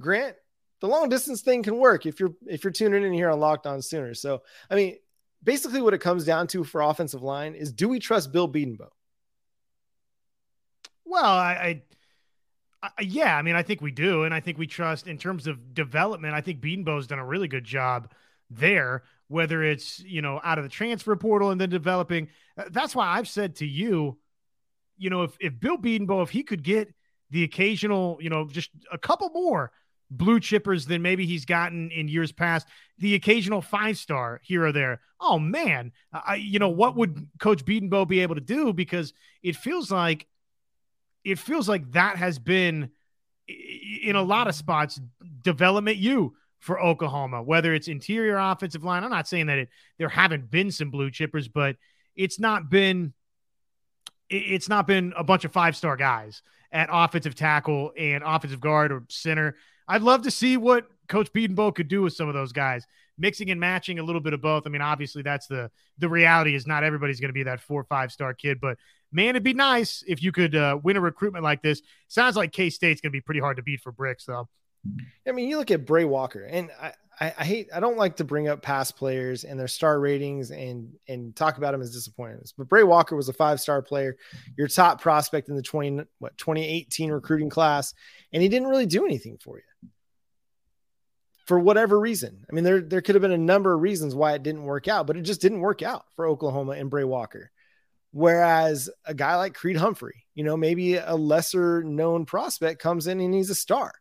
grant 0.00 0.36
the 0.82 0.88
long 0.88 1.08
distance 1.08 1.42
thing 1.42 1.62
can 1.62 1.78
work 1.78 2.06
if 2.06 2.18
you're 2.18 2.34
if 2.46 2.64
you're 2.64 2.72
tuning 2.72 3.04
in 3.04 3.12
here 3.12 3.30
on 3.30 3.38
Locked 3.38 3.66
On 3.68 3.80
Sooners. 3.80 4.20
So 4.20 4.42
I 4.68 4.74
mean, 4.74 4.96
basically 5.42 5.80
what 5.80 5.94
it 5.94 6.00
comes 6.00 6.24
down 6.24 6.48
to 6.48 6.64
for 6.64 6.80
offensive 6.82 7.22
line 7.22 7.54
is 7.54 7.72
do 7.72 7.88
we 7.88 8.00
trust 8.00 8.32
Bill 8.32 8.48
Bedenbaugh? 8.48 8.90
Well, 11.04 11.24
I, 11.24 11.82
I, 12.82 12.90
I, 12.98 13.02
yeah, 13.02 13.36
I 13.36 13.42
mean, 13.42 13.54
I 13.54 13.62
think 13.62 13.80
we 13.80 13.92
do, 13.92 14.24
and 14.24 14.34
I 14.34 14.40
think 14.40 14.58
we 14.58 14.66
trust 14.66 15.06
in 15.06 15.18
terms 15.18 15.46
of 15.46 15.72
development. 15.72 16.34
I 16.34 16.40
think 16.40 16.60
Bedenbaugh's 16.60 17.06
done 17.06 17.20
a 17.20 17.24
really 17.24 17.48
good 17.48 17.64
job 17.64 18.10
there. 18.50 19.04
Whether 19.28 19.62
it's 19.62 20.00
you 20.00 20.20
know 20.20 20.40
out 20.42 20.58
of 20.58 20.64
the 20.64 20.68
transfer 20.68 21.14
portal 21.14 21.50
and 21.50 21.60
then 21.60 21.70
developing, 21.70 22.28
uh, 22.58 22.64
that's 22.70 22.94
why 22.94 23.06
I've 23.06 23.28
said 23.28 23.56
to 23.56 23.66
you, 23.66 24.18
you 24.98 25.10
know, 25.10 25.22
if 25.22 25.36
if 25.38 25.60
Bill 25.60 25.78
Bedenbaugh, 25.78 26.24
if 26.24 26.30
he 26.30 26.42
could 26.42 26.64
get 26.64 26.92
the 27.30 27.44
occasional, 27.44 28.18
you 28.20 28.30
know, 28.30 28.48
just 28.48 28.70
a 28.90 28.98
couple 28.98 29.30
more 29.30 29.70
blue 30.16 30.40
chippers 30.40 30.86
than 30.86 31.02
maybe 31.02 31.26
he's 31.26 31.44
gotten 31.44 31.90
in 31.90 32.08
years 32.08 32.32
past. 32.32 32.66
The 32.98 33.14
occasional 33.14 33.62
five 33.62 33.98
star 33.98 34.40
here 34.42 34.64
or 34.66 34.72
there. 34.72 35.00
Oh 35.20 35.38
man, 35.38 35.92
I, 36.12 36.36
you 36.36 36.58
know 36.58 36.68
what 36.68 36.96
would 36.96 37.28
Coach 37.38 37.64
Bedenbaugh 37.64 38.08
be 38.08 38.20
able 38.20 38.34
to 38.34 38.40
do? 38.40 38.72
Because 38.72 39.12
it 39.42 39.56
feels 39.56 39.90
like 39.90 40.26
it 41.24 41.38
feels 41.38 41.68
like 41.68 41.92
that 41.92 42.16
has 42.16 42.38
been 42.38 42.90
in 43.48 44.16
a 44.16 44.22
lot 44.22 44.48
of 44.48 44.54
spots 44.54 45.00
development 45.42 45.96
you 45.96 46.34
for 46.60 46.80
Oklahoma, 46.80 47.42
whether 47.42 47.74
it's 47.74 47.88
interior 47.88 48.38
offensive 48.38 48.84
line. 48.84 49.02
I'm 49.02 49.10
not 49.10 49.28
saying 49.28 49.46
that 49.46 49.58
it 49.58 49.68
there 49.98 50.08
haven't 50.08 50.50
been 50.50 50.70
some 50.70 50.90
blue 50.90 51.10
chippers, 51.10 51.50
but 51.52 51.76
it's 52.14 52.38
not 52.38 52.70
been 52.70 53.14
it's 54.30 54.68
not 54.68 54.86
been 54.86 55.12
a 55.16 55.24
bunch 55.24 55.44
of 55.44 55.52
five 55.52 55.76
star 55.76 55.96
guys 55.96 56.42
at 56.70 56.88
offensive 56.90 57.34
tackle 57.34 57.92
and 57.98 58.22
offensive 58.24 58.60
guard 58.60 58.92
or 58.92 59.04
center. 59.08 59.56
I'd 59.88 60.02
love 60.02 60.22
to 60.22 60.30
see 60.30 60.56
what 60.56 60.86
Coach 61.08 61.32
Bedenbaugh 61.32 61.74
could 61.74 61.88
do 61.88 62.02
with 62.02 62.14
some 62.14 62.28
of 62.28 62.34
those 62.34 62.52
guys, 62.52 62.86
mixing 63.18 63.50
and 63.50 63.60
matching 63.60 63.98
a 63.98 64.02
little 64.02 64.20
bit 64.20 64.32
of 64.32 64.40
both. 64.40 64.62
I 64.66 64.70
mean, 64.70 64.82
obviously 64.82 65.22
that's 65.22 65.46
the 65.46 65.70
the 65.98 66.08
reality 66.08 66.54
is 66.54 66.66
not 66.66 66.84
everybody's 66.84 67.20
going 67.20 67.28
to 67.28 67.34
be 67.34 67.42
that 67.44 67.60
four 67.60 67.84
five 67.84 68.12
star 68.12 68.34
kid, 68.34 68.60
but 68.60 68.78
man, 69.12 69.30
it'd 69.30 69.42
be 69.42 69.54
nice 69.54 70.02
if 70.06 70.22
you 70.22 70.32
could 70.32 70.56
uh, 70.56 70.78
win 70.82 70.96
a 70.96 71.00
recruitment 71.00 71.44
like 71.44 71.62
this. 71.62 71.82
Sounds 72.08 72.36
like 72.36 72.52
K 72.52 72.70
State's 72.70 73.00
going 73.00 73.10
to 73.10 73.16
be 73.16 73.20
pretty 73.20 73.40
hard 73.40 73.56
to 73.58 73.62
beat 73.62 73.80
for 73.80 73.92
Brix, 73.92 74.24
though. 74.24 74.48
I 75.26 75.32
mean, 75.32 75.48
you 75.48 75.58
look 75.58 75.70
at 75.70 75.86
Brey 75.86 76.04
Walker, 76.04 76.42
and 76.42 76.70
I, 76.80 76.92
I, 77.20 77.34
I, 77.38 77.44
hate 77.44 77.68
I 77.72 77.78
don't 77.78 77.96
like 77.96 78.16
to 78.16 78.24
bring 78.24 78.48
up 78.48 78.62
past 78.62 78.96
players 78.96 79.44
and 79.44 79.58
their 79.58 79.68
star 79.68 80.00
ratings 80.00 80.50
and 80.50 80.92
and 81.06 81.36
talk 81.36 81.56
about 81.58 81.72
them 81.72 81.82
as 81.82 81.92
disappointments. 81.92 82.52
But 82.56 82.68
Brey 82.68 82.82
Walker 82.82 83.14
was 83.14 83.28
a 83.28 83.32
five 83.32 83.60
star 83.60 83.80
player, 83.80 84.16
your 84.56 84.66
top 84.66 85.00
prospect 85.00 85.48
in 85.48 85.54
the 85.54 85.62
20 85.62 86.04
what 86.18 86.36
2018 86.36 87.12
recruiting 87.12 87.50
class, 87.50 87.94
and 88.32 88.42
he 88.42 88.48
didn't 88.48 88.68
really 88.68 88.86
do 88.86 89.04
anything 89.04 89.38
for 89.38 89.58
you. 89.58 89.62
For 91.46 91.58
whatever 91.58 91.98
reason. 91.98 92.44
I 92.48 92.54
mean, 92.54 92.64
there 92.64 92.80
there 92.80 93.00
could 93.00 93.14
have 93.14 93.22
been 93.22 93.32
a 93.32 93.38
number 93.38 93.74
of 93.74 93.80
reasons 93.80 94.14
why 94.14 94.34
it 94.34 94.42
didn't 94.42 94.62
work 94.62 94.86
out, 94.86 95.06
but 95.06 95.16
it 95.16 95.22
just 95.22 95.40
didn't 95.40 95.60
work 95.60 95.82
out 95.82 96.04
for 96.14 96.26
Oklahoma 96.26 96.72
and 96.72 96.90
Brey 96.90 97.04
Walker. 97.04 97.50
Whereas 98.12 98.90
a 99.06 99.14
guy 99.14 99.36
like 99.36 99.54
Creed 99.54 99.76
Humphrey, 99.76 100.26
you 100.34 100.44
know, 100.44 100.56
maybe 100.56 100.96
a 100.96 101.14
lesser 101.14 101.82
known 101.82 102.26
prospect 102.26 102.80
comes 102.80 103.06
in 103.06 103.20
and 103.20 103.34
he's 103.34 103.50
a 103.50 103.54
star 103.54 103.92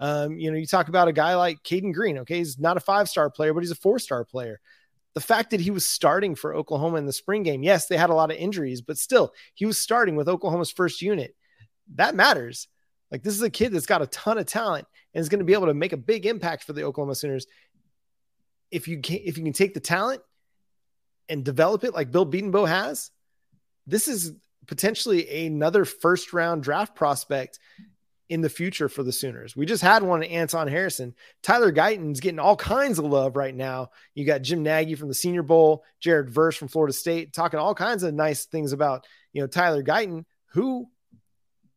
um, 0.00 0.38
you 0.38 0.50
know, 0.50 0.56
you 0.56 0.66
talk 0.66 0.88
about 0.88 1.08
a 1.08 1.12
guy 1.12 1.34
like 1.36 1.62
Cayden 1.62 1.92
Green. 1.92 2.18
Okay, 2.18 2.38
he's 2.38 2.58
not 2.58 2.76
a 2.76 2.80
five 2.80 3.08
star 3.08 3.30
player, 3.30 3.54
but 3.54 3.60
he's 3.60 3.70
a 3.70 3.76
four 3.76 3.98
star 3.98 4.24
player. 4.24 4.60
The 5.14 5.20
fact 5.20 5.50
that 5.50 5.60
he 5.60 5.70
was 5.70 5.86
starting 5.86 6.34
for 6.34 6.54
Oklahoma 6.54 6.96
in 6.96 7.06
the 7.06 7.12
spring 7.12 7.44
game, 7.44 7.62
yes, 7.62 7.86
they 7.86 7.96
had 7.96 8.10
a 8.10 8.14
lot 8.14 8.32
of 8.32 8.36
injuries, 8.36 8.80
but 8.80 8.98
still, 8.98 9.32
he 9.54 9.64
was 9.64 9.78
starting 9.78 10.16
with 10.16 10.28
Oklahoma's 10.28 10.72
first 10.72 11.00
unit. 11.02 11.36
That 11.94 12.16
matters. 12.16 12.66
Like 13.10 13.22
this 13.22 13.34
is 13.34 13.42
a 13.42 13.50
kid 13.50 13.72
that's 13.72 13.86
got 13.86 14.02
a 14.02 14.06
ton 14.06 14.38
of 14.38 14.46
talent 14.46 14.86
and 15.12 15.20
is 15.20 15.28
going 15.28 15.38
to 15.38 15.44
be 15.44 15.52
able 15.52 15.66
to 15.66 15.74
make 15.74 15.92
a 15.92 15.98
big 15.98 16.26
impact 16.26 16.64
for 16.64 16.72
the 16.72 16.84
Oklahoma 16.84 17.14
Sooners. 17.14 17.46
If 18.70 18.88
you 18.88 19.00
can, 19.00 19.20
if 19.24 19.38
you 19.38 19.44
can 19.44 19.52
take 19.52 19.74
the 19.74 19.80
talent 19.80 20.20
and 21.28 21.44
develop 21.44 21.84
it 21.84 21.94
like 21.94 22.10
Bill 22.10 22.26
Bedenbaugh 22.26 22.68
has, 22.68 23.10
this 23.86 24.08
is 24.08 24.32
potentially 24.66 25.46
another 25.46 25.84
first 25.84 26.32
round 26.32 26.62
draft 26.62 26.94
prospect 26.94 27.58
in 28.30 28.40
the 28.40 28.48
future 28.48 28.88
for 28.88 29.02
the 29.02 29.12
Sooners. 29.12 29.54
We 29.54 29.66
just 29.66 29.82
had 29.82 30.02
one 30.02 30.22
Anton 30.22 30.66
Harrison. 30.66 31.14
Tyler 31.42 31.70
Guyton's 31.70 32.20
getting 32.20 32.38
all 32.38 32.56
kinds 32.56 32.98
of 32.98 33.04
love 33.04 33.36
right 33.36 33.54
now. 33.54 33.90
You 34.14 34.24
got 34.24 34.42
Jim 34.42 34.62
Nagy 34.62 34.94
from 34.94 35.08
the 35.08 35.14
Senior 35.14 35.42
Bowl, 35.42 35.84
Jared 36.00 36.30
Verse 36.30 36.56
from 36.56 36.68
Florida 36.68 36.92
State, 36.92 37.32
talking 37.32 37.60
all 37.60 37.74
kinds 37.74 38.02
of 38.02 38.14
nice 38.14 38.46
things 38.46 38.72
about 38.72 39.06
you 39.32 39.42
know 39.42 39.46
Tyler 39.46 39.82
Guyton, 39.82 40.24
who 40.46 40.88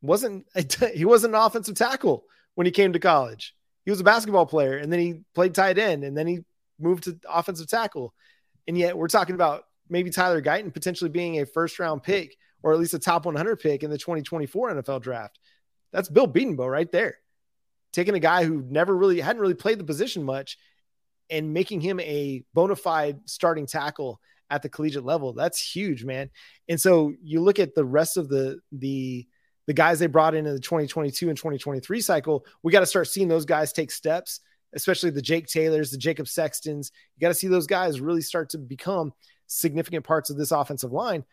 wasn't 0.01 0.45
he 0.93 1.05
wasn't 1.05 1.35
an 1.35 1.41
offensive 1.41 1.75
tackle 1.75 2.25
when 2.55 2.65
he 2.65 2.71
came 2.71 2.93
to 2.93 2.99
college. 2.99 3.53
He 3.85 3.91
was 3.91 3.99
a 3.99 4.05
basketball 4.05 4.45
player, 4.45 4.77
and 4.77 4.91
then 4.91 4.99
he 4.99 5.21
played 5.33 5.55
tight 5.55 5.77
end, 5.77 6.03
and 6.03 6.17
then 6.17 6.27
he 6.27 6.39
moved 6.79 7.05
to 7.05 7.17
offensive 7.29 7.67
tackle. 7.67 8.13
And 8.67 8.77
yet 8.77 8.97
we're 8.97 9.07
talking 9.07 9.35
about 9.35 9.63
maybe 9.89 10.09
Tyler 10.09 10.41
Guyton 10.41 10.73
potentially 10.73 11.09
being 11.09 11.39
a 11.39 11.45
first 11.45 11.79
round 11.79 12.03
pick 12.03 12.35
or 12.63 12.73
at 12.73 12.79
least 12.79 12.93
a 12.93 12.99
top 12.99 13.25
100 13.25 13.59
pick 13.59 13.83
in 13.83 13.89
the 13.89 13.97
2024 13.97 14.73
NFL 14.73 15.01
draft. 15.01 15.39
That's 15.91 16.09
Bill 16.09 16.27
Bedenbaugh 16.27 16.69
right 16.69 16.91
there. 16.91 17.17
Taking 17.93 18.15
a 18.15 18.19
guy 18.19 18.43
who 18.43 18.61
never 18.67 18.95
really 18.95 19.21
hadn't 19.21 19.41
really 19.41 19.53
played 19.53 19.79
the 19.79 19.85
position 19.85 20.23
much 20.23 20.57
and 21.29 21.53
making 21.53 21.81
him 21.81 21.99
a 21.99 22.43
bona 22.53 22.75
fide 22.75 23.19
starting 23.25 23.65
tackle 23.65 24.19
at 24.49 24.61
the 24.61 24.69
collegiate 24.69 25.05
level. 25.05 25.33
That's 25.33 25.61
huge, 25.61 26.03
man. 26.03 26.29
And 26.67 26.79
so 26.79 27.13
you 27.21 27.41
look 27.41 27.59
at 27.59 27.75
the 27.75 27.85
rest 27.85 28.17
of 28.17 28.29
the 28.29 28.59
the 28.71 29.27
the 29.67 29.73
guys 29.73 29.99
they 29.99 30.07
brought 30.07 30.33
in 30.33 30.45
in 30.45 30.53
the 30.53 30.59
2022 30.59 31.29
and 31.29 31.37
2023 31.37 32.01
cycle, 32.01 32.45
we 32.63 32.71
got 32.71 32.79
to 32.79 32.85
start 32.85 33.07
seeing 33.07 33.27
those 33.27 33.45
guys 33.45 33.71
take 33.71 33.91
steps, 33.91 34.39
especially 34.73 35.11
the 35.11 35.21
Jake 35.21 35.47
Taylors, 35.47 35.91
the 35.91 35.97
Jacob 35.97 36.27
Sextons. 36.27 36.91
You 37.15 37.21
got 37.21 37.29
to 37.29 37.33
see 37.35 37.47
those 37.47 37.67
guys 37.67 38.01
really 38.01 38.21
start 38.21 38.49
to 38.51 38.57
become 38.57 39.13
significant 39.45 40.05
parts 40.05 40.29
of 40.29 40.37
this 40.37 40.51
offensive 40.51 40.91
line. 40.91 41.23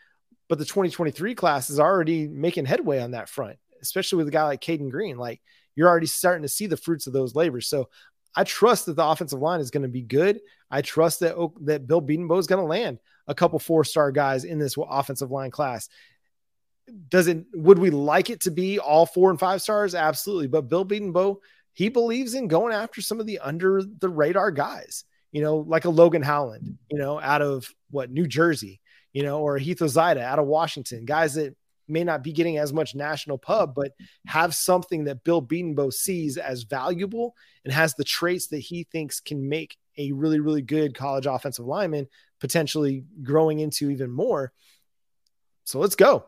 But 0.48 0.58
the 0.58 0.64
2023 0.66 1.34
class 1.34 1.70
is 1.70 1.80
already 1.80 2.28
making 2.28 2.66
headway 2.66 3.00
on 3.00 3.12
that 3.12 3.30
front 3.30 3.58
especially 3.84 4.16
with 4.16 4.28
a 4.28 4.32
guy 4.32 4.42
like 4.44 4.60
Cayden 4.60 4.88
Green. 4.88 5.16
Like 5.16 5.40
you're 5.76 5.88
already 5.88 6.06
starting 6.06 6.42
to 6.42 6.48
see 6.48 6.66
the 6.66 6.76
fruits 6.76 7.06
of 7.06 7.12
those 7.12 7.36
labors. 7.36 7.68
So 7.68 7.88
I 8.34 8.42
trust 8.42 8.86
that 8.86 8.96
the 8.96 9.06
offensive 9.06 9.40
line 9.40 9.60
is 9.60 9.70
going 9.70 9.82
to 9.82 9.88
be 9.88 10.02
good. 10.02 10.40
I 10.70 10.82
trust 10.82 11.20
that 11.20 11.36
that 11.62 11.86
Bill 11.86 12.02
Bedenbaugh 12.02 12.40
is 12.40 12.48
going 12.48 12.62
to 12.62 12.68
land 12.68 12.98
a 13.28 13.34
couple 13.34 13.58
four 13.58 13.84
star 13.84 14.10
guys 14.10 14.44
in 14.44 14.58
this 14.58 14.74
offensive 14.76 15.30
line 15.30 15.52
class. 15.52 15.88
Does 17.08 17.28
it? 17.28 17.44
Would 17.54 17.78
we 17.78 17.90
like 17.90 18.30
it 18.30 18.40
to 18.42 18.50
be 18.50 18.78
all 18.78 19.06
four 19.06 19.30
and 19.30 19.38
five 19.38 19.62
stars? 19.62 19.94
Absolutely. 19.94 20.48
But 20.48 20.68
Bill 20.68 20.84
Bedenbaugh, 20.84 21.36
he 21.72 21.88
believes 21.88 22.34
in 22.34 22.48
going 22.48 22.74
after 22.74 23.00
some 23.00 23.20
of 23.20 23.26
the 23.26 23.38
under 23.38 23.82
the 23.82 24.08
radar 24.08 24.50
guys. 24.50 25.04
You 25.32 25.42
know, 25.42 25.56
like 25.56 25.84
a 25.84 25.90
Logan 25.90 26.22
Howland. 26.22 26.78
You 26.90 26.98
know, 26.98 27.20
out 27.20 27.42
of 27.42 27.68
what 27.90 28.10
New 28.10 28.26
Jersey. 28.26 28.80
You 29.12 29.22
know, 29.22 29.40
or 29.40 29.58
Heath 29.58 29.78
Ozaeta 29.78 30.20
out 30.20 30.38
of 30.38 30.46
Washington. 30.46 31.04
Guys 31.04 31.34
that 31.34 31.56
may 31.88 32.04
not 32.04 32.22
be 32.22 32.32
getting 32.32 32.58
as 32.58 32.72
much 32.72 32.94
national 32.94 33.38
pub, 33.38 33.74
but 33.74 33.92
have 34.26 34.54
something 34.54 35.04
that 35.04 35.24
Bill 35.24 35.42
Bedenbaugh 35.42 35.92
sees 35.92 36.36
as 36.36 36.62
valuable 36.62 37.34
and 37.64 37.72
has 37.72 37.94
the 37.94 38.04
traits 38.04 38.48
that 38.48 38.58
he 38.58 38.84
thinks 38.84 39.20
can 39.20 39.48
make 39.48 39.76
a 39.98 40.12
really, 40.12 40.40
really 40.40 40.62
good 40.62 40.94
college 40.94 41.26
offensive 41.26 41.66
lineman, 41.66 42.08
potentially 42.40 43.04
growing 43.22 43.60
into 43.60 43.90
even 43.90 44.10
more. 44.10 44.52
So 45.64 45.78
let's 45.78 45.96
go. 45.96 46.26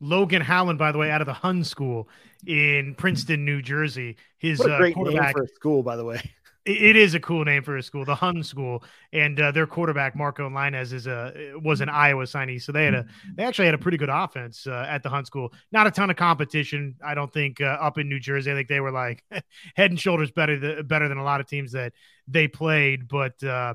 Logan 0.00 0.42
Howland, 0.42 0.78
by 0.78 0.92
the 0.92 0.98
way, 0.98 1.10
out 1.10 1.20
of 1.20 1.26
the 1.26 1.32
Hun 1.32 1.64
School 1.64 2.08
in 2.46 2.94
Princeton, 2.96 3.44
New 3.44 3.62
Jersey. 3.62 4.16
His 4.38 4.58
what 4.58 4.70
a 4.70 4.74
uh, 4.74 4.78
great 4.78 4.96
uh, 4.96 5.02
name 5.02 5.32
for 5.32 5.42
a 5.42 5.48
school, 5.48 5.82
by 5.82 5.96
the 5.96 6.04
way 6.04 6.22
it 6.68 6.96
is 6.96 7.14
a 7.14 7.20
cool 7.20 7.44
name 7.44 7.62
for 7.62 7.76
a 7.76 7.82
school, 7.82 8.04
the 8.04 8.14
Hun 8.14 8.42
School, 8.42 8.84
and 9.12 9.40
uh, 9.40 9.50
their 9.52 9.66
quarterback 9.66 10.14
Marco 10.14 10.48
Lainez 10.48 10.92
is 10.92 11.06
a 11.06 11.52
was 11.62 11.80
an 11.80 11.88
Iowa 11.88 12.24
signee, 12.24 12.60
so 12.60 12.72
they 12.72 12.84
had 12.84 12.94
a 12.94 13.06
they 13.36 13.44
actually 13.44 13.64
had 13.64 13.74
a 13.74 13.78
pretty 13.78 13.96
good 13.96 14.10
offense 14.10 14.66
uh, 14.66 14.84
at 14.86 15.02
the 15.02 15.08
Hun 15.08 15.24
School. 15.24 15.52
Not 15.72 15.86
a 15.86 15.90
ton 15.90 16.10
of 16.10 16.16
competition, 16.16 16.96
I 17.02 17.14
don't 17.14 17.32
think, 17.32 17.60
uh, 17.60 17.78
up 17.80 17.96
in 17.96 18.08
New 18.08 18.20
Jersey. 18.20 18.52
I 18.52 18.54
think 18.54 18.68
they 18.68 18.80
were 18.80 18.90
like 18.90 19.24
head 19.76 19.90
and 19.90 19.98
shoulders 19.98 20.30
better 20.30 20.58
than, 20.58 20.86
better 20.86 21.08
than 21.08 21.18
a 21.18 21.24
lot 21.24 21.40
of 21.40 21.46
teams 21.46 21.72
that 21.72 21.94
they 22.26 22.48
played, 22.48 23.08
but 23.08 23.42
uh, 23.42 23.74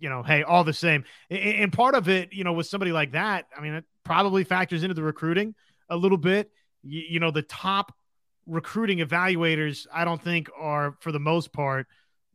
you 0.00 0.08
know, 0.08 0.22
hey, 0.22 0.42
all 0.42 0.64
the 0.64 0.72
same. 0.72 1.04
And, 1.30 1.72
part 1.72 1.94
of 1.94 2.08
it, 2.08 2.32
you 2.32 2.42
know, 2.42 2.52
with 2.52 2.66
somebody 2.66 2.90
like 2.90 3.12
that, 3.12 3.46
I 3.56 3.60
mean, 3.60 3.74
it 3.74 3.84
probably 4.04 4.44
factors 4.44 4.82
into 4.82 4.94
the 4.94 5.02
recruiting 5.02 5.54
a 5.88 5.96
little 5.96 6.18
bit. 6.18 6.50
you, 6.82 7.02
you 7.08 7.20
know, 7.20 7.30
the 7.30 7.42
top 7.42 7.92
recruiting 8.46 8.98
evaluators, 8.98 9.86
I 9.92 10.04
don't 10.04 10.22
think 10.22 10.48
are 10.58 10.96
for 11.00 11.12
the 11.12 11.20
most 11.20 11.52
part 11.52 11.86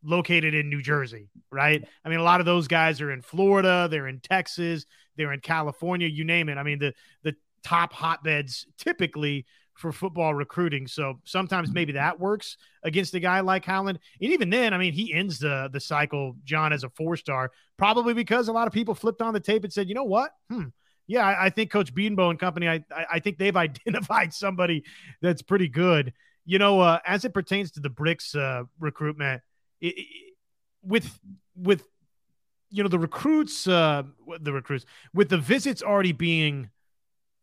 located 0.04 0.54
in 0.54 0.70
New 0.70 0.82
Jersey, 0.82 1.30
right? 1.52 1.84
I 2.04 2.10
mean, 2.10 2.20
a 2.20 2.24
lot 2.24 2.40
of 2.40 2.46
those 2.46 2.68
guys 2.68 3.02
are 3.02 3.12
in 3.12 3.22
Florida, 3.22 3.88
they're 3.90 4.08
in 4.08 4.20
Texas, 4.20 4.86
they're 5.18 5.34
in 5.34 5.40
California, 5.40 6.08
you 6.08 6.24
name 6.24 6.50
it. 6.50 6.58
I 6.58 6.64
mean, 6.64 6.80
the 6.80 6.94
the 7.24 7.36
top 7.64 7.94
hotbeds 7.94 8.68
typically 8.78 9.46
for 9.76 9.92
football 9.92 10.34
recruiting. 10.34 10.88
So 10.88 11.20
sometimes 11.26 11.72
maybe 11.72 11.94
that 11.94 12.20
works 12.20 12.58
against 12.84 13.14
a 13.14 13.20
guy 13.20 13.42
like 13.42 13.66
Howland. 13.66 14.00
And 14.22 14.32
even 14.32 14.50
then, 14.50 14.74
I 14.74 14.78
mean, 14.78 14.94
he 14.94 15.14
ends 15.14 15.40
the 15.40 15.70
the 15.72 15.80
cycle, 15.80 16.36
John, 16.44 16.74
as 16.74 16.84
a 16.84 16.90
four 16.90 17.18
star, 17.18 17.52
probably 17.78 18.14
because 18.14 18.48
a 18.48 18.54
lot 18.54 18.68
of 18.68 18.74
people 18.74 18.96
flipped 18.96 19.22
on 19.22 19.34
the 19.34 19.40
tape 19.40 19.64
and 19.64 19.72
said, 19.72 19.88
you 19.88 19.96
know 19.96 20.04
what? 20.04 20.32
Hmm. 20.50 20.66
Yeah, 21.08 21.26
I, 21.26 21.46
I 21.46 21.50
think 21.50 21.70
Coach 21.70 21.94
Bedenbaugh 21.94 22.32
and 22.32 22.40
company, 22.40 22.68
I, 22.68 22.84
I, 23.12 23.20
think 23.20 23.38
they've 23.38 23.56
identified 23.56 24.34
somebody 24.34 24.84
that's 25.22 25.42
pretty 25.42 25.68
good. 25.68 26.14
You 26.46 26.58
know, 26.58 26.80
uh, 26.80 27.00
as 27.06 27.26
it 27.26 27.34
pertains 27.34 27.72
to 27.72 27.80
the 27.80 27.90
Brix 27.90 28.36
uh, 28.36 28.66
recruitment, 28.80 29.42
it, 29.82 29.96
with 30.82 31.20
with 31.56 31.84
you 32.70 32.84
know 32.84 32.90
the 32.90 33.00
recruits, 33.00 33.68
uh, 33.68 34.04
the 34.40 34.54
recruits 34.54 34.86
with 35.14 35.30
the 35.30 35.38
visits 35.38 35.82
already 35.82 36.12
being, 36.12 36.70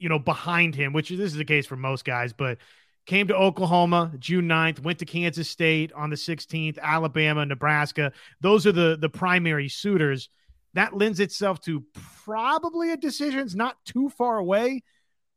you 0.03 0.09
know, 0.09 0.19
behind 0.19 0.75
him, 0.75 0.93
which 0.93 1.11
this 1.11 1.21
is 1.21 1.37
the 1.37 1.45
case 1.45 1.65
for 1.65 1.77
most 1.77 2.05
guys, 2.05 2.33
but 2.33 2.59
came 3.07 3.29
to 3.29 3.37
Oklahoma 3.37 4.13
June 4.19 4.49
9th, 4.49 4.81
went 4.81 4.99
to 4.99 5.05
Kansas 5.05 5.49
State 5.49 5.93
on 5.93 6.11
the 6.11 6.17
16th, 6.17 6.79
Alabama, 6.81 7.47
Nebraska. 7.47 8.13
Those 8.41 8.67
are 8.67 8.73
the 8.73 8.97
the 9.01 9.09
primary 9.09 9.69
suitors. 9.69 10.29
That 10.75 10.97
lends 10.97 11.21
itself 11.21 11.61
to 11.63 11.85
probably 12.25 12.91
a 12.91 12.97
decision. 12.97 13.41
It's 13.41 13.55
not 13.55 13.77
too 13.85 14.09
far 14.09 14.39
away, 14.39 14.83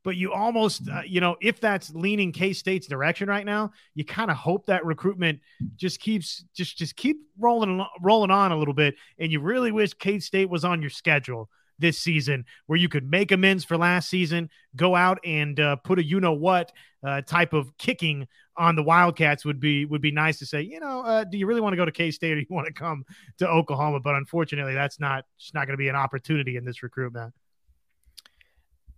but 0.04 0.16
you 0.16 0.34
almost, 0.34 0.90
uh, 0.90 1.02
you 1.06 1.22
know, 1.22 1.36
if 1.42 1.60
that's 1.60 1.94
leaning 1.94 2.32
K 2.32 2.54
State's 2.54 2.88
direction 2.88 3.30
right 3.30 3.46
now, 3.46 3.72
you 3.94 4.04
kind 4.04 4.32
of 4.32 4.38
hope 4.38 4.66
that 4.66 4.84
recruitment 4.84 5.42
just 5.76 6.00
keeps 6.00 6.44
just 6.56 6.78
just 6.78 6.96
keep 6.96 7.18
rolling 7.38 7.86
rolling 8.02 8.32
on 8.32 8.52
a 8.52 8.58
little 8.58 8.74
bit, 8.74 8.96
and 9.20 9.32
you 9.32 9.42
really 9.42 9.72
wish 9.72 9.94
K 9.94 10.20
State 10.20 10.50
was 10.50 10.66
on 10.66 10.82
your 10.82 10.90
schedule 10.90 11.50
this 11.80 12.00
season 12.00 12.46
where 12.68 12.78
you 12.78 12.90
could 12.90 13.10
make 13.10 13.32
amends 13.32 13.64
for 13.64 13.78
last 13.78 14.10
season, 14.10 14.50
go 14.76 14.96
out 14.96 15.20
and 15.26 15.60
uh, 15.60 15.76
put 15.78 16.00
a 16.00 16.04
you 16.04 16.20
know 16.20 16.34
what 16.34 16.72
uh, 17.04 17.22
type 17.22 17.54
of 17.54 17.78
kicking 17.78 18.28
on 18.58 18.76
the 18.76 18.84
Wildcats 18.84 19.46
would 19.46 19.60
be 19.60 19.86
would 19.86 20.02
be 20.02 20.12
nice 20.12 20.40
to 20.40 20.46
say. 20.46 20.62
You 20.62 20.80
know, 20.80 21.02
uh, 21.02 21.24
do 21.24 21.38
you 21.38 21.46
really 21.46 21.62
want 21.62 21.74
to 21.74 21.78
go 21.78 21.86
to 21.86 21.92
K 21.92 22.12
State 22.12 22.34
or 22.34 22.40
you 22.40 22.48
want 22.50 22.68
to 22.68 22.74
come 22.74 23.06
to 23.40 23.48
Oklahoma? 23.48 24.00
But 24.00 24.16
unfortunately, 24.16 24.74
that's 24.74 25.00
not 25.00 25.26
just 25.40 25.54
not 25.54 25.68
going 25.68 25.74
to 25.74 25.82
be 25.82 25.90
an 25.90 25.96
opportunity 25.96 26.58
in 26.58 26.66
this 26.66 26.84
recruitment. 26.84 27.34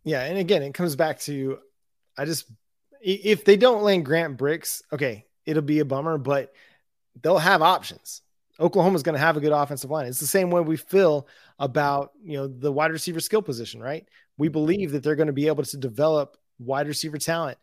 Yeah, 0.03 0.23
and 0.23 0.37
again, 0.37 0.63
it 0.63 0.73
comes 0.73 0.95
back 0.95 1.19
to 1.21 1.59
I 2.17 2.25
just 2.25 2.49
if 3.01 3.45
they 3.45 3.57
don't 3.57 3.83
land 3.83 4.05
Grant 4.05 4.37
Brix, 4.37 4.81
okay, 4.91 5.25
it'll 5.45 5.63
be 5.63 5.79
a 5.79 5.85
bummer, 5.85 6.17
but 6.17 6.53
they'll 7.21 7.37
have 7.37 7.61
options. 7.61 8.21
Oklahoma's 8.59 9.03
going 9.03 9.13
to 9.13 9.19
have 9.19 9.37
a 9.37 9.39
good 9.39 9.51
offensive 9.51 9.91
line. 9.91 10.07
It's 10.07 10.19
the 10.19 10.27
same 10.27 10.49
way 10.49 10.61
we 10.61 10.77
feel 10.77 11.27
about, 11.59 12.11
you 12.23 12.37
know, 12.37 12.47
the 12.47 12.71
wide 12.71 12.91
receiver 12.91 13.19
skill 13.19 13.41
position, 13.41 13.81
right? 13.81 14.07
We 14.37 14.47
mm-hmm. 14.47 14.53
believe 14.53 14.91
that 14.91 15.03
they're 15.03 15.15
going 15.15 15.27
to 15.27 15.33
be 15.33 15.47
able 15.47 15.63
to 15.63 15.77
develop 15.77 16.37
wide 16.59 16.87
receiver 16.87 17.17
talent 17.17 17.57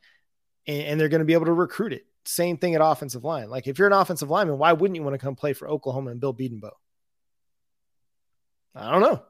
and, 0.66 0.82
and 0.82 1.00
they're 1.00 1.08
going 1.08 1.20
to 1.20 1.26
be 1.26 1.34
able 1.34 1.46
to 1.46 1.52
recruit 1.52 1.92
it. 1.92 2.06
Same 2.24 2.56
thing 2.56 2.74
at 2.74 2.80
offensive 2.80 3.24
line. 3.24 3.50
Like 3.50 3.66
if 3.66 3.78
you're 3.78 3.88
an 3.88 3.92
offensive 3.92 4.30
lineman, 4.30 4.58
why 4.58 4.72
wouldn't 4.72 4.96
you 4.96 5.02
want 5.02 5.14
to 5.14 5.18
come 5.18 5.34
play 5.34 5.52
for 5.52 5.68
Oklahoma 5.68 6.10
and 6.10 6.20
Bill 6.20 6.32
Bedenbaugh? 6.32 6.70
I 8.74 8.90
don't 8.90 9.02
know. 9.02 9.22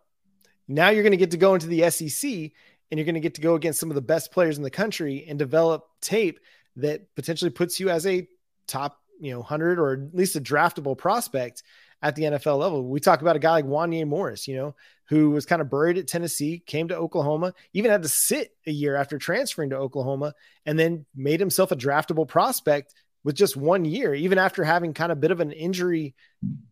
Now 0.68 0.90
you're 0.90 1.02
going 1.02 1.12
to 1.12 1.18
get 1.18 1.32
to 1.32 1.36
go 1.36 1.54
into 1.54 1.66
the 1.66 1.90
SEC 1.90 2.30
and 2.30 2.98
you're 2.98 3.04
going 3.04 3.14
to 3.14 3.20
get 3.20 3.34
to 3.34 3.40
go 3.40 3.54
against 3.54 3.80
some 3.80 3.90
of 3.90 3.94
the 3.94 4.02
best 4.02 4.32
players 4.32 4.56
in 4.56 4.62
the 4.62 4.70
country 4.70 5.26
and 5.28 5.38
develop 5.38 5.86
tape 6.00 6.40
that 6.76 7.14
potentially 7.14 7.50
puts 7.50 7.80
you 7.80 7.90
as 7.90 8.06
a 8.06 8.26
top 8.66 9.00
you 9.20 9.32
know 9.32 9.38
100 9.38 9.78
or 9.78 9.92
at 9.92 10.14
least 10.14 10.36
a 10.36 10.40
draftable 10.40 10.96
prospect 10.96 11.62
at 12.02 12.14
the 12.16 12.24
NFL 12.24 12.58
level. 12.58 12.84
We 12.84 13.00
talk 13.00 13.22
about 13.22 13.36
a 13.36 13.40
guy 13.40 13.52
like 13.52 13.64
Wanya 13.64 14.06
Morris, 14.06 14.46
you 14.46 14.56
know, 14.56 14.74
who 15.08 15.30
was 15.30 15.46
kind 15.46 15.62
of 15.62 15.70
buried 15.70 15.96
at 15.96 16.06
Tennessee, 16.06 16.62
came 16.66 16.88
to 16.88 16.96
Oklahoma, 16.96 17.54
even 17.72 17.90
had 17.90 18.02
to 18.02 18.08
sit 18.08 18.54
a 18.66 18.70
year 18.70 18.96
after 18.96 19.18
transferring 19.18 19.70
to 19.70 19.76
Oklahoma, 19.76 20.34
and 20.66 20.78
then 20.78 21.06
made 21.14 21.40
himself 21.40 21.72
a 21.72 21.76
draftable 21.76 22.28
prospect 22.28 22.94
with 23.24 23.34
just 23.34 23.56
one 23.56 23.86
year, 23.86 24.14
even 24.14 24.38
after 24.38 24.62
having 24.64 24.92
kind 24.92 25.10
of 25.10 25.18
a 25.18 25.20
bit 25.20 25.30
of 25.30 25.40
an 25.40 25.52
injury 25.52 26.14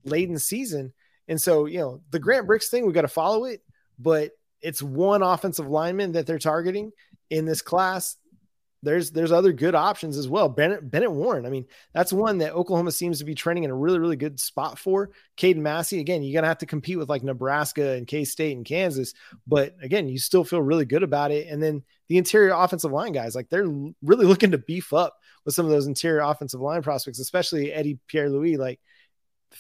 laden 0.05 0.39
season. 0.39 0.93
And 1.29 1.41
so, 1.41 1.65
you 1.65 1.79
know, 1.79 2.03
the 2.11 2.19
Grant 2.19 2.47
Brix 2.47 2.69
thing, 2.69 2.87
we 2.87 2.93
got 2.93 3.03
to 3.03 3.09
follow 3.09 3.45
it, 3.47 3.63
but 3.99 4.33
it's 4.61 4.83
one 4.83 5.23
offensive 5.23 5.67
lineman 5.67 6.13
that 6.13 6.27
they're 6.27 6.39
targeting 6.39 6.93
in 7.31 7.47
this 7.47 7.63
class 7.63 8.17
there's 8.83 9.13
there's 9.13 9.33
other 9.33 9.53
good 9.53 9.75
options 9.75 10.17
as 10.17 10.29
well. 10.29 10.49
Bennett 10.49 10.91
Bennett 10.91 11.13
Warren. 11.13 11.47
I 11.47 11.51
mean, 11.51 11.67
that's 11.93 12.13
one 12.13 12.39
that 12.39 12.55
Oklahoma 12.55 12.91
seems 12.91 13.19
to 13.19 13.25
be 13.25 13.35
trending 13.35 13.65
in 13.65 13.71
a 13.71 13.75
really 13.75 13.99
really 13.99 14.17
good 14.17 14.41
spot 14.41 14.79
for. 14.79 15.11
Caden 15.37 15.59
Massey. 15.59 16.01
Again, 16.01 16.23
you're 16.23 16.35
gonna 16.35 16.49
have 16.49 16.59
to 16.59 16.67
compete 16.67 16.99
with 16.99 17.09
like 17.09 17.23
Nebraska 17.23 17.93
and 17.93 18.07
K 18.07 18.25
State 18.25 18.57
and 18.57 18.67
Kansas, 18.67 19.15
but 19.47 19.77
again, 19.83 20.09
you 20.09 20.19
still 20.19 20.45
feel 20.45 20.61
really 20.61 20.85
good 20.85 21.03
about 21.03 21.31
it. 21.31 21.47
And 21.47 21.63
then 21.63 21.83
the 22.09 22.19
interior 22.19 22.53
offensive 22.53 22.93
line 22.93 23.13
guys, 23.13 23.35
like 23.35 23.49
they're 23.49 23.69
really 24.03 24.27
looking 24.27 24.51
to 24.51 24.59
beef 24.59 24.93
up 24.93 25.17
with 25.45 25.55
some 25.55 25.65
of 25.65 25.71
those 25.71 25.87
interior 25.87 26.21
offensive 26.21 26.61
line 26.61 26.83
prospects, 26.83 27.21
especially 27.21 27.73
Eddie 27.73 27.99
Pierre 28.09 28.31
Louis, 28.31 28.57
like 28.57 28.81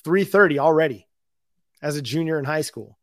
330 0.04 0.58
already 0.58 1.06
as 1.80 1.96
a 1.96 2.02
junior 2.02 2.38
in 2.38 2.44
high 2.44 2.62
school 2.62 2.98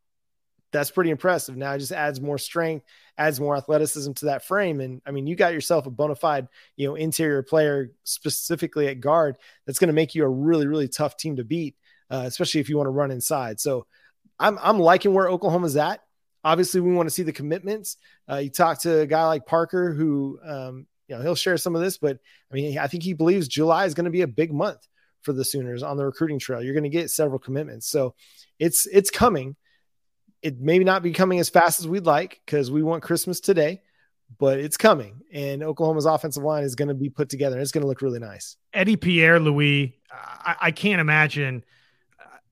that's 0.72 0.90
pretty 0.90 1.10
impressive. 1.10 1.56
Now 1.56 1.72
it 1.72 1.78
just 1.78 1.92
adds 1.92 2.20
more 2.20 2.38
strength, 2.38 2.84
adds 3.18 3.40
more 3.40 3.56
athleticism 3.56 4.12
to 4.12 4.26
that 4.26 4.44
frame. 4.44 4.80
And 4.80 5.02
I 5.04 5.10
mean, 5.10 5.26
you 5.26 5.34
got 5.34 5.52
yourself 5.52 5.86
a 5.86 5.90
bona 5.90 6.14
fide, 6.14 6.48
you 6.76 6.86
know, 6.86 6.94
interior 6.94 7.42
player 7.42 7.90
specifically 8.04 8.86
at 8.88 9.00
guard 9.00 9.36
that's 9.66 9.78
going 9.78 9.88
to 9.88 9.94
make 9.94 10.14
you 10.14 10.24
a 10.24 10.28
really, 10.28 10.66
really 10.66 10.88
tough 10.88 11.16
team 11.16 11.36
to 11.36 11.44
beat, 11.44 11.76
uh, 12.10 12.22
especially 12.24 12.60
if 12.60 12.68
you 12.68 12.76
want 12.76 12.86
to 12.86 12.92
run 12.92 13.10
inside. 13.10 13.60
So 13.60 13.86
I'm, 14.38 14.58
I'm 14.62 14.78
liking 14.78 15.12
where 15.12 15.28
Oklahoma's 15.28 15.76
at. 15.76 16.00
Obviously, 16.42 16.80
we 16.80 16.94
want 16.94 17.08
to 17.08 17.14
see 17.14 17.22
the 17.22 17.32
commitments. 17.32 17.96
Uh, 18.30 18.36
you 18.36 18.50
talk 18.50 18.80
to 18.82 19.00
a 19.00 19.06
guy 19.06 19.26
like 19.26 19.46
Parker 19.46 19.92
who, 19.92 20.38
um, 20.42 20.86
you 21.06 21.16
know, 21.16 21.22
he'll 21.22 21.34
share 21.34 21.58
some 21.58 21.74
of 21.74 21.82
this, 21.82 21.98
but 21.98 22.18
I 22.50 22.54
mean, 22.54 22.78
I 22.78 22.86
think 22.86 23.02
he 23.02 23.12
believes 23.12 23.48
July 23.48 23.84
is 23.84 23.94
going 23.94 24.04
to 24.04 24.10
be 24.10 24.22
a 24.22 24.28
big 24.28 24.52
month 24.52 24.86
for 25.22 25.32
the 25.34 25.44
Sooners 25.44 25.82
on 25.82 25.98
the 25.98 26.06
recruiting 26.06 26.38
trail. 26.38 26.62
You're 26.62 26.72
going 26.72 26.84
to 26.84 26.88
get 26.88 27.10
several 27.10 27.38
commitments. 27.38 27.88
So 27.88 28.14
it's, 28.58 28.86
it's 28.86 29.10
coming 29.10 29.56
it 30.42 30.60
may 30.60 30.78
not 30.78 31.02
be 31.02 31.12
coming 31.12 31.38
as 31.38 31.48
fast 31.48 31.80
as 31.80 31.88
we'd 31.88 32.06
like 32.06 32.40
because 32.44 32.70
we 32.70 32.82
want 32.82 33.02
Christmas 33.02 33.40
today, 33.40 33.82
but 34.38 34.58
it's 34.58 34.76
coming. 34.76 35.20
And 35.32 35.62
Oklahoma's 35.62 36.06
offensive 36.06 36.42
line 36.42 36.64
is 36.64 36.74
going 36.74 36.88
to 36.88 36.94
be 36.94 37.10
put 37.10 37.28
together. 37.28 37.56
And 37.56 37.62
It's 37.62 37.72
going 37.72 37.82
to 37.82 37.88
look 37.88 38.02
really 38.02 38.18
nice. 38.18 38.56
Eddie 38.72 38.96
Pierre 38.96 39.38
Louis, 39.38 39.98
I, 40.10 40.56
I 40.60 40.70
can't 40.70 41.00
imagine. 41.00 41.64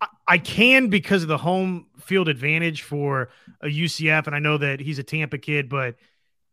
I, 0.01 0.07
I, 0.27 0.39
can 0.39 0.89
because 0.89 1.23
of 1.23 1.29
the 1.29 1.39
home 1.39 1.87
field 2.01 2.29
advantage 2.29 2.83
for 2.83 3.31
a 3.63 3.67
UCF, 3.67 4.27
and 4.27 4.37
I 4.37 4.39
know 4.39 4.59
that 4.59 4.81
he's 4.81 4.99
a 4.99 5.03
Tampa 5.03 5.39
kid, 5.39 5.69
but 5.69 5.97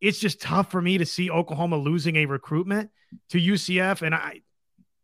it's 0.02 0.20
just 0.20 0.42
tough 0.42 0.72
for 0.72 0.82
me 0.82 0.98
to 0.98 1.06
see 1.06 1.30
Oklahoma 1.30 1.78
losing 1.78 2.16
a 2.18 2.26
recruitment 2.26 2.92
to 3.30 3.40
UCF, 3.40 4.02
and 4.02 4.16
I 4.16 4.42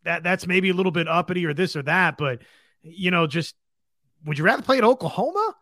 that 0.04 0.24
that's 0.24 0.48
maybe 0.48 0.70
a 0.70 0.74
little 0.74 0.92
bit 0.92 1.08
uppity 1.08 1.46
or 1.46 1.54
this 1.54 1.76
or 1.76 1.84
that, 1.84 2.18
but 2.18 2.42
you 2.82 3.12
know, 3.12 3.28
just 3.28 3.56
would 4.26 4.38
you 4.38 4.44
rather 4.44 4.64
play 4.64 4.78
at 4.78 4.84
Oklahoma? 4.84 5.56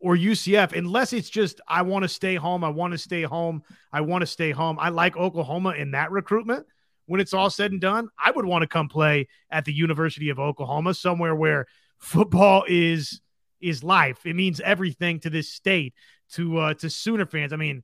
Or 0.00 0.16
UCF, 0.16 0.76
unless 0.76 1.12
it's 1.12 1.28
just, 1.28 1.60
I 1.66 1.82
want 1.82 2.04
to 2.04 2.08
stay 2.08 2.36
home. 2.36 2.62
I 2.62 2.68
want 2.68 2.92
to 2.92 2.98
stay 2.98 3.22
home. 3.22 3.62
I 3.92 4.00
want 4.00 4.22
to 4.22 4.26
stay 4.26 4.52
home. 4.52 4.78
I 4.80 4.90
like 4.90 5.16
Oklahoma 5.16 5.70
in 5.70 5.92
that 5.92 6.10
recruitment. 6.10 6.66
When 7.06 7.20
it's 7.20 7.32
all 7.32 7.50
said 7.50 7.72
and 7.72 7.80
done, 7.80 8.08
I 8.22 8.30
would 8.30 8.44
want 8.44 8.62
to 8.62 8.68
come 8.68 8.88
play 8.88 9.28
at 9.50 9.64
the 9.64 9.72
University 9.72 10.28
of 10.28 10.38
Oklahoma, 10.38 10.92
somewhere 10.92 11.34
where 11.34 11.66
football 11.96 12.64
is 12.68 13.20
is 13.60 13.82
life. 13.82 14.24
It 14.24 14.36
means 14.36 14.60
everything 14.60 15.18
to 15.20 15.30
this 15.30 15.48
state, 15.48 15.94
to 16.32 16.58
uh, 16.58 16.74
to 16.74 16.90
Sooner 16.90 17.24
fans. 17.24 17.54
I 17.54 17.56
mean, 17.56 17.82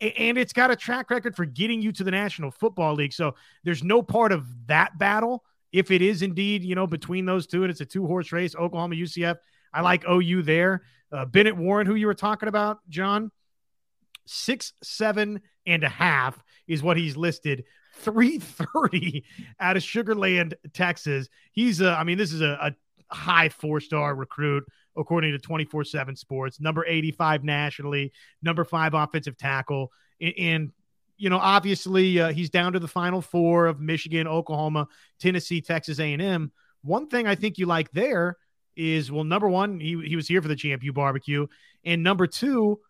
and 0.00 0.36
it's 0.36 0.52
got 0.52 0.72
a 0.72 0.76
track 0.76 1.10
record 1.10 1.36
for 1.36 1.44
getting 1.44 1.80
you 1.80 1.92
to 1.92 2.04
the 2.04 2.10
National 2.10 2.50
Football 2.50 2.94
League. 2.94 3.12
So 3.12 3.36
there's 3.62 3.84
no 3.84 4.02
part 4.02 4.32
of 4.32 4.46
that 4.66 4.98
battle. 4.98 5.44
If 5.70 5.90
it 5.92 6.02
is 6.02 6.22
indeed, 6.22 6.64
you 6.64 6.74
know, 6.74 6.88
between 6.88 7.24
those 7.24 7.46
two, 7.46 7.62
and 7.62 7.70
it's 7.70 7.80
a 7.80 7.86
two 7.86 8.06
horse 8.06 8.32
race, 8.32 8.56
Oklahoma, 8.56 8.96
UCF, 8.96 9.36
I 9.72 9.80
like 9.80 10.04
OU 10.08 10.42
there. 10.42 10.82
Uh, 11.10 11.24
Bennett 11.24 11.56
Warren, 11.56 11.86
who 11.86 11.94
you 11.94 12.06
were 12.06 12.14
talking 12.14 12.48
about, 12.48 12.78
John, 12.88 13.30
six, 14.26 14.72
seven 14.82 15.42
and 15.66 15.84
a 15.84 15.88
half 15.88 16.42
is 16.66 16.82
what 16.82 16.96
he's 16.96 17.16
listed. 17.16 17.64
330 17.96 19.24
out 19.60 19.76
of 19.76 19.82
Sugarland, 19.82 20.54
Texas. 20.72 21.28
He's 21.52 21.80
a, 21.80 21.90
I 21.90 22.04
mean, 22.04 22.18
this 22.18 22.32
is 22.32 22.40
a, 22.40 22.74
a 23.10 23.14
high 23.14 23.48
four 23.50 23.80
star 23.80 24.14
recruit 24.14 24.64
according 24.96 25.32
to 25.32 25.38
24 25.38 25.84
7 25.84 26.16
sports, 26.16 26.60
number 26.60 26.84
85 26.86 27.44
nationally, 27.44 28.12
number 28.42 28.64
five 28.64 28.94
offensive 28.94 29.36
tackle. 29.36 29.92
And, 30.20 30.34
and 30.38 30.72
you 31.16 31.30
know, 31.30 31.38
obviously, 31.38 32.20
uh, 32.20 32.32
he's 32.32 32.50
down 32.50 32.72
to 32.72 32.78
the 32.78 32.88
final 32.88 33.20
four 33.20 33.66
of 33.66 33.80
Michigan, 33.80 34.26
Oklahoma, 34.26 34.88
Tennessee, 35.20 35.60
Texas 35.60 36.00
A&M. 36.00 36.50
One 36.82 37.06
thing 37.06 37.26
I 37.26 37.36
think 37.36 37.58
you 37.58 37.66
like 37.66 37.92
there 37.92 38.36
is 38.76 39.10
well, 39.10 39.24
number 39.24 39.48
one, 39.48 39.80
he, 39.80 40.00
he 40.06 40.16
was 40.16 40.28
here 40.28 40.42
for 40.42 40.48
the 40.48 40.56
Champ 40.56 40.82
U 40.82 40.92
Barbecue, 40.92 41.46
and 41.84 42.02
number 42.02 42.26
two, 42.26 42.80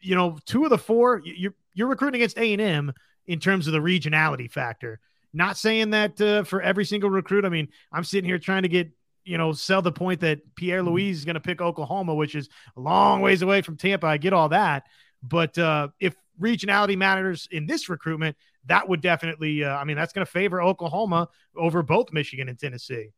you 0.00 0.14
know, 0.14 0.38
two 0.46 0.64
of 0.64 0.70
the 0.70 0.78
four, 0.78 1.20
you're 1.24 1.54
you're 1.74 1.88
recruiting 1.88 2.20
against 2.20 2.38
A 2.38 2.52
and 2.52 2.62
M 2.62 2.92
in 3.26 3.40
terms 3.40 3.66
of 3.66 3.72
the 3.72 3.78
regionality 3.78 4.50
factor. 4.50 5.00
Not 5.32 5.56
saying 5.56 5.90
that 5.90 6.20
uh, 6.20 6.44
for 6.44 6.62
every 6.62 6.84
single 6.84 7.10
recruit. 7.10 7.44
I 7.44 7.50
mean, 7.50 7.68
I'm 7.92 8.04
sitting 8.04 8.28
here 8.28 8.38
trying 8.38 8.62
to 8.62 8.68
get 8.68 8.90
you 9.24 9.38
know 9.38 9.52
sell 9.52 9.82
the 9.82 9.92
point 9.92 10.20
that 10.20 10.40
Pierre 10.54 10.80
mm-hmm. 10.80 10.88
Louis 10.88 11.10
is 11.10 11.24
going 11.24 11.34
to 11.34 11.40
pick 11.40 11.60
Oklahoma, 11.60 12.14
which 12.14 12.34
is 12.34 12.48
a 12.76 12.80
long 12.80 13.20
ways 13.20 13.42
away 13.42 13.62
from 13.62 13.76
Tampa. 13.76 14.06
I 14.06 14.16
get 14.16 14.32
all 14.32 14.48
that, 14.50 14.84
but 15.22 15.56
uh, 15.58 15.88
if 16.00 16.16
regionality 16.40 16.96
matters 16.96 17.48
in 17.50 17.66
this 17.66 17.88
recruitment, 17.88 18.36
that 18.66 18.88
would 18.88 19.00
definitely. 19.00 19.64
Uh, 19.64 19.76
I 19.76 19.84
mean, 19.84 19.96
that's 19.96 20.12
going 20.12 20.24
to 20.24 20.30
favor 20.30 20.62
Oklahoma 20.62 21.28
over 21.56 21.82
both 21.82 22.12
Michigan 22.12 22.48
and 22.48 22.58
Tennessee 22.58 23.10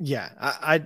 yeah, 0.00 0.30
I, 0.40 0.74
I 0.74 0.82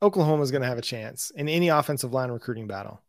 Oklahoma's 0.00 0.50
going 0.50 0.62
to 0.62 0.68
have 0.68 0.78
a 0.78 0.82
chance 0.82 1.30
in 1.30 1.48
any 1.48 1.68
offensive 1.68 2.12
line 2.12 2.30
recruiting 2.30 2.66
battle, 2.66 3.00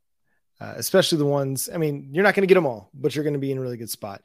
uh, 0.59 0.73
especially 0.75 1.19
the 1.19 1.25
ones. 1.25 1.69
I 1.71 1.77
mean, 1.77 2.09
you're 2.11 2.23
not 2.23 2.33
going 2.33 2.43
to 2.43 2.47
get 2.47 2.55
them 2.55 2.65
all, 2.65 2.89
but 2.93 3.15
you're 3.15 3.23
going 3.23 3.33
to 3.33 3.39
be 3.39 3.51
in 3.51 3.57
a 3.57 3.61
really 3.61 3.77
good 3.77 3.89
spot. 3.89 4.21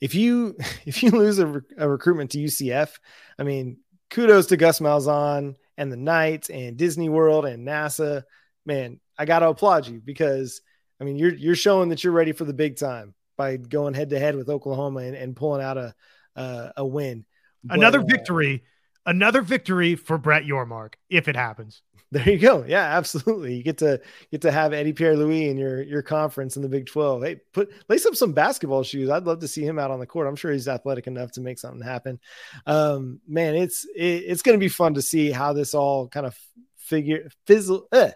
If 0.00 0.14
you 0.14 0.56
if 0.84 1.02
you 1.02 1.10
lose 1.10 1.38
a, 1.38 1.62
a 1.78 1.88
recruitment 1.88 2.32
to 2.32 2.38
UCF, 2.38 2.90
I 3.38 3.44
mean, 3.44 3.78
kudos 4.10 4.46
to 4.46 4.56
Gus 4.56 4.80
Malzahn 4.80 5.54
and 5.76 5.92
the 5.92 5.96
Knights 5.96 6.50
and 6.50 6.76
Disney 6.76 7.08
World 7.08 7.46
and 7.46 7.66
NASA. 7.66 8.24
Man, 8.66 8.98
I 9.16 9.26
got 9.26 9.40
to 9.40 9.48
applaud 9.48 9.86
you 9.86 10.00
because 10.04 10.60
I 11.00 11.04
mean 11.04 11.16
you're 11.16 11.34
you're 11.34 11.54
showing 11.54 11.90
that 11.90 12.02
you're 12.02 12.12
ready 12.12 12.32
for 12.32 12.44
the 12.44 12.52
big 12.52 12.76
time 12.78 13.14
by 13.36 13.58
going 13.58 13.94
head 13.94 14.10
to 14.10 14.18
head 14.18 14.34
with 14.36 14.48
Oklahoma 14.48 15.00
and, 15.00 15.14
and 15.14 15.36
pulling 15.36 15.62
out 15.62 15.78
a 15.78 15.94
uh, 16.34 16.70
a 16.78 16.84
win. 16.84 17.24
Another 17.68 18.00
but, 18.00 18.12
uh, 18.12 18.16
victory, 18.16 18.64
another 19.06 19.42
victory 19.42 19.96
for 19.96 20.18
Brett 20.18 20.44
Yormark 20.44 20.94
if 21.08 21.28
it 21.28 21.36
happens. 21.36 21.82
There 22.14 22.30
you 22.30 22.38
go. 22.38 22.64
Yeah, 22.64 22.96
absolutely. 22.96 23.56
You 23.56 23.64
get 23.64 23.78
to 23.78 24.00
get 24.30 24.42
to 24.42 24.52
have 24.52 24.72
Eddie 24.72 24.92
Pierre 24.92 25.16
Louis 25.16 25.48
in 25.48 25.58
your 25.58 25.82
your 25.82 26.02
conference 26.02 26.54
in 26.54 26.62
the 26.62 26.68
Big 26.68 26.86
Twelve. 26.86 27.24
Hey, 27.24 27.40
put 27.52 27.72
lace 27.88 28.06
up 28.06 28.14
some 28.14 28.32
basketball 28.32 28.84
shoes. 28.84 29.10
I'd 29.10 29.24
love 29.24 29.40
to 29.40 29.48
see 29.48 29.64
him 29.64 29.80
out 29.80 29.90
on 29.90 29.98
the 29.98 30.06
court. 30.06 30.28
I'm 30.28 30.36
sure 30.36 30.52
he's 30.52 30.68
athletic 30.68 31.08
enough 31.08 31.32
to 31.32 31.40
make 31.40 31.58
something 31.58 31.82
happen. 31.82 32.20
Um, 32.66 33.20
man, 33.26 33.56
it's 33.56 33.84
it, 33.96 34.22
it's 34.28 34.42
going 34.42 34.56
to 34.56 34.64
be 34.64 34.68
fun 34.68 34.94
to 34.94 35.02
see 35.02 35.32
how 35.32 35.54
this 35.54 35.74
all 35.74 36.06
kind 36.06 36.24
of 36.24 36.38
figure 36.76 37.28
fizzle 37.48 37.88
eh, 37.90 38.12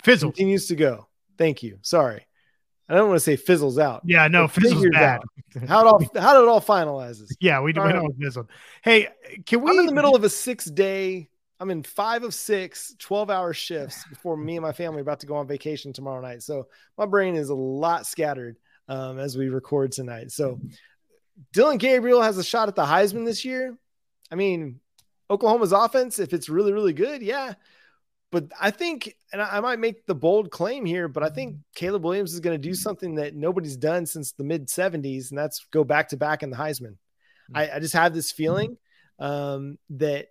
fizzle 0.00 0.30
continues 0.30 0.68
to 0.68 0.76
go. 0.76 1.08
Thank 1.36 1.64
you. 1.64 1.78
Sorry. 1.82 2.27
I 2.88 2.94
don't 2.94 3.08
want 3.08 3.16
to 3.16 3.24
say 3.24 3.36
fizzles 3.36 3.78
out. 3.78 4.02
Yeah, 4.04 4.28
no, 4.28 4.48
fizzles 4.48 4.86
bad. 4.92 5.20
How 5.66 5.80
it 5.80 5.86
all 5.86 6.00
how 6.20 6.34
did 6.34 6.42
it 6.42 6.48
all 6.48 6.60
finalizes? 6.60 7.30
Yeah, 7.40 7.60
we, 7.60 7.72
we 7.72 7.92
know 7.92 8.08
fizzled. 8.20 8.48
Hey, 8.82 9.08
can 9.46 9.60
we? 9.60 9.70
I'm 9.70 9.78
in 9.78 9.86
the 9.86 9.92
middle 9.92 10.16
of 10.16 10.24
a 10.24 10.30
six 10.30 10.64
day 10.64 11.28
I'm 11.60 11.70
in 11.70 11.82
five 11.82 12.22
of 12.22 12.34
six 12.34 12.94
12 12.98 13.30
hour 13.30 13.52
shifts 13.52 14.04
before 14.08 14.36
me 14.36 14.56
and 14.56 14.62
my 14.62 14.72
family 14.72 14.98
are 14.98 15.02
about 15.02 15.20
to 15.20 15.26
go 15.26 15.36
on 15.36 15.48
vacation 15.48 15.92
tomorrow 15.92 16.20
night. 16.20 16.42
So 16.42 16.68
my 16.96 17.06
brain 17.06 17.34
is 17.34 17.48
a 17.48 17.54
lot 17.54 18.06
scattered 18.06 18.56
um, 18.88 19.18
as 19.18 19.36
we 19.36 19.48
record 19.48 19.92
tonight. 19.92 20.30
So 20.30 20.60
Dillon 21.52 21.78
Gabriel 21.78 22.22
has 22.22 22.38
a 22.38 22.44
shot 22.44 22.68
at 22.68 22.76
the 22.76 22.84
Heisman 22.84 23.24
this 23.24 23.44
year. 23.44 23.76
I 24.30 24.36
mean, 24.36 24.80
Oklahoma's 25.30 25.72
offense, 25.72 26.18
if 26.18 26.32
it's 26.32 26.48
really, 26.48 26.72
really 26.72 26.92
good, 26.92 27.22
yeah. 27.22 27.54
But 28.30 28.52
I 28.60 28.70
think, 28.70 29.14
and 29.32 29.40
I, 29.40 29.60
might 29.60 29.78
make 29.78 30.04
the 30.04 30.14
bold 30.14 30.50
claim 30.50 30.84
here, 30.84 31.08
but 31.08 31.22
I 31.22 31.30
think 31.30 31.52
mm-hmm. 31.52 31.60
Caleb 31.74 32.04
Williams 32.04 32.34
is 32.34 32.40
going 32.40 32.54
to 32.54 32.62
do 32.62 32.70
mm-hmm. 32.70 32.82
something 32.82 33.14
that 33.14 33.34
nobody's 33.34 33.76
done 33.76 34.04
since 34.04 34.32
the 34.32 34.44
mid 34.44 34.68
70s, 34.68 35.30
and 35.30 35.38
that's 35.38 35.66
go 35.70 35.82
back 35.82 36.10
to 36.10 36.16
back 36.18 36.42
in 36.42 36.50
the 36.50 36.56
Heisman. 36.56 36.96
I, 37.54 37.64
mm-hmm. 37.64 37.76
I 37.76 37.80
just 37.80 37.94
have 37.94 38.12
this 38.12 38.30
feeling 38.30 38.76
um, 39.18 39.78
that 39.90 40.28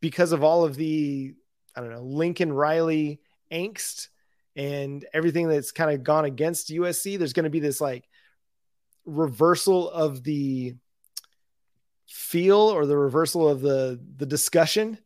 because 0.00 0.32
of 0.32 0.44
all 0.44 0.64
of 0.64 0.76
the 0.76 1.34
I 1.76 1.80
don't 1.80 1.90
know 1.90 2.02
Lincoln 2.02 2.52
Riley 2.52 3.20
angst 3.50 4.08
and 4.54 5.04
everything 5.12 5.48
that's 5.48 5.72
kind 5.72 5.90
of 5.90 6.04
gone 6.04 6.24
against 6.24 6.70
USC, 6.70 7.18
there's 7.18 7.32
going 7.32 7.44
to 7.44 7.50
be 7.50 7.60
this 7.60 7.80
like 7.80 8.08
reversal 9.04 9.90
of 9.90 10.22
the 10.22 10.76
feel 12.06 12.58
or 12.58 12.86
the 12.86 12.96
reversal 12.96 13.48
of 13.48 13.60
the 13.60 14.00
the 14.16 14.26
discussion 14.26 14.98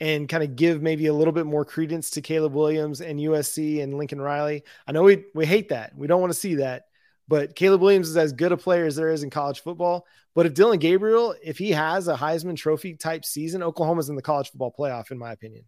and 0.00 0.28
kind 0.28 0.42
of 0.42 0.56
give 0.56 0.82
maybe 0.82 1.06
a 1.06 1.14
little 1.14 1.32
bit 1.32 1.46
more 1.46 1.64
credence 1.64 2.10
to 2.10 2.20
Caleb 2.20 2.52
Williams 2.52 3.00
and 3.00 3.18
USC 3.18 3.82
and 3.82 3.96
Lincoln 3.96 4.20
Riley. 4.20 4.62
I 4.86 4.92
know 4.92 5.02
we 5.02 5.24
we 5.34 5.46
hate 5.46 5.70
that. 5.70 5.96
We 5.96 6.06
don't 6.06 6.20
want 6.20 6.32
to 6.32 6.38
see 6.38 6.56
that. 6.56 6.86
But 7.28 7.56
Caleb 7.56 7.80
Williams 7.80 8.08
is 8.08 8.16
as 8.16 8.32
good 8.32 8.52
a 8.52 8.56
player 8.56 8.86
as 8.86 8.94
there 8.94 9.10
is 9.10 9.22
in 9.22 9.30
college 9.30 9.60
football. 9.60 10.06
But 10.34 10.46
if 10.46 10.54
Dillon 10.54 10.78
Gabriel, 10.78 11.34
if 11.42 11.58
he 11.58 11.70
has 11.72 12.08
a 12.08 12.14
Heisman 12.14 12.56
Trophy 12.56 12.94
type 12.94 13.24
season, 13.24 13.62
Oklahoma's 13.62 14.08
in 14.08 14.16
the 14.16 14.22
college 14.22 14.50
football 14.50 14.72
playoff, 14.78 15.10
in 15.10 15.18
my 15.18 15.32
opinion. 15.32 15.64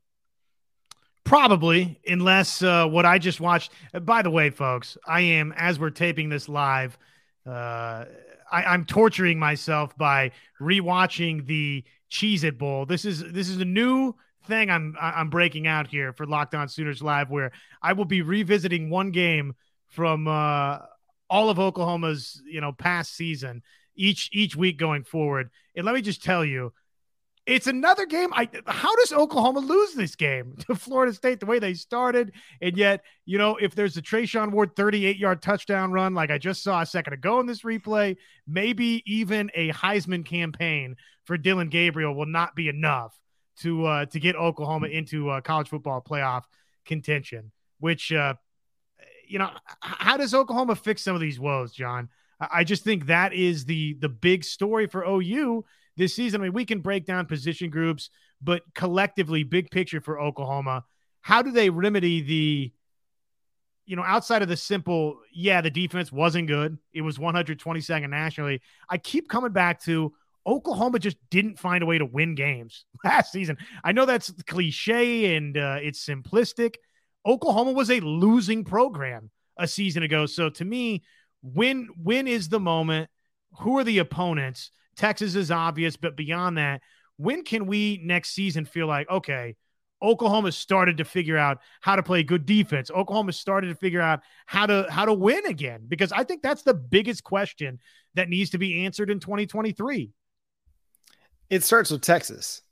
Probably, 1.24 2.00
unless 2.06 2.62
uh, 2.62 2.86
what 2.86 3.04
I 3.04 3.18
just 3.18 3.40
watched. 3.40 3.72
Uh, 3.92 4.00
by 4.00 4.22
the 4.22 4.30
way, 4.30 4.50
folks, 4.50 4.96
I 5.06 5.20
am 5.20 5.52
as 5.56 5.78
we're 5.78 5.90
taping 5.90 6.28
this 6.28 6.48
live. 6.48 6.96
Uh, 7.46 8.04
I, 8.50 8.74
am 8.74 8.84
torturing 8.84 9.38
myself 9.38 9.96
by 9.98 10.30
rewatching 10.60 11.46
the 11.46 11.84
Cheez 12.10 12.44
It 12.44 12.58
Bowl. 12.58 12.86
This 12.86 13.04
is 13.04 13.22
this 13.32 13.48
is 13.48 13.60
a 13.60 13.64
new 13.64 14.14
thing 14.46 14.70
I'm 14.70 14.96
I'm 15.00 15.30
breaking 15.30 15.66
out 15.66 15.86
here 15.86 16.12
for 16.12 16.26
Locked 16.26 16.54
On 16.54 16.68
Sooners 16.68 17.02
Live, 17.02 17.30
where 17.30 17.52
I 17.82 17.92
will 17.92 18.04
be 18.04 18.22
revisiting 18.22 18.90
one 18.90 19.10
game 19.10 19.54
from 19.88 20.28
uh, 20.28 20.78
all 21.30 21.50
of 21.50 21.58
Oklahoma's, 21.58 22.42
you 22.46 22.60
know, 22.60 22.72
past 22.72 23.14
season 23.14 23.62
each 23.94 24.30
each 24.32 24.56
week 24.56 24.78
going 24.78 25.04
forward. 25.04 25.50
And 25.76 25.84
let 25.84 25.94
me 25.94 26.02
just 26.02 26.22
tell 26.22 26.44
you, 26.44 26.72
it's 27.48 27.66
another 27.66 28.04
game. 28.04 28.28
I 28.34 28.48
how 28.66 28.94
does 28.96 29.12
Oklahoma 29.12 29.60
lose 29.60 29.94
this 29.94 30.14
game 30.14 30.56
to 30.66 30.74
Florida 30.74 31.14
State 31.14 31.40
the 31.40 31.46
way 31.46 31.58
they 31.58 31.74
started? 31.74 32.32
And 32.60 32.76
yet, 32.76 33.02
you 33.24 33.38
know, 33.38 33.56
if 33.56 33.74
there's 33.74 33.96
a 33.96 34.02
Treshaun 34.02 34.52
Ward 34.52 34.76
38 34.76 35.16
yard 35.16 35.40
touchdown 35.40 35.90
run, 35.90 36.14
like 36.14 36.30
I 36.30 36.36
just 36.36 36.62
saw 36.62 36.82
a 36.82 36.86
second 36.86 37.14
ago 37.14 37.40
in 37.40 37.46
this 37.46 37.62
replay, 37.62 38.16
maybe 38.46 39.02
even 39.06 39.50
a 39.54 39.72
Heisman 39.72 40.24
campaign 40.26 40.96
for 41.24 41.38
Dillon 41.38 41.70
Gabriel 41.70 42.14
will 42.14 42.26
not 42.26 42.54
be 42.54 42.68
enough 42.68 43.18
to 43.60 43.86
uh, 43.86 44.06
to 44.06 44.20
get 44.20 44.36
Oklahoma 44.36 44.88
into 44.88 45.30
uh, 45.30 45.40
college 45.40 45.68
football 45.68 46.04
playoff 46.06 46.42
contention. 46.84 47.50
Which 47.80 48.12
uh, 48.12 48.34
you 49.26 49.38
know, 49.38 49.50
how 49.80 50.18
does 50.18 50.34
Oklahoma 50.34 50.76
fix 50.76 51.02
some 51.02 51.14
of 51.14 51.20
these 51.22 51.40
woes, 51.40 51.72
John? 51.72 52.10
I 52.40 52.62
just 52.62 52.84
think 52.84 53.06
that 53.06 53.32
is 53.32 53.64
the 53.64 53.94
the 53.94 54.08
big 54.10 54.44
story 54.44 54.86
for 54.86 55.02
OU 55.02 55.64
this 55.98 56.14
season. 56.14 56.40
I 56.40 56.44
mean, 56.44 56.52
we 56.54 56.64
can 56.64 56.80
break 56.80 57.04
down 57.04 57.26
position 57.26 57.68
groups, 57.68 58.08
but 58.40 58.62
collectively, 58.74 59.42
big 59.42 59.70
picture 59.70 60.00
for 60.00 60.18
Oklahoma, 60.18 60.84
how 61.20 61.42
do 61.42 61.50
they 61.50 61.68
remedy 61.68 62.22
the 62.22 62.72
you 63.84 63.96
know, 63.96 64.04
outside 64.04 64.42
of 64.42 64.48
the 64.48 64.56
simple, 64.56 65.18
yeah, 65.32 65.62
the 65.62 65.70
defense 65.70 66.12
wasn't 66.12 66.46
good. 66.46 66.76
It 66.92 67.00
was 67.00 67.16
122nd 67.16 68.10
nationally. 68.10 68.60
I 68.86 68.98
keep 68.98 69.30
coming 69.30 69.52
back 69.52 69.82
to 69.84 70.12
Oklahoma 70.46 70.98
just 70.98 71.16
didn't 71.30 71.58
find 71.58 71.82
a 71.82 71.86
way 71.86 71.96
to 71.96 72.04
win 72.04 72.34
games 72.34 72.84
last 73.04 73.32
season. 73.32 73.56
I 73.82 73.92
know 73.92 74.04
that's 74.04 74.30
cliche 74.46 75.36
and 75.36 75.56
uh, 75.56 75.78
it's 75.80 76.04
simplistic, 76.04 76.74
Oklahoma 77.26 77.72
was 77.72 77.90
a 77.90 78.00
losing 78.00 78.64
program 78.64 79.30
a 79.56 79.66
season 79.66 80.02
ago. 80.02 80.26
So 80.26 80.48
to 80.50 80.64
me, 80.64 81.02
when 81.42 81.88
when 82.02 82.26
is 82.26 82.48
the 82.48 82.60
moment? 82.60 83.10
Who 83.60 83.78
are 83.78 83.84
the 83.84 83.98
opponents? 83.98 84.70
Texas 84.98 85.34
is 85.34 85.50
obvious, 85.50 85.96
but 85.96 86.16
beyond 86.16 86.58
that, 86.58 86.82
when 87.16 87.44
can 87.44 87.66
we 87.66 88.00
next 88.04 88.30
season 88.30 88.66
feel 88.66 88.86
like 88.86 89.08
okay, 89.08 89.56
Oklahoma 90.02 90.52
started 90.52 90.98
to 90.98 91.04
figure 91.04 91.36
out 91.36 91.58
how 91.80 91.96
to 91.96 92.02
play 92.02 92.22
good 92.22 92.46
defense. 92.46 92.90
Oklahoma 92.90 93.32
started 93.32 93.68
to 93.68 93.74
figure 93.74 94.00
out 94.00 94.20
how 94.46 94.66
to 94.66 94.86
how 94.90 95.04
to 95.04 95.14
win 95.14 95.46
again 95.46 95.82
because 95.88 96.12
I 96.12 96.24
think 96.24 96.42
that's 96.42 96.62
the 96.62 96.74
biggest 96.74 97.24
question 97.24 97.78
that 98.14 98.28
needs 98.28 98.50
to 98.50 98.58
be 98.58 98.84
answered 98.84 99.10
in 99.10 99.20
2023. 99.20 100.10
It 101.50 101.64
starts 101.64 101.90
with 101.90 102.02
Texas. 102.02 102.62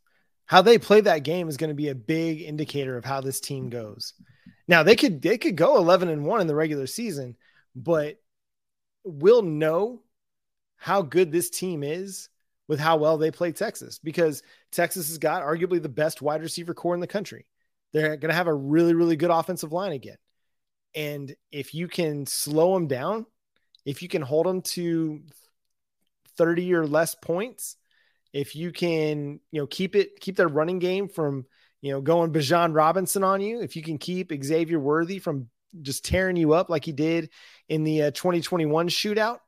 How 0.45 0.63
they 0.63 0.79
play 0.79 1.01
that 1.01 1.25
game 1.25 1.49
is 1.49 1.57
going 1.57 1.71
to 1.71 1.75
be 1.75 1.89
a 1.89 1.95
big 1.95 2.43
indicator 2.43 2.97
of 2.97 3.05
how 3.05 3.21
this 3.21 3.41
team 3.41 3.69
goes. 3.69 4.13
Now 4.69 4.83
they 4.83 4.95
could 4.95 5.23
they 5.23 5.39
could 5.39 5.57
go 5.57 5.77
11 5.77 6.09
and 6.09 6.25
1 6.25 6.41
in 6.41 6.47
the 6.47 6.55
regular 6.55 6.87
season, 6.87 7.37
but 7.75 8.17
we'll 9.05 9.43
know 9.43 10.03
how 10.77 11.03
good 11.03 11.33
this 11.33 11.51
team 11.51 11.83
is 11.83 12.29
with 12.69 12.81
how 12.81 12.97
well 12.97 13.19
they 13.19 13.31
play 13.31 13.53
Texas 13.53 13.99
because 13.99 14.43
Texas 14.73 15.09
has 15.09 15.19
got 15.19 15.43
arguably 15.43 15.81
the 15.81 15.89
best 15.89 16.21
wide 16.21 16.43
receiver 16.43 16.75
corps 16.75 16.95
in 16.95 17.01
the 17.01 17.07
country. 17.07 17.47
They're 17.93 18.17
going 18.17 18.31
to 18.31 18.37
have 18.37 18.49
a 18.49 18.55
really 18.55 18.95
really 18.95 19.17
good 19.17 19.31
offensive 19.31 19.73
line 19.73 19.93
again. 19.93 20.19
And 20.95 21.35
if 21.53 21.75
you 21.75 21.89
can 21.89 22.27
slow 22.27 22.75
them 22.75 22.87
down, 22.87 23.27
if 23.85 24.03
you 24.03 24.09
can 24.09 24.23
hold 24.23 24.47
them 24.47 24.63
to 24.63 25.23
30 26.39 26.75
or 26.75 26.87
less 26.87 27.15
points, 27.15 27.77
if 28.33 28.57
you 28.57 28.73
can, 28.73 29.41
you 29.51 29.61
know, 29.61 29.67
keep 29.67 29.95
it 29.95 30.21
keep 30.21 30.37
their 30.37 30.49
running 30.49 30.79
game 30.79 31.09
from 31.09 31.47
you 31.87 31.93
know, 31.93 32.01
going 32.01 32.33
Bijan 32.33 32.75
Robinson 32.75 33.23
on 33.23 33.41
you, 33.41 33.61
if 33.61 33.77
you 33.77 33.83
can 33.83 33.99
keep 33.99 34.33
Xavier 34.43 34.81
Worthy 34.81 35.19
from 35.19 35.49
just 35.83 36.05
tearing 36.05 36.37
you 36.37 36.53
up 36.53 36.71
like 36.71 36.85
he 36.85 36.93
did 36.93 37.31
in 37.69 37.85
the 37.85 38.03
uh, 38.03 38.11
2021 38.11 38.89
shootout, 38.89 39.39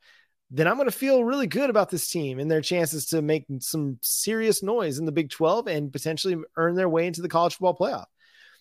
then 0.50 0.66
I'm 0.66 0.76
going 0.76 0.88
to 0.88 0.96
feel 0.96 1.24
really 1.24 1.46
good 1.46 1.68
about 1.68 1.90
this 1.90 2.10
team 2.10 2.38
and 2.38 2.50
their 2.50 2.62
chances 2.62 3.06
to 3.06 3.20
make 3.20 3.44
some 3.60 3.98
serious 4.00 4.62
noise 4.62 4.98
in 4.98 5.04
the 5.04 5.12
Big 5.12 5.30
12 5.30 5.66
and 5.66 5.92
potentially 5.92 6.36
earn 6.56 6.74
their 6.74 6.88
way 6.88 7.06
into 7.06 7.20
the 7.20 7.28
college 7.28 7.54
football 7.54 7.76
playoff. 7.76 8.06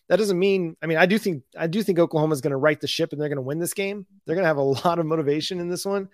That 0.10 0.18
doesn't 0.18 0.40
mean, 0.40 0.76
I 0.82 0.86
mean, 0.86 0.98
I 0.98 1.06
do 1.06 1.18
think, 1.18 1.44
I 1.58 1.68
do 1.68 1.84
think 1.84 2.00
Oklahoma 2.00 2.34
is 2.34 2.42
going 2.42 2.52
to 2.52 2.58
right 2.58 2.80
the 2.80 2.88
ship 2.88 3.12
and 3.12 3.22
they're 3.22 3.30
going 3.30 3.38
to 3.38 3.42
win 3.42 3.60
this 3.60 3.74
game. 3.74 4.06
They're 4.26 4.36
going 4.36 4.44
to 4.44 4.48
have 4.48 4.58
a 4.58 4.62
lot 4.88 5.00
of 5.00 5.06
motivation 5.06 5.60
in 5.60 5.70
this 5.70 5.86
one. 5.86 6.10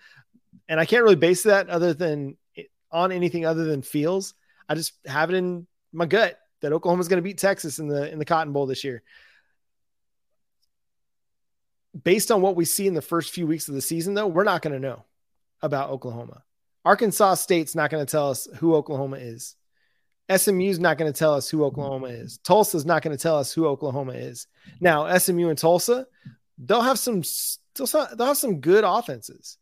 And 0.68 0.78
I 0.78 0.84
can't 0.84 1.02
really 1.02 1.16
base 1.16 1.42
that 1.44 1.68
other 1.68 1.92
than 1.92 2.36
on 2.92 3.10
anything 3.10 3.44
other 3.44 3.64
than 3.64 3.82
feels. 3.82 4.34
I 4.68 4.76
just 4.76 4.92
have 5.06 5.30
it 5.30 5.36
in 5.36 5.66
my 5.92 6.06
gut 6.06 6.38
that 6.60 6.72
Oklahoma's 6.72 7.08
going 7.08 7.18
to 7.18 7.22
beat 7.22 7.38
Texas 7.38 7.78
in 7.78 7.88
the 7.88 8.10
in 8.10 8.18
the 8.18 8.24
Cotton 8.24 8.52
Bowl 8.52 8.66
this 8.66 8.84
year. 8.84 9.02
Based 12.02 12.30
on 12.30 12.40
what 12.40 12.56
we 12.56 12.64
see 12.64 12.86
in 12.86 12.94
the 12.94 13.02
first 13.02 13.32
few 13.32 13.46
weeks 13.46 13.68
of 13.68 13.74
the 13.74 13.82
season, 13.82 14.14
though, 14.14 14.26
we're 14.26 14.44
not 14.44 14.62
going 14.62 14.72
to 14.72 14.80
know 14.80 15.04
about 15.64 15.90
Oklahoma. 15.90 16.42
Arkansas 16.84 17.34
State's 17.34 17.74
not 17.74 17.90
going 17.90 18.04
to 18.04 18.10
tell 18.10 18.30
us 18.30 18.46
who 18.56 18.74
Oklahoma 18.74 19.16
is. 19.16 19.56
SMU's 20.34 20.78
not 20.78 20.98
going 20.98 21.12
to 21.12 21.18
tell 21.18 21.34
us 21.34 21.48
who 21.48 21.64
Oklahoma 21.64 22.08
is. 22.08 22.38
Tulsa's 22.38 22.86
not 22.86 23.02
going 23.02 23.16
to 23.16 23.22
tell 23.22 23.36
us 23.36 23.52
who 23.52 23.66
Oklahoma 23.66 24.12
is. 24.12 24.46
Now, 24.80 25.16
SMU 25.18 25.48
and 25.48 25.58
Tulsa, 25.58 26.06
they'll 26.58 26.80
have 26.82 26.98
some 26.98 27.22
they'll 27.76 28.26
have 28.26 28.36
some 28.36 28.60
good 28.60 28.84
offenses. 28.84 29.58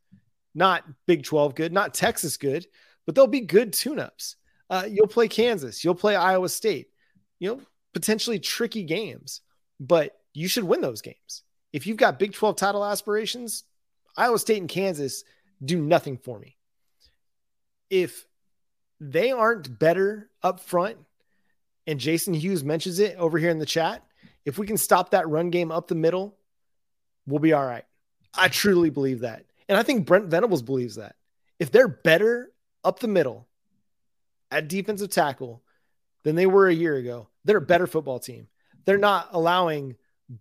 Not 0.54 0.84
Big 1.06 1.24
12 1.24 1.54
good, 1.54 1.72
not 1.72 1.94
Texas 1.94 2.36
good, 2.36 2.66
but 3.06 3.14
they'll 3.14 3.26
be 3.26 3.40
good 3.40 3.72
tune-ups. 3.72 4.36
Uh, 4.68 4.84
you'll 4.88 5.06
play 5.06 5.28
Kansas, 5.28 5.82
you'll 5.82 5.94
play 5.94 6.14
Iowa 6.14 6.48
State 6.48 6.88
you 7.42 7.48
know, 7.48 7.60
potentially 7.92 8.38
tricky 8.38 8.84
games, 8.84 9.40
but 9.80 10.12
you 10.32 10.46
should 10.46 10.62
win 10.62 10.80
those 10.80 11.02
games. 11.02 11.42
If 11.72 11.88
you've 11.88 11.96
got 11.96 12.20
Big 12.20 12.34
12 12.34 12.54
title 12.54 12.84
aspirations, 12.84 13.64
Iowa 14.16 14.38
State 14.38 14.60
and 14.60 14.68
Kansas 14.68 15.24
do 15.64 15.80
nothing 15.80 16.16
for 16.16 16.38
me. 16.38 16.56
If 17.90 18.26
they 19.00 19.30
aren't 19.30 19.78
better 19.78 20.30
up 20.42 20.60
front, 20.60 20.98
and 21.86 21.98
Jason 21.98 22.34
Hughes 22.34 22.62
mentions 22.62 22.98
it 22.98 23.16
over 23.16 23.38
here 23.38 23.50
in 23.50 23.58
the 23.58 23.66
chat, 23.66 24.04
if 24.44 24.58
we 24.58 24.66
can 24.66 24.76
stop 24.76 25.10
that 25.10 25.28
run 25.28 25.50
game 25.50 25.70
up 25.72 25.88
the 25.88 25.94
middle, 25.94 26.36
we'll 27.26 27.40
be 27.40 27.52
all 27.52 27.66
right. 27.66 27.84
I 28.34 28.48
truly 28.48 28.90
believe 28.90 29.20
that. 29.20 29.44
And 29.68 29.78
I 29.78 29.82
think 29.82 30.06
Brent 30.06 30.26
Venables 30.26 30.62
believes 30.62 30.96
that. 30.96 31.16
If 31.58 31.70
they're 31.70 31.88
better 31.88 32.50
up 32.84 32.98
the 33.00 33.08
middle 33.08 33.46
at 34.50 34.68
defensive 34.68 35.10
tackle 35.10 35.62
than 36.24 36.34
they 36.36 36.46
were 36.46 36.68
a 36.68 36.74
year 36.74 36.96
ago, 36.96 37.28
they're 37.44 37.58
a 37.58 37.62
better 37.62 37.86
football 37.86 38.18
team. 38.18 38.48
They're 38.84 38.98
not 38.98 39.28
allowing 39.32 39.96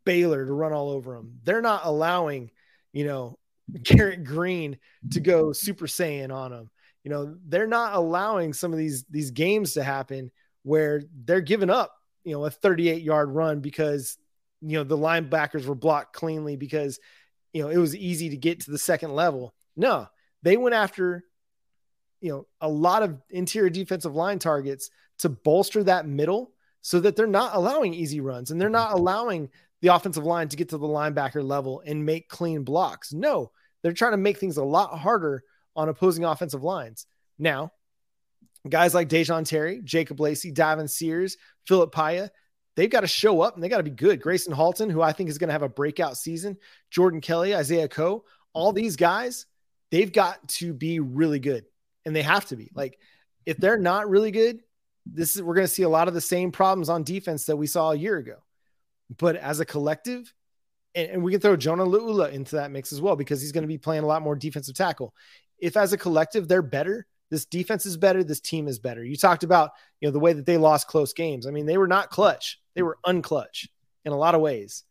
Baylor 0.05 0.45
to 0.45 0.53
run 0.53 0.73
all 0.73 0.89
over 0.89 1.15
them. 1.15 1.39
They're 1.43 1.61
not 1.61 1.81
allowing, 1.85 2.51
you 2.93 3.05
know, 3.05 3.37
Garrett 3.83 4.23
Greene 4.23 4.77
to 5.11 5.19
go 5.19 5.51
Super 5.53 5.87
Saiyan 5.87 6.33
on 6.33 6.51
them. 6.51 6.69
You 7.03 7.11
know, 7.11 7.35
they're 7.47 7.67
not 7.67 7.95
allowing 7.95 8.53
some 8.53 8.71
of 8.71 8.77
these 8.77 9.05
these 9.09 9.31
games 9.31 9.73
to 9.73 9.83
happen 9.83 10.31
where 10.63 11.01
they're 11.25 11.41
giving 11.41 11.69
up, 11.69 11.95
you 12.23 12.33
know, 12.33 12.45
a 12.45 12.51
38 12.51 13.01
yard 13.01 13.29
run 13.29 13.59
because 13.59 14.17
you 14.61 14.77
know 14.77 14.83
the 14.83 14.97
linebackers 14.97 15.65
were 15.65 15.75
blocked 15.75 16.13
cleanly 16.13 16.55
because 16.55 16.99
you 17.53 17.63
know 17.63 17.69
it 17.69 17.77
was 17.77 17.95
easy 17.95 18.29
to 18.29 18.37
get 18.37 18.61
to 18.61 18.71
the 18.71 18.77
second 18.77 19.13
level. 19.15 19.53
No, 19.75 20.07
they 20.43 20.57
went 20.57 20.75
after 20.75 21.23
you 22.21 22.31
know 22.31 22.47
a 22.61 22.69
lot 22.69 23.03
of 23.03 23.17
interior 23.29 23.69
defensive 23.69 24.15
line 24.15 24.39
targets 24.39 24.89
to 25.19 25.29
bolster 25.29 25.83
that 25.83 26.07
middle 26.07 26.51
so 26.81 26.99
that 26.99 27.15
they're 27.15 27.27
not 27.27 27.55
allowing 27.55 27.93
easy 27.93 28.21
runs 28.21 28.51
and 28.51 28.59
they're 28.59 28.69
not 28.69 28.89
mm-hmm. 28.89 28.99
allowing 28.99 29.49
the 29.81 29.93
offensive 29.93 30.23
line 30.23 30.47
to 30.49 30.57
get 30.57 30.69
to 30.69 30.77
the 30.77 30.87
linebacker 30.87 31.43
level 31.43 31.81
and 31.85 32.05
make 32.05 32.29
clean 32.29 32.63
blocks. 32.63 33.13
No, 33.13 33.51
they're 33.81 33.93
trying 33.93 34.11
to 34.11 34.17
make 34.17 34.37
things 34.37 34.57
a 34.57 34.63
lot 34.63 34.97
harder 34.97 35.43
on 35.75 35.89
opposing 35.89 36.23
offensive 36.23 36.63
lines. 36.63 37.05
Now, 37.39 37.71
guys 38.69 38.93
like 38.93 39.09
Da'Jon 39.09 39.45
Terry, 39.45 39.81
Jacob 39.83 40.19
Lacey, 40.19 40.51
Davon 40.51 40.87
Sears, 40.87 41.37
Philip 41.67 41.93
Paea, 41.93 42.29
they've 42.75 42.89
got 42.89 43.01
to 43.01 43.07
show 43.07 43.41
up 43.41 43.55
and 43.55 43.63
they 43.63 43.69
got 43.69 43.77
to 43.77 43.83
be 43.83 43.89
good. 43.89 44.21
Gracen 44.21 44.53
Halton, 44.53 44.89
who 44.89 45.01
I 45.01 45.13
think 45.13 45.29
is 45.29 45.37
going 45.37 45.49
to 45.49 45.53
have 45.53 45.63
a 45.63 45.69
breakout 45.69 46.17
season, 46.17 46.57
Jordan 46.89 47.21
Kelley, 47.21 47.55
Isaiah 47.55 47.87
Coe, 47.87 48.23
all 48.53 48.73
these 48.73 48.95
guys, 48.95 49.45
they've 49.89 50.11
got 50.11 50.47
to 50.47 50.73
be 50.73 50.99
really 50.99 51.39
good 51.39 51.65
and 52.05 52.15
they 52.15 52.21
have 52.21 52.45
to 52.45 52.55
be. 52.55 52.71
Like, 52.75 52.99
if 53.45 53.57
they're 53.57 53.77
not 53.77 54.09
really 54.09 54.31
good, 54.31 54.59
this 55.05 55.35
is 55.35 55.41
we're 55.41 55.55
going 55.55 55.67
to 55.67 55.73
see 55.73 55.83
a 55.83 55.89
lot 55.89 56.07
of 56.07 56.13
the 56.13 56.21
same 56.21 56.51
problems 56.51 56.89
on 56.89 57.03
defense 57.03 57.45
that 57.45 57.57
we 57.57 57.65
saw 57.65 57.91
a 57.91 57.95
year 57.95 58.17
ago. 58.17 58.35
But 59.17 59.35
as 59.35 59.59
a 59.59 59.65
collective, 59.65 60.33
and, 60.95 61.09
and 61.09 61.23
we 61.23 61.31
can 61.31 61.41
throw 61.41 61.55
Jonah 61.55 61.85
Laulu 61.85 62.31
into 62.31 62.55
that 62.55 62.71
mix 62.71 62.91
as 62.91 63.01
well 63.01 63.15
because 63.15 63.41
he's 63.41 63.51
going 63.51 63.63
to 63.63 63.67
be 63.67 63.77
playing 63.77 64.03
a 64.03 64.07
lot 64.07 64.21
more 64.21 64.35
defensive 64.35 64.75
tackle. 64.75 65.13
If 65.59 65.77
as 65.77 65.93
a 65.93 65.97
collective 65.97 66.47
they're 66.47 66.61
better, 66.61 67.05
this 67.29 67.45
defense 67.45 67.85
is 67.85 67.97
better, 67.97 68.23
this 68.23 68.41
team 68.41 68.67
is 68.67 68.79
better. 68.79 69.03
You 69.03 69.15
talked 69.15 69.43
about 69.43 69.71
you 69.99 70.07
know 70.07 70.11
the 70.11 70.19
way 70.19 70.33
that 70.33 70.45
they 70.45 70.57
lost 70.57 70.87
close 70.87 71.13
games. 71.13 71.47
I 71.47 71.51
mean, 71.51 71.65
they 71.65 71.77
were 71.77 71.87
not 71.87 72.09
clutch; 72.09 72.59
they 72.75 72.81
were 72.81 72.97
unclutch 73.05 73.67
in 74.05 74.11
a 74.11 74.17
lot 74.17 74.35
of 74.35 74.41
ways. 74.41 74.83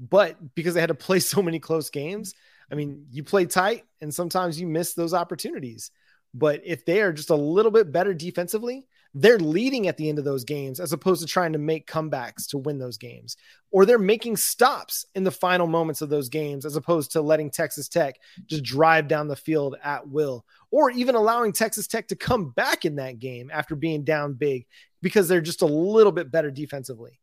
But 0.00 0.54
because 0.54 0.74
they 0.74 0.80
had 0.80 0.88
to 0.88 0.94
play 0.94 1.20
so 1.20 1.42
many 1.42 1.60
close 1.60 1.90
games, 1.90 2.34
I 2.70 2.74
mean, 2.74 3.06
you 3.10 3.22
play 3.22 3.46
tight, 3.46 3.84
and 4.00 4.12
sometimes 4.12 4.60
you 4.60 4.66
miss 4.66 4.94
those 4.94 5.14
opportunities. 5.14 5.90
But 6.32 6.62
if 6.64 6.84
they 6.84 7.00
are 7.00 7.12
just 7.12 7.30
a 7.30 7.36
little 7.36 7.70
bit 7.70 7.92
better 7.92 8.12
defensively, 8.12 8.86
they're 9.14 9.38
leading 9.38 9.86
at 9.86 9.96
the 9.96 10.08
end 10.08 10.18
of 10.18 10.24
those 10.24 10.42
games 10.42 10.80
as 10.80 10.92
opposed 10.92 11.20
to 11.20 11.26
trying 11.26 11.52
to 11.52 11.58
make 11.58 11.86
comebacks 11.86 12.48
to 12.48 12.58
win 12.58 12.78
those 12.78 12.98
games. 12.98 13.36
Or 13.70 13.86
they're 13.86 13.98
making 13.98 14.36
stops 14.36 15.06
in 15.14 15.22
the 15.22 15.30
final 15.30 15.68
moments 15.68 16.02
of 16.02 16.08
those 16.08 16.28
games 16.28 16.66
as 16.66 16.74
opposed 16.74 17.12
to 17.12 17.22
letting 17.22 17.50
Texas 17.50 17.88
Tech 17.88 18.16
just 18.46 18.64
drive 18.64 19.06
down 19.06 19.28
the 19.28 19.36
field 19.36 19.76
at 19.84 20.08
will. 20.08 20.44
Or 20.72 20.90
even 20.90 21.14
allowing 21.14 21.52
Texas 21.52 21.86
Tech 21.86 22.08
to 22.08 22.16
come 22.16 22.50
back 22.50 22.84
in 22.84 22.96
that 22.96 23.20
game 23.20 23.50
after 23.52 23.76
being 23.76 24.02
down 24.02 24.34
big 24.34 24.66
because 25.00 25.28
they're 25.28 25.40
just 25.40 25.62
a 25.62 25.66
little 25.66 26.12
bit 26.12 26.32
better 26.32 26.50
defensively. 26.50 27.20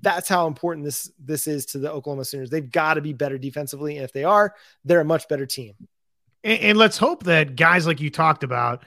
That's 0.00 0.28
how 0.28 0.46
important 0.46 0.84
this 0.84 1.10
this 1.18 1.46
is 1.46 1.66
to 1.66 1.78
the 1.78 1.90
Oklahoma 1.90 2.24
Sooners. 2.24 2.50
They've 2.50 2.70
got 2.70 2.94
to 2.94 3.02
be 3.02 3.12
better 3.12 3.36
defensively, 3.36 3.96
and 3.96 4.04
if 4.04 4.12
they 4.12 4.24
are, 4.24 4.54
they're 4.84 5.00
a 5.00 5.04
much 5.04 5.28
better 5.28 5.44
team. 5.44 5.74
And, 6.44 6.60
and 6.60 6.78
let's 6.78 6.96
hope 6.96 7.24
that 7.24 7.56
guys 7.56 7.86
like 7.86 8.00
you 8.00 8.08
talked 8.08 8.42
about, 8.42 8.84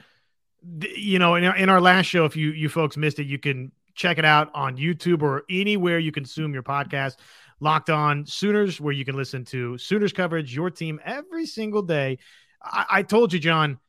you 0.96 1.20
know, 1.20 1.36
in 1.36 1.44
our, 1.44 1.56
in 1.56 1.70
our 1.70 1.82
last 1.82 2.06
show, 2.06 2.26
if 2.26 2.36
you 2.36 2.52
you 2.52 2.70
folks 2.70 2.98
missed 2.98 3.20
it, 3.20 3.28
you 3.28 3.40
can 3.40 3.72
check 3.94 4.18
it 4.18 4.26
out 4.26 4.52
on 4.54 4.78
YouTube 4.78 5.22
or 5.22 5.44
anywhere 5.50 6.00
you 6.00 6.12
consume 6.12 6.54
your 6.54 6.64
podcast. 6.64 7.18
Locked 7.62 7.90
on 7.90 8.26
Sooners, 8.26 8.82
where 8.82 8.94
you 8.94 9.06
can 9.06 9.16
listen 9.16 9.46
to 9.46 9.78
Sooners 9.78 10.12
coverage, 10.12 10.54
your 10.54 10.70
team 10.70 11.00
every 11.06 11.46
single 11.46 11.82
day. 11.82 12.18
I, 12.62 12.86
I 12.90 13.04
told 13.04 13.32
you, 13.32 13.40
John, 13.40 13.80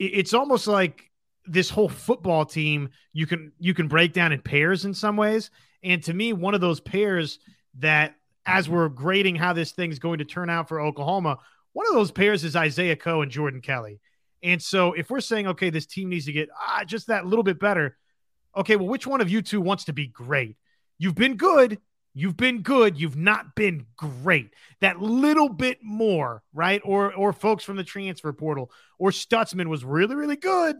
it's 0.00 0.34
almost 0.34 0.66
like 0.66 1.10
this 1.46 1.70
whole 1.70 1.88
football 1.88 2.44
team 2.44 2.88
you 3.12 3.26
can 3.26 3.52
you 3.58 3.74
can 3.74 3.86
break 3.86 4.12
down 4.12 4.32
in 4.32 4.40
pairs 4.40 4.84
in 4.84 4.94
some 4.94 5.16
ways. 5.16 5.50
And 5.82 6.02
to 6.04 6.14
me, 6.14 6.32
one 6.32 6.54
of 6.54 6.60
those 6.60 6.80
pairs 6.80 7.38
that 7.78 8.16
as 8.46 8.68
we're 8.68 8.88
grading 8.88 9.36
how 9.36 9.52
this 9.52 9.72
thing's 9.72 9.98
going 9.98 10.18
to 10.18 10.24
turn 10.24 10.50
out 10.50 10.68
for 10.68 10.80
Oklahoma, 10.80 11.38
one 11.72 11.86
of 11.86 11.94
those 11.94 12.10
pairs 12.10 12.44
is 12.44 12.56
Isaiah 12.56 12.96
Coe 12.96 13.22
and 13.22 13.30
Jordan 13.30 13.60
Kelley. 13.60 14.00
And 14.44 14.62
so 14.62 14.92
if 14.92 15.08
we're 15.10 15.20
saying, 15.20 15.48
okay, 15.48 15.70
this 15.70 15.86
team 15.86 16.10
needs 16.10 16.26
to 16.26 16.32
get 16.32 16.50
ah, 16.60 16.84
just 16.84 17.08
that 17.08 17.26
little 17.26 17.42
bit 17.42 17.58
better, 17.58 17.96
okay, 18.54 18.76
well, 18.76 18.86
which 18.86 19.06
one 19.06 19.22
of 19.22 19.30
you 19.30 19.40
two 19.42 19.60
wants 19.60 19.84
to 19.84 19.92
be 19.92 20.06
great? 20.06 20.56
You've 20.98 21.14
been 21.14 21.36
good. 21.36 21.80
You've 22.12 22.36
been 22.36 22.62
good. 22.62 23.00
You've 23.00 23.16
not 23.16 23.56
been 23.56 23.86
great. 23.96 24.50
That 24.80 25.00
little 25.00 25.48
bit 25.48 25.78
more, 25.82 26.42
right? 26.52 26.80
Or 26.84 27.12
or 27.12 27.32
folks 27.32 27.64
from 27.64 27.76
the 27.76 27.82
transfer 27.82 28.32
portal 28.32 28.70
or 28.98 29.10
Stutsman 29.10 29.66
was 29.66 29.84
really, 29.84 30.14
really 30.14 30.36
good. 30.36 30.76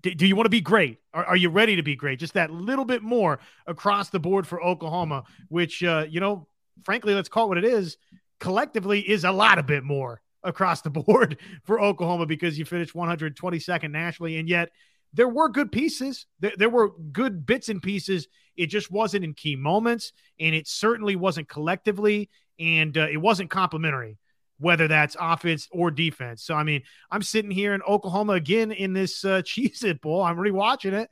Do, 0.00 0.14
do 0.14 0.26
you 0.26 0.36
want 0.36 0.46
to 0.46 0.50
be 0.50 0.60
great? 0.60 0.98
Are, 1.12 1.24
are, 1.24 1.36
you 1.36 1.50
ready 1.50 1.74
to 1.76 1.82
be 1.82 1.96
great? 1.96 2.20
Just 2.20 2.34
that 2.34 2.52
little 2.52 2.84
bit 2.84 3.02
more 3.02 3.40
across 3.66 4.10
the 4.10 4.20
board 4.20 4.46
for 4.46 4.62
Oklahoma, 4.62 5.24
which, 5.48 5.82
uh, 5.82 6.06
you 6.08 6.20
know, 6.20 6.46
frankly, 6.84 7.14
let's 7.14 7.28
call 7.28 7.46
it 7.46 7.48
what 7.48 7.58
it 7.58 7.64
is 7.64 7.98
collectively 8.38 9.00
is 9.00 9.24
a 9.24 9.32
lot 9.32 9.58
a 9.58 9.62
bit 9.64 9.82
more 9.82 10.22
across 10.42 10.82
the 10.82 10.90
board 11.06 11.38
for 11.64 11.80
Oklahoma 11.80 12.26
because 12.26 12.58
you 12.58 12.64
finished 12.64 12.94
122nd 12.94 13.90
nationally. 13.90 14.38
And 14.38 14.48
yet 14.48 14.70
there 15.12 15.28
were 15.28 15.48
good 15.48 15.72
pieces. 15.72 16.26
There, 16.40 16.52
there, 16.56 16.70
were 16.70 16.90
good 17.12 17.46
bits 17.46 17.68
and 17.68 17.82
pieces. 17.82 18.28
It 18.56 18.66
just 18.66 18.90
wasn't 18.90 19.24
in 19.24 19.34
key 19.34 19.56
moments. 19.56 20.12
And 20.38 20.54
it 20.54 20.68
certainly 20.68 21.16
wasn't 21.16 21.48
collectively. 21.48 22.30
And 22.58 22.96
uh, 22.96 23.06
it 23.10 23.18
wasn't 23.18 23.50
complimentary, 23.50 24.18
whether 24.58 24.88
that's 24.88 25.16
offense 25.18 25.68
or 25.70 25.90
defense. 25.90 26.42
So, 26.42 26.54
I 26.54 26.64
mean, 26.64 26.82
I'm 27.10 27.22
sitting 27.22 27.50
here 27.50 27.72
in 27.74 27.82
Oklahoma 27.82 28.32
again 28.32 28.72
in 28.72 28.92
this 28.92 29.24
uh, 29.24 29.42
Cheez 29.44 29.84
It 29.84 30.00
Bowl. 30.00 30.22
I'm 30.22 30.36
rewatching 30.36 30.92
it. 30.92 31.10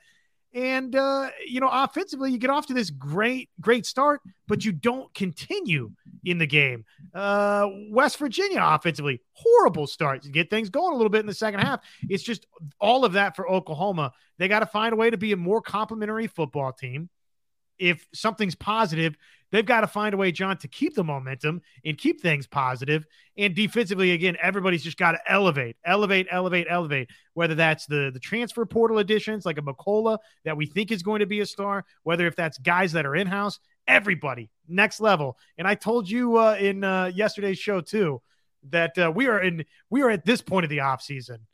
And 0.57 0.97
uh, 0.97 1.29
you 1.47 1.61
know, 1.61 1.69
offensively, 1.71 2.33
you 2.33 2.39
get 2.39 2.49
off 2.49 2.67
to 2.69 2.75
this 2.75 2.89
great, 2.89 3.51
great 3.61 3.85
start, 3.85 4.23
but 4.49 4.65
you 4.65 4.73
don't 4.73 5.13
continue 5.13 5.93
in 6.25 6.39
the 6.39 6.47
game. 6.47 6.87
Uh, 7.15 7.69
West 7.91 8.17
Virginia 8.17 8.61
offensively, 8.63 9.21
horrible 9.33 9.87
start. 9.87 10.25
You 10.25 10.33
get 10.33 10.49
things 10.49 10.71
going 10.71 10.95
a 10.95 10.97
little 10.97 11.11
bit 11.11 11.21
in 11.21 11.27
the 11.27 11.35
second 11.35 11.61
half. 11.61 11.81
It's 12.09 12.23
just 12.23 12.47
all 12.81 13.05
of 13.05 13.13
that 13.13 13.37
for 13.37 13.47
Oklahoma. 13.47 14.13
They 14.39 14.49
got 14.49 14.61
to 14.61 14.67
find 14.67 14.95
a 14.95 14.97
way 14.97 15.11
to 15.11 15.19
be 15.19 15.33
a 15.33 15.37
more 15.37 15.61
complementary 15.61 16.27
football 16.27 16.73
team 16.73 17.11
if 17.79 18.07
something's 18.15 18.55
positive, 18.55 19.15
they've 19.53 19.65
got 19.65 19.83
to 19.83 19.87
find 19.87 20.15
a 20.15 20.17
way, 20.17 20.33
John, 20.33 20.57
to 20.59 20.69
keep 20.69 20.95
the 20.95 21.05
momentum 21.05 21.63
and 21.85 21.97
keep 21.97 22.21
things 22.21 22.47
positive. 22.47 23.07
And 23.37 23.55
defensively, 23.55 24.13
again, 24.13 24.37
everybody's 24.41 24.83
just 24.83 24.99
got 24.99 25.13
to 25.13 25.21
elevate, 25.27 25.77
elevate, 25.85 26.27
elevate, 26.31 26.67
elevate. 26.69 27.11
Whether 27.35 27.55
that's 27.55 27.87
the 27.87 28.11
the 28.13 28.21
transfer 28.21 28.67
portal 28.67 28.99
additions 28.99 29.47
like 29.47 29.59
a 29.59 29.63
McCullough 29.63 30.19
that 30.45 30.57
we 30.57 30.67
think 30.67 30.91
is 30.91 31.03
going 31.03 31.21
to 31.21 31.27
be 31.27 31.41
a 31.41 31.47
star, 31.47 31.85
whether 32.03 32.27
if 32.27 32.37
that's 32.37 32.59
guys 32.59 32.93
that 32.93 33.07
are 33.07 33.17
in 33.17 33.27
house, 33.27 33.59
everybody 33.87 34.51
next 34.69 35.01
level. 35.01 35.37
And 35.59 35.67
I 35.67 35.75
told 35.75 36.09
you 36.11 36.37
uh, 36.39 36.57
in 36.59 36.85
uh, 36.85 37.11
yesterday's 37.15 37.59
show 37.59 37.81
too 37.81 38.23
that 38.71 38.99
uh, 38.99 39.13
we 39.15 39.29
are 39.29 39.41
in 39.41 39.65
we 39.91 40.03
are 40.03 40.11
at 40.11 40.25
this 40.25 40.43
point 40.43 40.65
of 40.65 40.71
the 40.71 40.81
off 40.81 41.03
season 41.03 41.47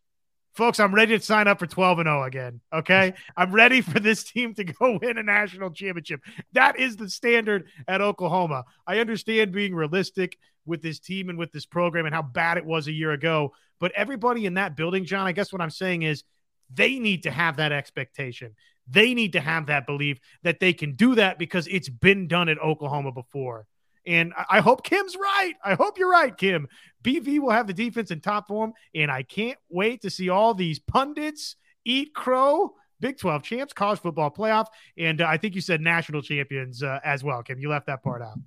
folks, 0.55 0.81
I'm 0.81 0.95
ready 0.95 1.19
to 1.19 1.25
sign 1.25 1.49
up 1.49 1.59
for 1.59 1.67
12 1.67 2.01
and 2.01 2.07
0 2.07 2.23
again. 2.25 2.61
Okay. 2.73 3.15
I'm 3.37 3.53
ready 3.53 3.81
for 3.81 4.01
this 4.01 4.25
team 4.25 4.55
to 4.55 4.65
go 4.65 4.99
win 5.01 5.19
a 5.19 5.23
national 5.23 5.71
championship. 5.71 6.21
That 6.53 6.79
is 6.79 6.97
the 6.97 7.09
standard 7.09 7.69
at 7.89 8.01
Oklahoma. 8.01 8.65
I 8.87 8.99
understand 8.99 9.53
being 9.53 9.75
realistic 9.75 10.39
with 10.65 10.83
this 10.83 11.01
team 11.01 11.29
and 11.29 11.39
with 11.39 11.53
this 11.53 11.67
program 11.67 12.07
and 12.07 12.15
how 12.15 12.23
bad 12.23 12.57
it 12.57 12.65
was 12.65 12.87
a 12.87 12.93
year 12.93 13.13
ago. 13.13 13.53
But 13.81 13.93
everybody 13.93 14.47
in 14.47 14.55
that 14.55 14.77
building, 14.77 15.05
John, 15.05 15.27
I 15.27 15.33
guess 15.33 15.53
what 15.53 15.61
I'm 15.61 15.71
saying 15.71 16.03
is 16.03 16.25
they 16.73 16.99
need 16.99 17.25
to 17.25 17.31
have 17.31 17.57
that 17.57 17.73
expectation. 17.73 18.55
They 18.89 19.15
need 19.15 19.33
to 19.33 19.41
have 19.41 19.67
that 19.67 19.87
belief 19.87 20.19
that 20.43 20.61
they 20.61 20.73
can 20.73 20.95
do 20.95 21.15
that 21.17 21.39
because 21.39 21.67
it's 21.69 21.89
been 21.89 22.29
done 22.29 22.49
at 22.49 22.59
Oklahoma 22.59 23.13
before. 23.13 23.67
And 24.07 24.33
I 24.51 24.61
hope 24.61 24.83
Kim's 24.83 25.17
right. 25.17 25.55
I 25.65 25.75
hope 25.75 25.99
you're 25.99 26.11
right, 26.11 26.37
Kim. 26.37 26.69
BV 27.05 27.39
will 27.39 27.51
have 27.51 27.67
the 27.67 27.73
defense 27.73 28.11
in 28.11 28.21
top 28.21 28.49
form, 28.49 28.73
and 28.95 29.11
I 29.11 29.23
can't 29.23 29.59
wait 29.69 30.03
to 30.03 30.11
see 30.11 30.29
all 30.29 30.55
these 30.55 30.79
pundits 30.79 31.57
eat 31.85 32.15
crow 32.15 32.75
Big 33.03 33.19
12 33.19 33.43
champs, 33.43 33.73
college 33.73 33.99
football 33.99 34.31
playoff, 34.31 34.67
and 34.97 35.21
uh, 35.21 35.27
I 35.27 35.37
think 35.37 35.57
you 35.57 35.61
said 35.61 35.81
national 35.81 36.23
champions 36.23 36.85
uh, 36.85 37.01
as 37.05 37.25
well. 37.25 37.43
Kim, 37.43 37.59
you 37.59 37.69
left 37.69 37.89
that 37.89 38.01
part 38.01 38.23
out. 38.23 38.39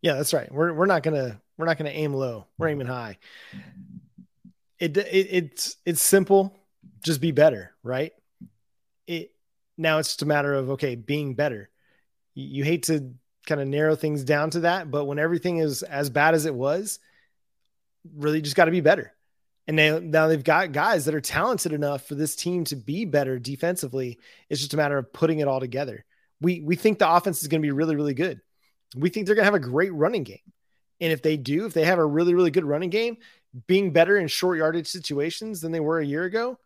Yeah, 0.00 0.14
that's 0.14 0.32
right. 0.32 0.50
We're 0.50 0.72
we're 0.72 0.86
not 0.86 1.02
gonna 1.02 1.40
we're 1.58 1.66
not 1.66 1.76
gonna 1.76 1.90
aim 1.90 2.14
low. 2.14 2.46
We're 2.56 2.68
aiming 2.68 2.86
high. 2.86 3.18
It, 4.78 4.96
it 4.96 5.08
it's 5.10 5.76
it's 5.84 6.00
simple. 6.00 6.56
Just 7.02 7.20
be 7.20 7.32
better, 7.32 7.72
right? 7.82 8.12
It 9.08 9.32
now 9.76 9.98
it's 9.98 10.10
just 10.10 10.22
a 10.22 10.26
matter 10.26 10.54
of 10.54 10.70
okay, 10.70 10.94
being 10.94 11.34
better. 11.34 11.68
You, 12.34 12.58
you 12.58 12.64
hate 12.64 12.84
to 12.84 13.12
kind 13.46 13.60
of 13.60 13.68
narrow 13.68 13.96
things 13.96 14.24
down 14.24 14.50
to 14.50 14.60
that, 14.60 14.90
but 14.90 15.04
when 15.04 15.18
everything 15.18 15.58
is 15.58 15.82
as 15.82 16.10
bad 16.10 16.34
as 16.34 16.46
it 16.46 16.54
was, 16.54 16.98
really 18.14 18.40
just 18.40 18.56
got 18.56 18.66
to 18.66 18.70
be 18.70 18.80
better. 18.80 19.12
And 19.66 19.78
they, 19.78 19.98
now 19.98 20.28
they've 20.28 20.42
got 20.42 20.72
guys 20.72 21.06
that 21.06 21.14
are 21.14 21.20
talented 21.20 21.72
enough 21.72 22.06
for 22.06 22.14
this 22.14 22.36
team 22.36 22.64
to 22.66 22.76
be 22.76 23.04
better 23.04 23.38
defensively. 23.38 24.18
It's 24.48 24.60
just 24.60 24.74
a 24.74 24.76
matter 24.76 24.98
of 24.98 25.12
putting 25.12 25.40
it 25.40 25.48
all 25.48 25.60
together. 25.60 26.04
We 26.40 26.60
we 26.60 26.76
think 26.76 26.98
the 26.98 27.10
offense 27.10 27.42
is 27.42 27.48
going 27.48 27.62
to 27.62 27.66
be 27.66 27.72
really 27.72 27.96
really 27.96 28.14
good. 28.14 28.40
We 28.94 29.08
think 29.08 29.26
they're 29.26 29.34
going 29.34 29.46
to 29.46 29.52
have 29.52 29.54
a 29.54 29.58
great 29.58 29.92
running 29.92 30.22
game. 30.22 30.38
And 31.00 31.12
if 31.12 31.22
they 31.22 31.36
do, 31.36 31.66
if 31.66 31.72
they 31.72 31.84
have 31.84 31.98
a 31.98 32.06
really 32.06 32.34
really 32.34 32.50
good 32.50 32.64
running 32.64 32.90
game, 32.90 33.16
being 33.66 33.92
better 33.92 34.18
in 34.18 34.28
short 34.28 34.58
yardage 34.58 34.86
situations 34.86 35.60
than 35.60 35.72
they 35.72 35.80
were 35.80 35.98
a 35.98 36.06
year 36.06 36.24
ago, 36.24 36.58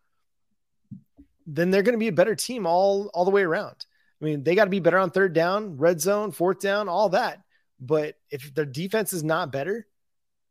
then 1.47 1.71
they're 1.71 1.83
going 1.83 1.93
to 1.93 1.99
be 1.99 2.09
a 2.09 2.13
better 2.13 2.35
team 2.35 2.67
all 2.67 3.09
all 3.13 3.25
the 3.25 3.31
way 3.31 3.43
around. 3.43 3.85
I 4.21 4.25
mean, 4.25 4.43
they 4.43 4.55
got 4.55 4.65
to 4.65 4.69
be 4.69 4.79
better 4.79 4.99
on 4.99 5.09
third 5.09 5.33
down, 5.33 5.77
red 5.77 5.99
zone, 5.99 6.31
fourth 6.31 6.59
down, 6.59 6.87
all 6.87 7.09
that. 7.09 7.41
But 7.79 8.15
if 8.29 8.53
their 8.53 8.65
defense 8.65 9.13
is 9.13 9.23
not 9.23 9.51
better, 9.51 9.87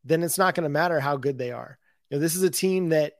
then 0.05 0.23
it's 0.23 0.39
not 0.39 0.55
going 0.55 0.65
to 0.65 0.71
matter 0.71 0.99
how 0.99 1.17
good 1.17 1.39
they 1.39 1.53
are. 1.53 1.79
You 2.09 2.17
know, 2.17 2.21
this 2.21 2.35
is 2.35 2.43
a 2.43 2.51
team 2.51 2.89
that, 2.89 3.13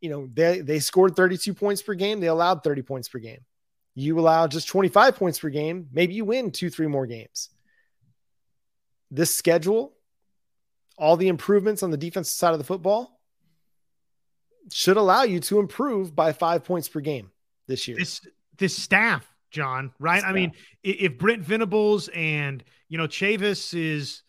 you 0.00 0.10
know, 0.10 0.28
they 0.32 0.60
they 0.60 0.80
scored 0.80 1.14
32 1.14 1.54
points 1.54 1.82
per 1.82 1.94
game. 1.94 2.20
They 2.20 2.26
allowed 2.26 2.64
30 2.64 2.82
points 2.82 3.08
per 3.08 3.18
game. 3.18 3.44
You 3.94 4.18
allow 4.18 4.46
just 4.46 4.68
25 4.68 5.16
points 5.16 5.38
per 5.38 5.50
game, 5.50 5.88
maybe 5.92 6.14
you 6.14 6.24
win 6.24 6.52
two, 6.52 6.70
three 6.70 6.86
more 6.86 7.06
games. 7.06 7.50
This 9.10 9.34
schedule, 9.34 9.92
all 10.96 11.16
the 11.16 11.28
improvements 11.28 11.82
on 11.82 11.90
the 11.90 11.96
defensive 11.96 12.32
side 12.32 12.52
of 12.52 12.58
the 12.58 12.64
football 12.64 13.20
should 14.72 14.96
allow 14.96 15.24
you 15.24 15.40
to 15.40 15.58
improve 15.58 16.14
by 16.14 16.32
five 16.32 16.64
points 16.64 16.88
per 16.88 17.00
game 17.00 17.30
this 17.66 17.88
year. 17.88 17.96
This 17.98 18.20
this 18.60 18.76
staff, 18.76 19.26
John, 19.50 19.92
right? 19.98 20.20
Staff. 20.20 20.30
I 20.30 20.34
mean, 20.34 20.52
if 20.84 21.18
Brent 21.18 21.42
Venables 21.42 22.08
and 22.14 22.62
you 22.88 22.98
know 22.98 23.08
Chavis 23.08 23.74
is 23.74 24.22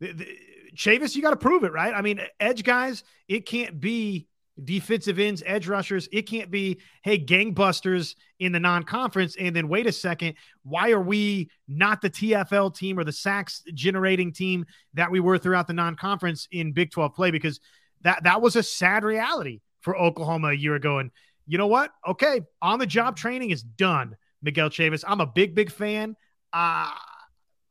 the, 0.00 0.12
the, 0.12 0.26
Chavis, 0.74 1.14
you 1.14 1.22
got 1.22 1.30
to 1.30 1.36
prove 1.36 1.64
it, 1.64 1.72
right? 1.72 1.94
I 1.94 2.00
mean, 2.00 2.20
edge 2.40 2.64
guys, 2.64 3.04
it 3.28 3.46
can't 3.46 3.80
be 3.80 4.26
defensive 4.62 5.18
ends, 5.18 5.42
edge 5.46 5.66
rushers. 5.66 6.08
It 6.12 6.22
can't 6.22 6.50
be, 6.50 6.80
hey, 7.02 7.18
gangbusters 7.18 8.14
in 8.38 8.52
the 8.52 8.60
non 8.60 8.84
conference. 8.84 9.36
And 9.38 9.54
then 9.54 9.68
wait 9.68 9.86
a 9.86 9.92
second, 9.92 10.34
why 10.62 10.90
are 10.90 11.00
we 11.00 11.50
not 11.66 12.00
the 12.00 12.10
TFL 12.10 12.74
team 12.74 12.98
or 12.98 13.04
the 13.04 13.12
sacks 13.12 13.62
generating 13.72 14.32
team 14.32 14.66
that 14.94 15.10
we 15.10 15.20
were 15.20 15.38
throughout 15.38 15.66
the 15.66 15.72
non 15.72 15.96
conference 15.96 16.48
in 16.50 16.72
Big 16.72 16.90
12 16.90 17.14
play? 17.14 17.30
Because 17.30 17.60
that, 18.02 18.24
that 18.24 18.42
was 18.42 18.56
a 18.56 18.62
sad 18.62 19.04
reality 19.04 19.60
for 19.80 19.96
Oklahoma 19.96 20.48
a 20.48 20.54
year 20.54 20.74
ago. 20.74 20.98
And 20.98 21.10
you 21.46 21.58
know 21.58 21.66
what? 21.66 21.90
Okay, 22.06 22.40
on 22.62 22.78
the 22.78 22.86
job 22.86 23.16
training 23.16 23.50
is 23.50 23.62
done, 23.62 24.16
Miguel 24.42 24.70
Chavis. 24.70 25.04
I'm 25.06 25.20
a 25.20 25.26
big, 25.26 25.54
big 25.54 25.70
fan. 25.70 26.16
Uh, 26.52 26.90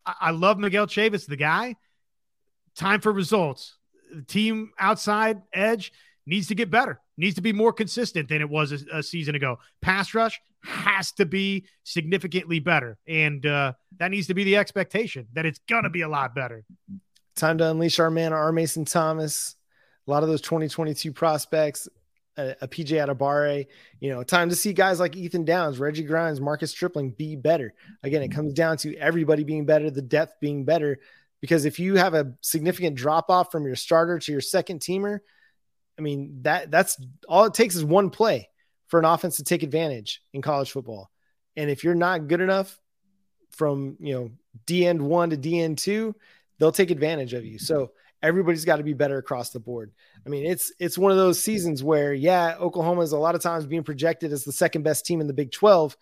I 0.06 0.32
love 0.32 0.60
Miguel 0.60 0.88
Chavis, 0.88 1.26
the 1.26 1.38
guy 1.38 1.76
time 2.76 3.02
for 3.02 3.12
results. 3.12 3.78
The 4.14 4.24
team 4.24 4.72
outside 4.80 5.42
edge 5.54 5.92
needs 6.26 6.48
to 6.48 6.56
get 6.56 6.70
better, 6.70 7.00
needs 7.18 7.36
to 7.36 7.42
be 7.42 7.54
more 7.54 7.74
consistent 7.74 8.30
than 8.30 8.42
it 8.42 8.50
was 8.50 8.72
a, 8.72 8.80
a 8.94 9.04
season 9.04 9.36
ago. 9.36 9.60
Pass 9.82 10.14
rush 10.14 10.40
has 10.64 11.12
to 11.14 11.26
be 11.26 11.66
significantly 11.84 12.60
better. 12.60 12.98
And 13.08 13.46
uh, 13.46 13.74
that 13.98 14.12
needs 14.12 14.28
to 14.28 14.34
be 14.34 14.44
the 14.44 14.58
expectation 14.58 15.28
that 15.34 15.46
it's 15.46 15.60
going 15.68 15.84
to 15.84 15.90
be 15.90 16.02
a 16.02 16.08
lot 16.08 16.34
better. 16.36 16.64
Time 17.36 17.58
to 17.58 17.70
unleash 17.70 18.00
our 18.00 18.12
man, 18.12 18.32
R. 18.32 18.52
Mason 18.52 18.86
Thomas. 18.86 19.56
A 20.08 20.12
lot 20.12 20.24
of 20.24 20.30
those 20.30 20.42
2022 20.42 21.12
prospects, 21.14 21.88
a, 22.38 22.56
a 22.62 22.68
PJ 22.68 22.90
Adebawore, 22.90 23.68
you 24.00 24.10
know, 24.10 24.24
time 24.24 24.50
to 24.50 24.56
see 24.56 24.74
guys 24.74 25.00
like 25.00 25.16
Ethan 25.16 25.46
Downs, 25.46 25.80
Reggie 25.80 26.04
Grimes, 26.04 26.42
Marcus 26.42 26.72
Stripling 26.72 27.12
be 27.12 27.36
better. 27.36 27.74
Again, 28.04 28.22
it 28.22 28.30
mm-hmm. 28.30 28.36
comes 28.36 28.54
down 28.54 28.78
to 28.78 28.96
everybody 28.98 29.44
being 29.44 29.66
better, 29.66 29.90
the 29.90 30.02
depth 30.02 30.40
being 30.40 30.66
better 30.66 31.00
because 31.44 31.66
if 31.66 31.78
you 31.78 31.98
have 31.98 32.14
a 32.14 32.32
significant 32.40 32.96
drop 32.96 33.30
off 33.30 33.52
from 33.52 33.66
your 33.66 33.76
starter 33.76 34.18
to 34.18 34.32
your 34.32 34.40
second 34.40 34.80
teamer, 34.80 35.20
I 36.00 36.02
mean 36.02 36.40
that 36.44 36.72
that's 36.72 36.98
all 37.28 37.44
it 37.44 37.54
takes 37.54 37.76
is 37.76 37.84
one 37.84 38.12
play 38.12 38.48
for 38.88 38.98
an 38.98 39.04
offense 39.04 39.36
to 39.36 39.44
take 39.44 39.62
advantage 39.62 40.22
in 40.32 40.42
college 40.42 40.72
football. 40.72 41.12
And 41.58 41.70
if 41.70 41.84
you're 41.84 41.96
not 41.96 42.30
good 42.30 42.40
enough 42.40 42.80
from 43.52 43.98
you 44.00 44.14
know 44.14 44.32
D 44.66 44.86
end 44.88 45.02
one 45.02 45.32
to 45.32 45.36
D 45.36 45.60
end 45.60 45.80
two, 45.80 46.16
they'll 46.60 46.72
take 46.72 46.92
advantage 46.92 47.34
of 47.34 47.44
you. 47.44 47.60
So 47.60 47.92
everybody's 48.24 48.66
got 48.66 48.78
to 48.78 48.84
be 48.84 48.94
better 48.94 49.18
across 49.18 49.52
the 49.52 49.60
board. 49.60 49.92
I 50.26 50.30
mean, 50.30 50.46
it's 50.46 50.72
it's 50.80 50.98
one 50.98 51.12
of 51.12 51.18
those 51.18 51.44
seasons 51.44 51.84
where 51.84 52.14
yeah, 52.14 52.56
Oklahoma 52.60 53.02
is 53.02 53.12
a 53.12 53.18
lot 53.18 53.36
of 53.36 53.42
times 53.42 53.66
being 53.66 53.84
projected 53.84 54.32
as 54.32 54.46
the 54.46 54.54
second 54.54 54.84
best 54.84 55.06
team 55.06 55.22
in 55.22 55.28
the 55.28 55.34
Big 55.34 55.52
12. 55.52 55.96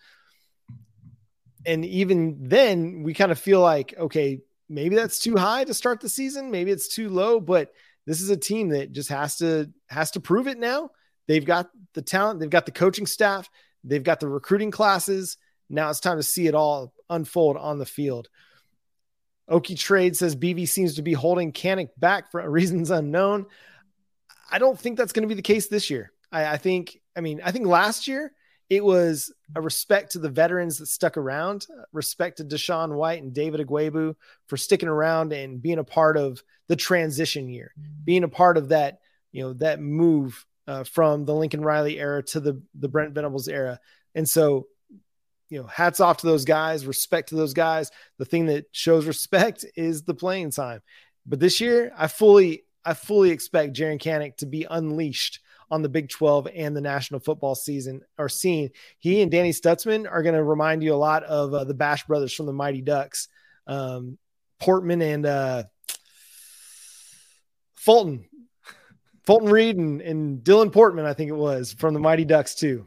And 1.66 1.84
even 1.84 2.38
then, 2.40 3.02
we 3.02 3.14
kind 3.14 3.30
of 3.30 3.38
feel 3.38 3.60
like, 3.60 3.94
okay, 3.98 4.40
maybe 4.68 4.96
that's 4.96 5.18
too 5.18 5.36
high 5.36 5.64
to 5.64 5.74
start 5.74 6.00
the 6.00 6.08
season. 6.08 6.50
Maybe 6.50 6.70
it's 6.70 6.94
too 6.94 7.08
low, 7.08 7.40
but 7.40 7.72
this 8.06 8.20
is 8.20 8.30
a 8.30 8.36
team 8.36 8.70
that 8.70 8.92
just 8.92 9.10
has 9.10 9.36
to 9.38 9.70
has 9.88 10.12
to 10.12 10.20
prove 10.20 10.46
it 10.46 10.58
now. 10.58 10.90
They've 11.26 11.44
got 11.44 11.70
the 11.94 12.02
talent, 12.02 12.40
they've 12.40 12.50
got 12.50 12.66
the 12.66 12.72
coaching 12.72 13.06
staff, 13.06 13.50
they've 13.84 14.02
got 14.02 14.20
the 14.20 14.28
recruiting 14.28 14.70
classes. 14.70 15.36
Now 15.68 15.90
it's 15.90 16.00
time 16.00 16.18
to 16.18 16.22
see 16.22 16.46
it 16.46 16.54
all 16.54 16.92
unfold 17.08 17.56
on 17.56 17.78
the 17.78 17.86
field. 17.86 18.28
Okie 19.50 19.78
Trade 19.78 20.16
says 20.16 20.36
BV 20.36 20.68
seems 20.68 20.94
to 20.96 21.02
be 21.02 21.12
holding 21.12 21.52
Kanak 21.52 21.90
back 21.96 22.30
for 22.30 22.48
reasons 22.50 22.90
unknown. 22.90 23.46
I 24.50 24.58
don't 24.58 24.78
think 24.78 24.98
that's 24.98 25.12
going 25.12 25.22
to 25.22 25.28
be 25.28 25.34
the 25.34 25.42
case 25.42 25.68
this 25.68 25.90
year. 25.90 26.12
I, 26.30 26.46
I 26.46 26.56
think, 26.56 27.00
I 27.16 27.20
mean, 27.20 27.40
I 27.44 27.52
think 27.52 27.66
last 27.66 28.06
year 28.06 28.32
it 28.72 28.84
was 28.84 29.32
a 29.54 29.60
respect 29.60 30.12
to 30.12 30.18
the 30.18 30.30
veterans 30.30 30.78
that 30.78 30.86
stuck 30.86 31.16
around, 31.18 31.66
respect 31.92 32.38
to 32.38 32.44
DaShaun 32.44 32.94
White 32.94 33.22
and 33.22 33.34
David 33.34 33.66
Ugwoegbu 33.66 34.14
for 34.46 34.56
sticking 34.56 34.88
around 34.88 35.32
and 35.32 35.60
being 35.60 35.78
a 35.78 35.84
part 35.84 36.16
of 36.16 36.42
the 36.68 36.76
transition 36.76 37.50
year, 37.50 37.74
being 38.04 38.24
a 38.24 38.28
part 38.28 38.56
of 38.56 38.70
that, 38.70 39.00
you 39.30 39.42
know, 39.42 39.52
that 39.54 39.80
move 39.80 40.46
uh, 40.66 40.84
from 40.84 41.24
the 41.26 41.34
Lincoln 41.34 41.62
Riley 41.62 41.98
era 41.98 42.22
to 42.22 42.40
the 42.40 42.62
the 42.74 42.88
Brent 42.88 43.12
Venables 43.14 43.48
era. 43.48 43.78
And 44.14 44.28
so, 44.28 44.68
you 45.52 45.60
know, 45.60 45.66
hats 45.66 46.00
off 46.00 46.16
to 46.16 46.26
those 46.26 46.46
guys, 46.46 46.86
respect 46.86 47.28
to 47.28 47.34
those 47.34 47.52
guys. 47.52 47.90
The 48.16 48.24
thing 48.24 48.46
that 48.46 48.64
shows 48.72 49.04
respect 49.04 49.66
is 49.76 50.02
the 50.02 50.14
playing 50.14 50.50
time. 50.50 50.80
But 51.26 51.40
this 51.40 51.60
year, 51.60 51.92
I 51.94 52.06
fully 52.06 52.64
I 52.86 52.94
fully 52.94 53.30
expect 53.30 53.76
Jaren 53.76 54.00
Kanak 54.00 54.38
to 54.38 54.46
be 54.46 54.66
unleashed 54.68 55.40
on 55.70 55.82
the 55.82 55.90
Big 55.90 56.08
12 56.08 56.48
and 56.54 56.74
the 56.74 56.80
national 56.80 57.20
football 57.20 57.54
season 57.54 58.00
or 58.16 58.30
scene. 58.30 58.70
He 58.98 59.20
and 59.20 59.30
Danny 59.30 59.50
Stutsman 59.50 60.10
are 60.10 60.22
going 60.22 60.34
to 60.34 60.42
remind 60.42 60.82
you 60.82 60.94
a 60.94 60.96
lot 60.96 61.22
of 61.24 61.52
uh, 61.52 61.64
the 61.64 61.74
Bash 61.74 62.06
brothers 62.06 62.32
from 62.32 62.46
the 62.46 62.52
Mighty 62.54 62.80
Ducks, 62.80 63.28
um, 63.66 64.16
Portman 64.58 65.02
and 65.02 65.26
uh, 65.26 65.64
Fulton, 67.76 68.24
Fulton 69.26 69.50
Reed 69.50 69.76
and, 69.76 70.00
and 70.00 70.42
Dylan 70.42 70.72
Portman, 70.72 71.04
I 71.04 71.12
think 71.12 71.28
it 71.28 71.36
was 71.36 71.74
from 71.74 71.92
the 71.92 72.00
Mighty 72.00 72.24
Ducks 72.24 72.54
too. 72.54 72.86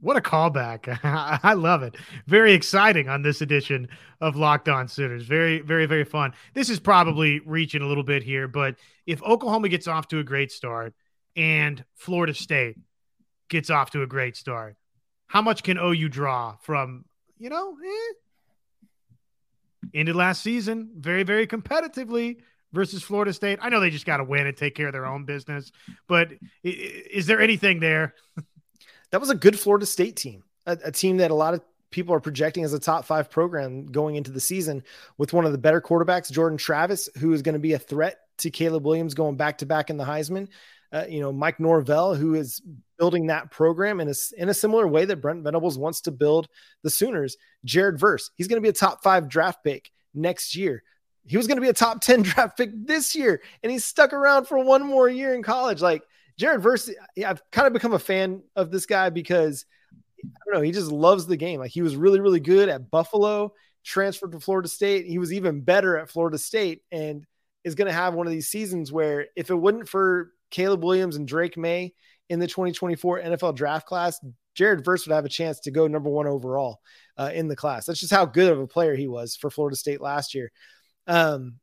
What 0.00 0.16
a 0.16 0.20
callback. 0.20 0.98
I 1.42 1.54
love 1.54 1.82
it. 1.82 1.96
Very 2.26 2.52
exciting 2.52 3.08
on 3.08 3.22
this 3.22 3.40
edition 3.40 3.88
of 4.20 4.36
Locked 4.36 4.68
On 4.68 4.88
Sooners. 4.88 5.24
Very, 5.24 5.60
very, 5.60 5.86
very 5.86 6.04
fun. 6.04 6.32
This 6.54 6.70
is 6.70 6.80
probably 6.80 7.40
reaching 7.40 7.82
a 7.82 7.86
little 7.86 8.04
bit 8.04 8.22
here, 8.22 8.48
but 8.48 8.76
if 9.06 9.22
Oklahoma 9.22 9.68
gets 9.68 9.88
off 9.88 10.08
to 10.08 10.18
a 10.18 10.24
great 10.24 10.52
start, 10.52 10.94
and 11.36 11.84
Florida 11.94 12.34
State 12.34 12.76
gets 13.48 13.70
off 13.70 13.90
to 13.90 14.02
a 14.02 14.06
great 14.06 14.36
start. 14.36 14.76
How 15.26 15.42
much 15.42 15.62
can 15.62 15.76
OU 15.78 16.08
draw 16.08 16.56
from, 16.62 17.04
you 17.38 17.50
know, 17.50 17.76
eh, 17.84 18.12
ended 19.94 20.16
last 20.16 20.42
season 20.42 20.90
very, 20.96 21.22
very 21.22 21.46
competitively 21.46 22.38
versus 22.72 23.02
Florida 23.02 23.32
State. 23.32 23.58
I 23.62 23.68
know 23.68 23.80
they 23.80 23.90
just 23.90 24.06
got 24.06 24.16
to 24.16 24.24
win 24.24 24.46
and 24.46 24.56
take 24.56 24.74
care 24.74 24.88
of 24.88 24.92
their 24.92 25.06
own 25.06 25.24
business, 25.24 25.70
but 26.08 26.32
is 26.62 27.26
there 27.26 27.40
anything 27.40 27.80
there? 27.80 28.14
That 29.10 29.20
was 29.20 29.30
a 29.30 29.34
good 29.34 29.58
Florida 29.58 29.86
State 29.86 30.16
team, 30.16 30.44
a, 30.66 30.78
a 30.84 30.92
team 30.92 31.18
that 31.18 31.30
a 31.30 31.34
lot 31.34 31.54
of 31.54 31.62
people 31.90 32.14
are 32.14 32.20
projecting 32.20 32.64
as 32.64 32.72
a 32.72 32.78
top 32.78 33.04
five 33.04 33.30
program 33.30 33.86
going 33.86 34.16
into 34.16 34.30
the 34.30 34.40
season 34.40 34.82
with 35.18 35.32
one 35.32 35.44
of 35.44 35.52
the 35.52 35.58
better 35.58 35.80
quarterbacks, 35.80 36.30
Jordan 36.30 36.58
Travis, 36.58 37.08
who 37.18 37.32
is 37.32 37.42
going 37.42 37.54
to 37.54 37.58
be 37.58 37.74
a 37.74 37.78
threat 37.78 38.18
to 38.38 38.50
Caleb 38.50 38.84
Williams 38.84 39.14
going 39.14 39.36
back 39.36 39.58
to 39.58 39.66
back 39.66 39.88
in 39.88 39.96
the 39.96 40.04
Heisman 40.04 40.48
uh, 40.92 41.04
you 41.08 41.20
know, 41.20 41.32
Mike 41.32 41.60
Norvell, 41.60 42.14
who 42.14 42.34
is 42.34 42.62
building 42.98 43.26
that 43.26 43.50
program 43.50 44.00
in 44.00 44.08
a, 44.08 44.14
in 44.36 44.48
a 44.48 44.54
similar 44.54 44.86
way 44.86 45.04
that 45.04 45.20
Brent 45.20 45.44
Venables 45.44 45.78
wants 45.78 46.02
to 46.02 46.10
build 46.10 46.48
the 46.82 46.90
Sooners. 46.90 47.36
Jared 47.64 47.98
Verse, 47.98 48.30
he's 48.36 48.48
going 48.48 48.56
to 48.56 48.64
be 48.64 48.68
a 48.68 48.72
top 48.72 49.02
five 49.02 49.28
draft 49.28 49.64
pick 49.64 49.90
next 50.14 50.56
year. 50.56 50.82
He 51.26 51.36
was 51.36 51.46
going 51.46 51.56
to 51.56 51.62
be 51.62 51.68
a 51.68 51.74
top 51.74 52.00
10 52.00 52.22
draft 52.22 52.56
pick 52.56 52.70
this 52.86 53.14
year, 53.14 53.42
and 53.62 53.72
he's 53.72 53.84
stuck 53.84 54.12
around 54.12 54.46
for 54.46 54.62
one 54.62 54.86
more 54.86 55.08
year 55.08 55.34
in 55.34 55.42
college. 55.42 55.82
Like 55.82 56.02
Jared 56.38 56.62
Verse, 56.62 56.90
I've 57.24 57.42
kind 57.50 57.66
of 57.66 57.72
become 57.72 57.94
a 57.94 57.98
fan 57.98 58.42
of 58.54 58.70
this 58.70 58.86
guy 58.86 59.10
because 59.10 59.64
I 60.24 60.28
don't 60.46 60.54
know, 60.54 60.60
he 60.62 60.72
just 60.72 60.90
loves 60.90 61.26
the 61.26 61.36
game. 61.36 61.60
Like 61.60 61.70
he 61.70 61.82
was 61.82 61.96
really, 61.96 62.20
really 62.20 62.40
good 62.40 62.68
at 62.68 62.90
Buffalo, 62.90 63.52
transferred 63.84 64.32
to 64.32 64.40
Florida 64.40 64.68
State. 64.68 65.06
He 65.06 65.18
was 65.18 65.32
even 65.32 65.62
better 65.62 65.96
at 65.96 66.10
Florida 66.10 66.38
State 66.38 66.82
and 66.92 67.26
is 67.64 67.74
going 67.74 67.86
to 67.86 67.94
have 67.94 68.14
one 68.14 68.26
of 68.26 68.32
these 68.32 68.48
seasons 68.48 68.92
where 68.92 69.26
if 69.34 69.50
it 69.50 69.54
wasn't 69.54 69.88
for 69.88 70.32
Caleb 70.50 70.84
Williams 70.84 71.16
and 71.16 71.26
Drake 71.26 71.56
Maye 71.56 71.94
in 72.28 72.38
the 72.38 72.46
2024 72.46 73.20
NFL 73.20 73.54
draft 73.54 73.86
class, 73.86 74.20
Jared 74.54 74.84
Verse 74.84 75.06
would 75.06 75.14
have 75.14 75.24
a 75.24 75.30
chance 75.30 75.60
to 75.60 75.70
go 75.70 75.86
number 75.86 76.10
one 76.10 76.26
overall 76.26 76.80
uh, 77.16 77.30
in 77.34 77.48
the 77.48 77.56
class. 77.56 77.86
That's 77.86 78.00
just 78.00 78.12
how 78.12 78.24
good 78.24 78.52
of 78.52 78.58
a 78.58 78.66
player 78.66 78.94
he 78.94 79.06
was 79.06 79.36
for 79.36 79.50
Florida 79.50 79.76
State 79.76 80.00
last 80.00 80.34
year. 80.34 80.50
Um, 81.06 81.56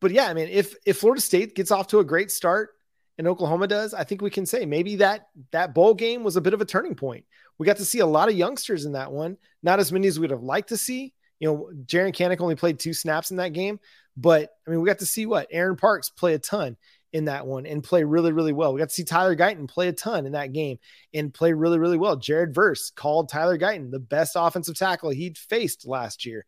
but 0.00 0.12
yeah, 0.12 0.26
I 0.26 0.34
mean, 0.34 0.48
if 0.48 0.74
if 0.86 0.98
Florida 0.98 1.20
State 1.20 1.54
gets 1.54 1.70
off 1.70 1.88
to 1.88 1.98
a 1.98 2.04
great 2.04 2.30
start 2.30 2.70
and 3.18 3.26
Oklahoma 3.26 3.66
does, 3.66 3.92
I 3.92 4.04
think 4.04 4.22
we 4.22 4.30
can 4.30 4.46
say 4.46 4.64
maybe 4.64 4.96
that 4.96 5.28
that 5.50 5.74
bowl 5.74 5.94
game 5.94 6.22
was 6.22 6.36
a 6.36 6.40
bit 6.40 6.54
of 6.54 6.60
a 6.60 6.64
turning 6.64 6.94
point. 6.94 7.24
We 7.58 7.66
got 7.66 7.78
to 7.78 7.84
see 7.84 7.98
a 7.98 8.06
lot 8.06 8.28
of 8.28 8.36
youngsters 8.36 8.84
in 8.84 8.92
that 8.92 9.10
one, 9.10 9.36
not 9.62 9.80
as 9.80 9.92
many 9.92 10.06
as 10.06 10.20
we'd 10.20 10.30
have 10.30 10.42
liked 10.42 10.68
to 10.68 10.76
see. 10.76 11.12
You 11.40 11.48
know, 11.48 11.70
Jaren 11.84 12.14
Kanak 12.14 12.40
only 12.40 12.54
played 12.54 12.78
two 12.78 12.94
snaps 12.94 13.30
in 13.30 13.36
that 13.38 13.52
game, 13.52 13.80
but 14.16 14.50
I 14.66 14.70
mean, 14.70 14.80
we 14.80 14.86
got 14.86 15.00
to 15.00 15.06
see 15.06 15.26
what 15.26 15.48
Aaron 15.50 15.76
Parks 15.76 16.08
play 16.08 16.34
a 16.34 16.38
ton 16.38 16.76
in 17.12 17.24
that 17.24 17.46
one 17.46 17.66
and 17.66 17.82
play 17.82 18.04
really, 18.04 18.32
really 18.32 18.52
well. 18.52 18.72
We 18.72 18.78
got 18.78 18.90
to 18.90 18.94
see 18.94 19.04
Tyler 19.04 19.34
Guyton 19.34 19.68
play 19.68 19.88
a 19.88 19.92
ton 19.92 20.26
in 20.26 20.32
that 20.32 20.52
game 20.52 20.78
and 21.14 21.32
play 21.32 21.52
really, 21.52 21.78
really 21.78 21.96
well. 21.96 22.16
Jared 22.16 22.54
Verse 22.54 22.90
called 22.90 23.28
Tyler 23.28 23.58
Guyton 23.58 23.90
the 23.90 23.98
best 23.98 24.32
offensive 24.36 24.76
tackle 24.76 25.10
he'd 25.10 25.38
faced 25.38 25.86
last 25.86 26.26
year 26.26 26.44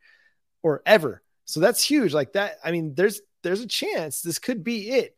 or 0.62 0.82
ever. 0.86 1.22
So 1.46 1.60
that's 1.60 1.82
huge. 1.82 2.12
Like 2.12 2.34
that. 2.34 2.58
I 2.62 2.70
mean, 2.70 2.94
there's 2.94 3.20
there's 3.42 3.62
a 3.62 3.66
chance 3.66 4.20
this 4.20 4.38
could 4.38 4.62
be 4.62 4.90
it. 4.90 5.16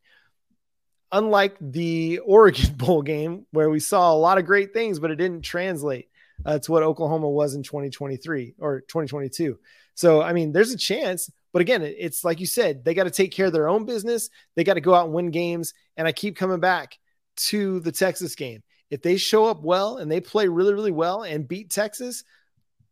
Unlike 1.12 1.56
the 1.60 2.18
Oregon 2.24 2.74
Bowl 2.74 3.02
game 3.02 3.46
where 3.52 3.70
we 3.70 3.80
saw 3.80 4.12
a 4.12 4.16
lot 4.16 4.38
of 4.38 4.46
great 4.46 4.72
things, 4.72 4.98
but 4.98 5.10
it 5.10 5.16
didn't 5.16 5.42
translate 5.42 6.08
uh, 6.44 6.58
to 6.58 6.72
what 6.72 6.82
Oklahoma 6.82 7.28
was 7.28 7.54
in 7.54 7.62
2023 7.62 8.54
or 8.58 8.80
2022. 8.80 9.58
So, 9.94 10.22
I 10.22 10.32
mean, 10.32 10.52
there's 10.52 10.72
a 10.72 10.76
chance, 10.76 11.30
but 11.52 11.62
again, 11.62 11.82
it's 11.82 12.24
like 12.24 12.40
you 12.40 12.46
said, 12.46 12.84
they 12.84 12.94
got 12.94 13.04
to 13.04 13.10
take 13.10 13.32
care 13.32 13.46
of 13.46 13.52
their 13.52 13.68
own 13.68 13.84
business. 13.84 14.30
They 14.56 14.64
got 14.64 14.74
to 14.74 14.80
go 14.80 14.94
out 14.94 15.04
and 15.04 15.14
win 15.14 15.30
games. 15.30 15.74
And 15.96 16.08
I 16.08 16.12
keep 16.12 16.36
coming 16.36 16.60
back 16.60 16.98
to 17.36 17.80
the 17.80 17.92
Texas 17.92 18.34
game. 18.34 18.62
If 18.90 19.02
they 19.02 19.16
show 19.16 19.46
up 19.46 19.62
well 19.62 19.98
and 19.98 20.10
they 20.10 20.20
play 20.20 20.48
really, 20.48 20.74
really 20.74 20.90
well 20.90 21.22
and 21.22 21.48
beat 21.48 21.70
Texas, 21.70 22.24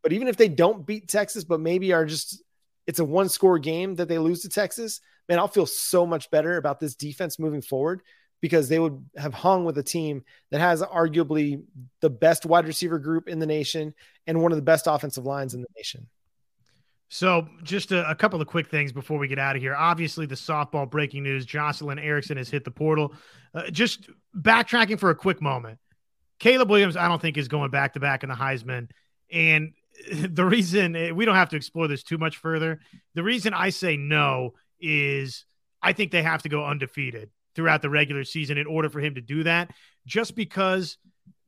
but 0.02 0.12
even 0.12 0.28
if 0.28 0.36
they 0.36 0.48
don't 0.48 0.86
beat 0.86 1.08
Texas, 1.08 1.44
but 1.44 1.60
maybe 1.60 1.92
are 1.92 2.06
just 2.06 2.42
it's 2.86 2.98
a 2.98 3.04
one 3.04 3.28
score 3.28 3.58
game 3.58 3.94
that 3.96 4.08
they 4.08 4.18
lose 4.18 4.42
to 4.42 4.48
Texas, 4.48 5.00
man, 5.30 5.38
I'll 5.38 5.48
feel 5.48 5.64
so 5.64 6.04
much 6.04 6.30
better 6.30 6.56
about 6.56 6.80
this 6.80 6.96
defense 6.96 7.38
moving 7.38 7.62
forward 7.62 8.02
because 8.40 8.68
they 8.68 8.80
would 8.80 9.04
have 9.16 9.32
hung 9.32 9.64
with 9.64 9.78
a 9.78 9.82
team 9.82 10.24
that 10.50 10.60
has 10.60 10.82
arguably 10.82 11.62
the 12.00 12.10
best 12.10 12.44
wide 12.44 12.66
receiver 12.66 12.98
group 12.98 13.28
in 13.28 13.38
the 13.38 13.46
nation 13.46 13.94
and 14.26 14.42
one 14.42 14.50
of 14.50 14.56
the 14.56 14.62
best 14.62 14.88
offensive 14.88 15.24
lines 15.24 15.54
in 15.54 15.62
the 15.62 15.68
nation. 15.76 16.08
So, 17.08 17.48
just 17.62 17.92
a, 17.92 18.08
a, 18.08 18.14
couple 18.14 18.40
of 18.40 18.46
quick 18.46 18.68
things 18.68 18.92
before 18.92 19.18
we 19.18 19.26
get 19.26 19.38
out 19.38 19.56
of 19.56 19.62
here. 19.62 19.74
Obviously, 19.74 20.26
the 20.26 20.36
softball 20.36 20.88
breaking 20.88 21.24
news 21.24 21.44
Jocelyn 21.44 21.98
Erickson 21.98 22.36
has 22.36 22.48
hit 22.48 22.64
the 22.64 22.70
portal. 22.70 23.14
Uh, 23.52 23.68
just 23.70 24.08
backtracking 24.36 24.98
for 24.98 25.10
a 25.10 25.14
quick 25.14 25.42
moment. 25.42 25.78
Caleb 26.38 26.70
Williams, 26.70 26.96
I 26.96 27.08
don't 27.08 27.20
think, 27.20 27.36
is 27.36 27.48
going 27.48 27.72
back 27.72 27.94
to 27.94 28.00
back 28.00 28.22
in 28.22 28.28
the 28.28 28.36
Heisman. 28.36 28.90
And 29.30 29.72
the 30.12 30.44
reason 30.44 30.94
eh, 30.94 31.10
we 31.10 31.24
don't 31.24 31.34
have 31.34 31.48
to 31.50 31.56
explore 31.56 31.88
this 31.88 32.04
too 32.04 32.18
much 32.18 32.36
further, 32.36 32.80
the 33.14 33.24
reason 33.24 33.54
I 33.54 33.70
say 33.70 33.96
no 33.96 34.54
is 34.80 35.44
I 35.82 35.92
think 35.92 36.10
they 36.10 36.22
have 36.22 36.42
to 36.42 36.48
go 36.48 36.64
undefeated 36.64 37.30
throughout 37.54 37.82
the 37.82 37.90
regular 37.90 38.24
season 38.24 38.58
in 38.58 38.66
order 38.66 38.88
for 38.88 39.00
him 39.00 39.14
to 39.14 39.20
do 39.20 39.42
that, 39.44 39.70
just 40.06 40.34
because 40.34 40.98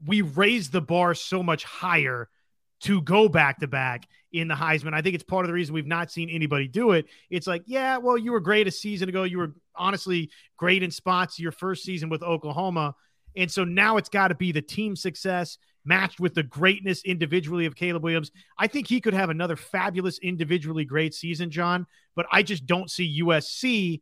we 0.04 0.22
raised 0.22 0.72
the 0.72 0.80
bar 0.80 1.14
so 1.14 1.42
much 1.42 1.64
higher 1.64 2.28
to 2.80 3.00
go 3.02 3.28
back 3.28 3.60
to 3.60 3.68
back 3.68 4.08
in 4.32 4.48
the 4.48 4.54
Heisman. 4.54 4.94
I 4.94 5.02
think 5.02 5.14
it's 5.14 5.22
part 5.22 5.44
of 5.44 5.48
the 5.48 5.54
reason 5.54 5.74
we've 5.74 5.86
not 5.86 6.10
seen 6.10 6.28
anybody 6.28 6.66
do 6.66 6.92
it. 6.92 7.06
It's 7.30 7.46
like, 7.46 7.62
yeah, 7.66 7.98
well, 7.98 8.18
you 8.18 8.32
were 8.32 8.40
great 8.40 8.66
a 8.66 8.72
season 8.72 9.08
ago. 9.08 9.22
You 9.22 9.38
were 9.38 9.54
honestly 9.76 10.30
great 10.56 10.82
in 10.82 10.90
spots 10.90 11.38
your 11.38 11.52
first 11.52 11.84
season 11.84 12.08
with 12.08 12.22
Oklahoma. 12.22 12.96
And 13.36 13.50
so 13.50 13.64
now 13.64 13.98
it's 13.98 14.08
got 14.08 14.28
to 14.28 14.34
be 14.34 14.50
the 14.50 14.62
team 14.62 14.96
success 14.96 15.58
matched 15.84 16.20
with 16.20 16.34
the 16.34 16.42
greatness 16.42 17.02
individually 17.04 17.66
of 17.66 17.74
Caleb 17.74 18.02
Williams. 18.02 18.30
I 18.58 18.66
think 18.66 18.88
he 18.88 19.00
could 19.00 19.14
have 19.14 19.30
another 19.30 19.56
fabulous 19.56 20.18
individually 20.18 20.84
great 20.84 21.14
season, 21.14 21.50
John, 21.50 21.86
but 22.14 22.26
I 22.30 22.42
just 22.42 22.66
don't 22.66 22.90
see 22.90 23.22
USC 23.22 24.00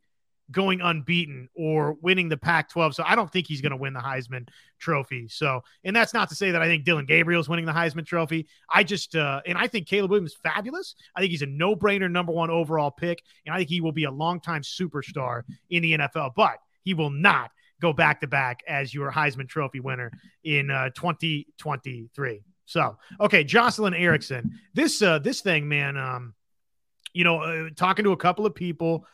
going 0.51 0.81
unbeaten 0.81 1.49
or 1.55 1.93
winning 2.01 2.29
the 2.29 2.37
Pac 2.37 2.69
12. 2.69 2.95
So 2.95 3.03
I 3.05 3.15
don't 3.15 3.31
think 3.31 3.47
he's 3.47 3.61
going 3.61 3.71
to 3.71 3.77
win 3.77 3.93
the 3.93 3.99
Heisman 3.99 4.49
Trophy. 4.79 5.27
So, 5.29 5.61
and 5.83 5.95
that's 5.95 6.13
not 6.13 6.29
to 6.29 6.35
say 6.35 6.51
that 6.51 6.61
I 6.61 6.65
think 6.65 6.83
Dillon 6.83 7.05
Gabriel's 7.05 7.47
winning 7.47 7.65
the 7.65 7.71
Heisman 7.71 8.05
Trophy. 8.05 8.47
I 8.69 8.83
just, 8.83 9.15
uh, 9.15 9.41
and 9.45 9.57
I 9.57 9.67
think 9.67 9.87
Caleb 9.87 10.11
Williams 10.11 10.31
is 10.31 10.37
fabulous. 10.43 10.95
I 11.15 11.21
think 11.21 11.31
he's 11.31 11.41
a 11.41 11.47
no 11.47 11.75
brainer 11.75 12.11
number 12.11 12.31
one 12.31 12.49
overall 12.49 12.91
pick. 12.91 13.23
And 13.45 13.55
I 13.55 13.59
think 13.59 13.69
he 13.69 13.81
will 13.81 13.91
be 13.91 14.03
a 14.03 14.11
longtime 14.11 14.61
superstar 14.61 15.43
in 15.69 15.81
the 15.83 15.97
NFL, 15.97 16.31
but 16.35 16.57
he 16.83 16.93
will 16.93 17.11
not 17.11 17.51
go 17.81 17.91
back 17.91 18.21
to 18.21 18.27
back 18.27 18.63
as 18.67 18.93
your 18.93 19.11
Heisman 19.11 19.49
Trophy 19.49 19.81
winner 19.81 20.11
in 20.43 20.71
uh, 20.71 20.89
2023. 20.91 22.43
So, 22.65 22.97
okay, 23.19 23.43
Jocelyn 23.43 23.93
Erickson. 23.93 24.57
This, 24.73 25.01
uh, 25.01 25.19
this 25.19 25.41
thing, 25.41 25.67
man, 25.67 25.97
um, 25.97 26.33
you 27.13 27.25
know, 27.25 27.41
uh, 27.41 27.69
talking 27.75 28.05
to 28.05 28.13
a 28.13 28.17
couple 28.17 28.45
of 28.45 28.55
people, 28.55 29.05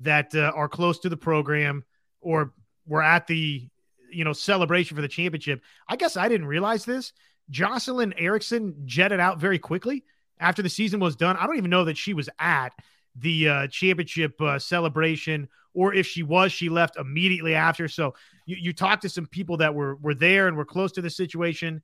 that 0.00 0.34
uh, 0.34 0.52
are 0.54 0.68
close 0.68 0.98
to 1.00 1.08
the 1.08 1.16
program 1.16 1.84
or 2.20 2.52
were 2.86 3.02
at 3.02 3.26
the 3.26 3.68
you 4.10 4.24
know 4.24 4.32
celebration 4.32 4.94
for 4.94 5.02
the 5.02 5.08
championship. 5.08 5.62
I 5.88 5.96
guess 5.96 6.16
I 6.16 6.28
didn't 6.28 6.46
realize 6.46 6.84
this. 6.84 7.12
Jocelyn 7.50 8.14
Erickson 8.14 8.74
jetted 8.84 9.20
out 9.20 9.38
very 9.38 9.58
quickly 9.58 10.04
after 10.38 10.62
the 10.62 10.70
season 10.70 11.00
was 11.00 11.16
done. 11.16 11.36
I 11.36 11.46
don't 11.46 11.56
even 11.56 11.70
know 11.70 11.84
that 11.84 11.98
she 11.98 12.14
was 12.14 12.28
at 12.38 12.70
the 13.16 13.48
uh, 13.48 13.66
championship 13.68 14.40
uh, 14.40 14.58
celebration, 14.58 15.48
or 15.72 15.94
if 15.94 16.06
she 16.06 16.22
was, 16.22 16.52
she 16.52 16.68
left 16.68 16.96
immediately 16.96 17.54
after. 17.54 17.88
So 17.88 18.14
you, 18.46 18.56
you 18.60 18.72
talked 18.72 19.02
to 19.02 19.08
some 19.08 19.26
people 19.26 19.58
that 19.58 19.74
were 19.74 19.96
were 19.96 20.14
there 20.14 20.48
and 20.48 20.56
were 20.56 20.64
close 20.64 20.92
to 20.92 21.02
the 21.02 21.10
situation. 21.10 21.82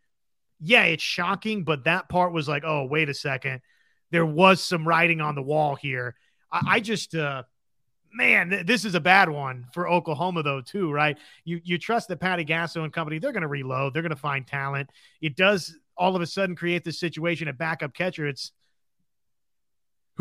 Yeah, 0.60 0.84
it's 0.84 1.02
shocking, 1.02 1.64
but 1.64 1.84
that 1.84 2.08
part 2.08 2.32
was 2.32 2.46
like, 2.48 2.64
oh, 2.66 2.84
wait 2.84 3.08
a 3.08 3.14
second, 3.14 3.62
there 4.10 4.26
was 4.26 4.62
some 4.62 4.86
writing 4.86 5.20
on 5.20 5.34
the 5.34 5.42
wall 5.42 5.74
here. 5.74 6.16
I, 6.52 6.60
I 6.66 6.80
just, 6.80 7.14
uh, 7.14 7.44
man, 8.12 8.50
th- 8.50 8.66
this 8.66 8.84
is 8.84 8.94
a 8.94 9.00
bad 9.00 9.30
one 9.30 9.66
for 9.72 9.88
Oklahoma, 9.88 10.42
though, 10.42 10.60
too, 10.60 10.92
right? 10.92 11.16
You 11.44 11.60
you 11.64 11.78
trust 11.78 12.08
that 12.08 12.20
Patty 12.20 12.44
Gasso 12.44 12.84
and 12.84 12.92
company, 12.92 13.18
they're 13.18 13.32
going 13.32 13.42
to 13.42 13.48
reload, 13.48 13.94
they're 13.94 14.02
going 14.02 14.10
to 14.10 14.16
find 14.16 14.46
talent. 14.46 14.90
It 15.20 15.36
does 15.36 15.76
all 15.96 16.14
of 16.16 16.22
a 16.22 16.26
sudden 16.26 16.56
create 16.56 16.84
this 16.84 16.98
situation 16.98 17.48
at 17.48 17.56
backup 17.56 17.94
catcher. 17.94 18.26
It's 18.26 18.52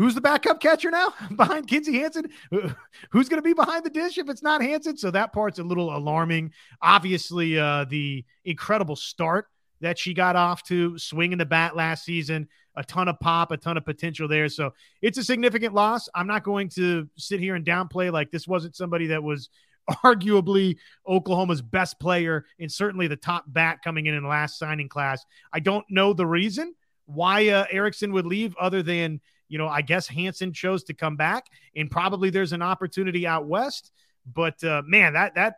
who's 0.00 0.14
the 0.14 0.20
backup 0.20 0.60
catcher 0.60 0.90
now 0.90 1.12
behind 1.36 1.68
Kinzie 1.68 1.98
Hansen? 1.98 2.30
Who's 3.10 3.28
going 3.28 3.36
to 3.36 3.46
be 3.46 3.52
behind 3.52 3.84
the 3.84 3.90
dish 3.90 4.16
if 4.16 4.30
it's 4.30 4.42
not 4.42 4.62
Hansen? 4.62 4.96
So 4.96 5.10
that 5.10 5.34
part's 5.34 5.58
a 5.58 5.62
little 5.62 5.94
alarming. 5.94 6.52
Obviously, 6.80 7.58
uh, 7.58 7.84
the 7.84 8.24
incredible 8.46 8.96
start 8.96 9.48
that 9.82 9.98
she 9.98 10.14
got 10.14 10.36
off 10.36 10.62
to 10.64 10.98
swinging 10.98 11.36
the 11.36 11.44
bat 11.44 11.76
last 11.76 12.04
season 12.04 12.48
a 12.76 12.84
ton 12.84 13.08
of 13.08 13.20
pop, 13.20 13.50
a 13.50 13.58
ton 13.58 13.76
of 13.76 13.84
potential 13.84 14.26
there. 14.26 14.48
So 14.48 14.72
it's 15.02 15.18
a 15.18 15.24
significant 15.24 15.74
loss. 15.74 16.08
I'm 16.14 16.26
not 16.26 16.44
going 16.44 16.70
to 16.70 17.08
sit 17.16 17.38
here 17.40 17.54
and 17.54 17.64
downplay 17.64 18.10
like 18.10 18.30
this 18.30 18.48
wasn't 18.48 18.76
somebody 18.76 19.08
that 19.08 19.22
was 19.22 19.50
arguably 20.04 20.78
Oklahoma's 21.06 21.60
best 21.60 22.00
player 22.00 22.46
and 22.58 22.72
certainly 22.72 23.06
the 23.06 23.16
top 23.16 23.44
bat 23.48 23.80
coming 23.84 24.06
in 24.06 24.14
in 24.14 24.22
the 24.22 24.28
last 24.28 24.58
signing 24.58 24.88
class. 24.88 25.26
I 25.52 25.60
don't 25.60 25.84
know 25.90 26.14
the 26.14 26.26
reason 26.26 26.74
why 27.04 27.48
uh, 27.48 27.66
Erickson 27.70 28.12
would 28.12 28.26
leave 28.26 28.56
other 28.58 28.82
than, 28.82 29.20
you 29.50 29.58
know, 29.58 29.68
I 29.68 29.82
guess 29.82 30.06
Hansen 30.06 30.54
chose 30.54 30.84
to 30.84 30.94
come 30.94 31.16
back 31.16 31.48
and 31.76 31.90
probably 31.90 32.30
there's 32.30 32.52
an 32.52 32.62
opportunity 32.62 33.26
out 33.26 33.46
west. 33.46 33.90
But 34.32 34.62
uh, 34.64 34.82
man, 34.86 35.12
that, 35.14 35.34
that, 35.34 35.56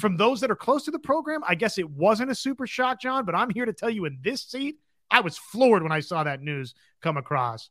from 0.00 0.16
those 0.16 0.40
that 0.40 0.50
are 0.50 0.56
close 0.56 0.84
to 0.84 0.90
the 0.90 0.98
program, 0.98 1.42
I 1.46 1.54
guess 1.54 1.76
it 1.76 1.90
wasn't 1.90 2.30
a 2.30 2.34
super 2.34 2.66
shock, 2.66 3.00
John, 3.00 3.26
but 3.26 3.34
I'm 3.34 3.50
here 3.50 3.66
to 3.66 3.72
tell 3.72 3.90
you 3.90 4.06
in 4.06 4.18
this 4.22 4.42
seat, 4.42 4.76
I 5.10 5.20
was 5.20 5.36
floored 5.36 5.82
when 5.82 5.92
I 5.92 6.00
saw 6.00 6.24
that 6.24 6.40
news 6.40 6.74
come 7.02 7.16
across. 7.16 7.70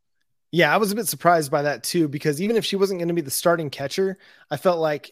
Yeah, 0.52 0.74
I 0.74 0.78
was 0.78 0.91
a 0.91 0.95
bit 0.95 1.08
surprised 1.08 1.50
by 1.50 1.64
that 1.64 1.84
too, 1.84 2.08
because 2.08 2.41
even 2.41 2.56
if 2.56 2.66
she 2.66 2.76
wasn't 2.76 3.00
going 3.00 3.08
to 3.08 3.14
be 3.14 3.22
the 3.22 3.32
starting 3.32 3.70
catcher, 3.70 4.18
I 4.52 4.58
felt 4.58 4.80
like 4.80 5.12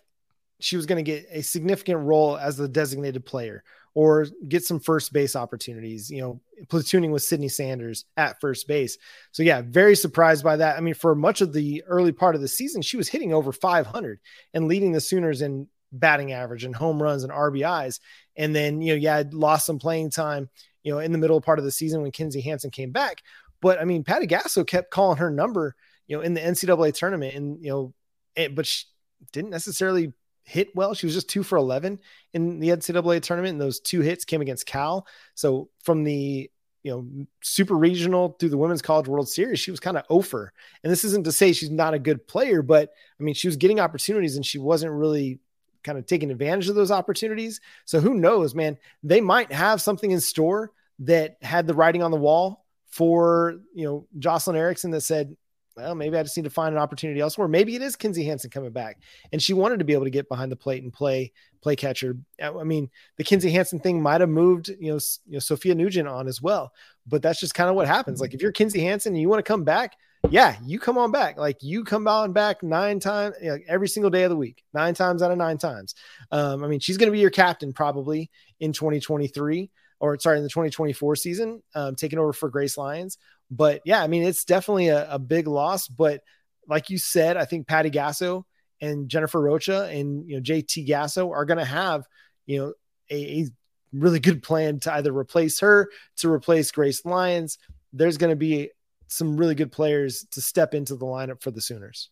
she 0.59 0.75
was 0.75 0.85
going 0.85 1.03
to 1.03 1.11
get 1.11 1.27
a 1.31 1.41
significant 1.41 2.01
role 2.01 2.37
as 2.37 2.57
the 2.57 2.67
designated 2.67 3.25
player 3.25 3.63
or 3.95 4.27
get 4.47 4.63
some 4.63 4.79
first 4.79 5.11
base 5.11 5.35
opportunities, 5.35 6.11
you 6.11 6.21
know, 6.21 6.39
platooning 6.67 7.11
with 7.11 7.23
Cydney 7.23 7.49
Sanders 7.49 8.05
at 8.15 8.39
first 8.39 8.67
base. 8.67 8.97
So, 9.31 9.41
yeah, 9.41 9.63
very 9.65 9.95
surprised 9.95 10.43
by 10.43 10.57
that. 10.57 10.77
I 10.77 10.81
mean, 10.81 10.93
for 10.93 11.15
much 11.15 11.41
of 11.41 11.53
the 11.53 11.83
early 11.87 12.11
part 12.11 12.35
of 12.35 12.41
the 12.41 12.47
season, 12.47 12.83
she 12.83 12.97
was 12.97 13.09
hitting 13.09 13.33
over 13.33 13.51
500 13.51 14.19
and 14.53 14.67
leading 14.67 14.91
the 14.91 15.01
Sooners 15.01 15.41
in 15.41 15.67
batting 15.91 16.33
average 16.33 16.65
and 16.65 16.75
home 16.75 17.01
runs 17.01 17.23
and 17.23 17.33
RBIs. 17.33 17.99
And 18.35 18.53
then, 18.53 18.81
you 18.81 18.93
know, 18.93 18.99
yeah, 18.99 19.23
lost 19.31 19.65
some 19.65 19.79
playing 19.79 20.11
time 20.11 20.49
you 20.85 20.91
know, 20.91 20.99
in 20.99 21.11
the 21.11 21.17
middle 21.17 21.41
part 21.41 21.59
of 21.59 21.65
the 21.65 21.71
season 21.71 22.03
when 22.03 22.11
Kinzie 22.11 22.41
Hansen 22.41 22.69
came 22.69 22.91
back. 22.91 23.23
But 23.59 23.81
I 23.81 23.85
mean, 23.85 24.03
Patty 24.03 24.27
Gasso 24.27 24.65
kept 24.65 24.91
calling 24.91 25.17
her 25.17 25.31
number, 25.31 25.75
you 26.07 26.15
know, 26.15 26.21
in 26.21 26.35
the 26.35 26.41
NCAA 26.41 26.93
tournament, 26.93 27.33
and 27.33 27.61
you 27.61 27.71
know, 27.71 27.93
it, 28.35 28.55
but 28.55 28.67
she 28.67 28.85
didn't 29.33 29.49
necessarily 29.49 30.13
hit 30.45 30.75
well. 30.75 30.93
She 30.93 31.05
was 31.05 31.15
just 31.15 31.29
two 31.29 31.43
for 31.43 31.57
11 31.57 31.99
in 32.33 32.59
the 32.59 32.69
NCAA 32.69 33.21
tournament. 33.21 33.53
And 33.53 33.61
those 33.61 33.79
two 33.79 34.01
hits 34.01 34.25
came 34.25 34.41
against 34.41 34.65
Cal. 34.65 35.05
So 35.33 35.69
from 35.83 36.03
the, 36.03 36.49
you 36.83 36.91
know, 36.91 37.25
super 37.41 37.75
regional 37.75 38.37
through 38.39 38.49
the 38.49 38.57
women's 38.57 38.81
college 38.81 39.07
world 39.07 39.27
series, 39.27 39.59
she 39.59 39.71
was 39.71 39.79
kind 39.79 39.97
of 39.97 40.03
over. 40.09 40.53
And 40.83 40.91
this 40.91 41.03
isn't 41.03 41.25
to 41.25 41.31
say 41.31 41.51
she's 41.51 41.71
not 41.71 41.95
a 41.95 41.99
good 41.99 42.27
player, 42.27 42.61
but 42.61 42.91
I 43.19 43.23
mean, 43.23 43.33
she 43.33 43.47
was 43.47 43.57
getting 43.57 43.79
opportunities 43.79 44.35
and 44.35 44.45
she 44.45 44.59
wasn't 44.59 44.93
really 44.93 45.39
kind 45.83 45.97
of 45.97 46.05
taking 46.05 46.31
advantage 46.31 46.69
of 46.69 46.75
those 46.75 46.91
opportunities. 46.91 47.59
So 47.85 47.99
who 47.99 48.13
knows, 48.13 48.53
man, 48.53 48.77
they 49.03 49.21
might 49.21 49.51
have 49.51 49.81
something 49.81 50.11
in 50.11 50.19
store 50.19 50.71
that 50.99 51.37
had 51.41 51.67
the 51.67 51.73
writing 51.73 52.03
on 52.03 52.11
the 52.11 52.17
wall 52.17 52.65
for, 52.87 53.59
you 53.73 53.85
know, 53.85 54.07
Jocelyn 54.19 54.55
Erickson 54.55 54.91
that 54.91 55.01
said, 55.01 55.35
well, 55.75 55.95
maybe 55.95 56.17
I 56.17 56.23
just 56.23 56.37
need 56.37 56.43
to 56.43 56.49
find 56.49 56.73
an 56.73 56.81
opportunity 56.81 57.19
elsewhere. 57.19 57.47
Maybe 57.47 57.75
it 57.75 57.81
is 57.81 57.95
Kinzie 57.95 58.23
Hansen 58.23 58.49
coming 58.49 58.71
back, 58.71 58.99
and 59.31 59.41
she 59.41 59.53
wanted 59.53 59.79
to 59.79 59.85
be 59.85 59.93
able 59.93 60.05
to 60.05 60.09
get 60.09 60.29
behind 60.29 60.51
the 60.51 60.55
plate 60.55 60.83
and 60.83 60.93
play 60.93 61.33
play 61.61 61.75
catcher. 61.75 62.17
I 62.41 62.63
mean, 62.63 62.89
the 63.17 63.23
Kinzie 63.23 63.51
Hansen 63.51 63.79
thing 63.79 64.01
might 64.01 64.21
have 64.21 64.29
moved, 64.29 64.69
you 64.69 64.93
know, 64.93 64.99
you 65.25 65.33
know, 65.33 65.39
Sophia 65.39 65.75
Nugent 65.75 66.07
on 66.07 66.27
as 66.27 66.41
well. 66.41 66.71
But 67.07 67.21
that's 67.21 67.39
just 67.39 67.55
kind 67.55 67.69
of 67.69 67.75
what 67.75 67.87
happens. 67.87 68.21
Like 68.21 68.33
if 68.33 68.41
you're 68.41 68.51
Kinzie 68.51 68.81
Hansen 68.81 69.13
and 69.13 69.21
you 69.21 69.27
want 69.27 69.43
to 69.43 69.51
come 69.51 69.63
back, 69.63 69.97
yeah, 70.29 70.55
you 70.65 70.79
come 70.79 70.97
on 70.97 71.11
back. 71.11 71.37
Like 71.37 71.61
you 71.61 71.83
come 71.83 72.07
on 72.07 72.33
back 72.33 72.63
nine 72.63 72.99
times 72.99 73.35
you 73.41 73.49
know, 73.49 73.57
every 73.67 73.87
single 73.87 74.09
day 74.09 74.23
of 74.23 74.29
the 74.29 74.35
week, 74.35 74.63
nine 74.73 74.93
times 74.93 75.21
out 75.21 75.31
of 75.31 75.37
nine 75.37 75.57
times. 75.57 75.95
Um, 76.31 76.63
I 76.63 76.67
mean, 76.67 76.79
she's 76.79 76.97
going 76.97 77.07
to 77.07 77.11
be 77.11 77.19
your 77.19 77.31
captain 77.31 77.73
probably 77.73 78.31
in 78.59 78.71
2023 78.71 79.69
or 79.99 80.19
sorry, 80.19 80.37
in 80.37 80.43
the 80.43 80.49
2024 80.49 81.15
season, 81.15 81.63
um, 81.73 81.95
taking 81.95 82.19
over 82.19 82.33
for 82.33 82.49
Grace 82.49 82.77
Lyons. 82.77 83.17
But 83.51 83.81
yeah, 83.85 84.01
I 84.01 84.07
mean, 84.07 84.23
it's 84.23 84.45
definitely 84.45 84.87
a, 84.87 85.09
a 85.11 85.19
big 85.19 85.47
loss. 85.47 85.87
But 85.87 86.21
like 86.67 86.89
you 86.89 86.97
said, 86.97 87.37
I 87.37 87.45
think 87.45 87.67
Patty 87.67 87.91
Gasso 87.91 88.43
and 88.81 89.09
Jennifer 89.09 89.41
Rocha 89.41 89.85
and 89.85 90.27
you 90.27 90.35
know 90.35 90.41
JT 90.41 90.87
Gasso 90.87 91.31
are 91.31 91.45
going 91.45 91.59
to 91.59 91.65
have 91.65 92.05
you 92.45 92.59
know 92.59 92.73
a, 93.09 93.41
a, 93.41 93.45
really 93.93 94.19
good 94.19 94.43
plan 94.43 94.77
to 94.77 94.93
either 94.93 95.17
replace 95.17 95.61
her 95.61 95.89
to 96.17 96.29
replace 96.29 96.69
Grace 96.71 97.05
Lyons. 97.05 97.57
There's 97.93 98.17
going 98.17 98.31
to 98.31 98.35
be 98.35 98.71
some 99.07 99.37
really 99.37 99.55
good 99.55 99.71
players 99.71 100.25
to 100.31 100.41
step 100.41 100.73
into 100.73 100.95
the 100.95 101.05
lineup 101.05 101.41
for 101.41 101.51
the 101.51 101.61
Sooners. 101.61 102.09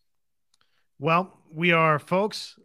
Well, 0.99 1.37
we 1.51 1.73
are 1.73 1.99
folks 1.99 2.57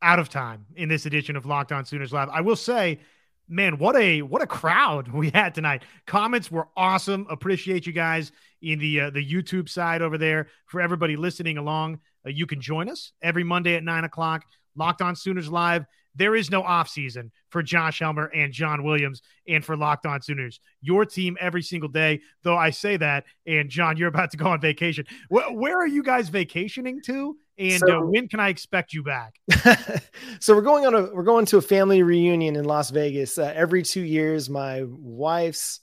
out 0.00 0.18
of 0.18 0.30
time 0.30 0.64
in 0.74 0.88
this 0.88 1.04
edition 1.04 1.36
of 1.36 1.44
Locked 1.44 1.72
On 1.72 1.84
Sooners 1.84 2.12
Live. 2.12 2.30
I 2.30 2.40
will 2.40 2.56
say 2.56 3.00
man, 3.48 3.78
what 3.78 3.96
a 3.96 4.22
what 4.22 4.42
a 4.42 4.46
crowd 4.46 5.08
we 5.12 5.30
had 5.30 5.54
tonight. 5.54 5.82
Comments 6.06 6.50
were 6.50 6.68
awesome. 6.76 7.26
Appreciate 7.30 7.86
you 7.86 7.92
guys 7.92 8.32
in 8.62 8.78
the 8.78 9.00
uh, 9.00 9.10
the 9.10 9.24
YouTube 9.24 9.68
side 9.68 10.02
over 10.02 10.18
there. 10.18 10.48
For 10.66 10.80
everybody 10.80 11.16
listening 11.16 11.58
along, 11.58 12.00
uh, 12.26 12.30
you 12.30 12.46
can 12.46 12.60
join 12.60 12.88
us 12.88 13.12
every 13.22 13.44
Monday 13.44 13.76
at 13.76 13.84
nine 13.84 14.04
o'clock. 14.04 14.44
Locked 14.74 15.02
On 15.02 15.16
Sooners 15.16 15.50
live. 15.50 15.86
There 16.14 16.34
is 16.34 16.50
no 16.50 16.62
off 16.62 16.88
season 16.88 17.30
for 17.50 17.62
Josh 17.62 17.98
Helmer 17.98 18.26
and 18.34 18.52
John 18.52 18.82
Williams 18.82 19.20
and 19.46 19.62
for 19.62 19.76
Locked 19.76 20.06
On 20.06 20.20
Sooners. 20.22 20.60
Your 20.80 21.04
team 21.04 21.36
every 21.38 21.62
single 21.62 21.90
day. 21.90 22.20
Though 22.42 22.56
I 22.56 22.70
say 22.70 22.96
that, 22.96 23.24
and 23.46 23.68
John, 23.68 23.98
you're 23.98 24.08
about 24.08 24.30
to 24.30 24.38
go 24.38 24.46
on 24.46 24.60
vacation. 24.60 25.04
Where, 25.28 25.52
where 25.52 25.78
are 25.78 25.86
you 25.86 26.02
guys 26.02 26.30
vacationing 26.30 27.02
to? 27.02 27.36
And 27.58 27.80
so, 27.80 27.98
uh, 27.98 28.06
when 28.06 28.28
can 28.28 28.40
I 28.40 28.48
expect 28.48 28.92
you 28.92 29.02
back? 29.02 29.34
so 30.40 30.54
we're 30.54 30.62
going 30.62 30.84
on 30.84 30.94
a 30.94 31.14
we're 31.14 31.22
going 31.22 31.46
to 31.46 31.56
a 31.56 31.62
family 31.62 32.02
reunion 32.02 32.56
in 32.56 32.64
Las 32.64 32.90
Vegas 32.90 33.38
uh, 33.38 33.52
every 33.54 33.82
two 33.82 34.02
years. 34.02 34.50
My 34.50 34.82
wife's 34.86 35.80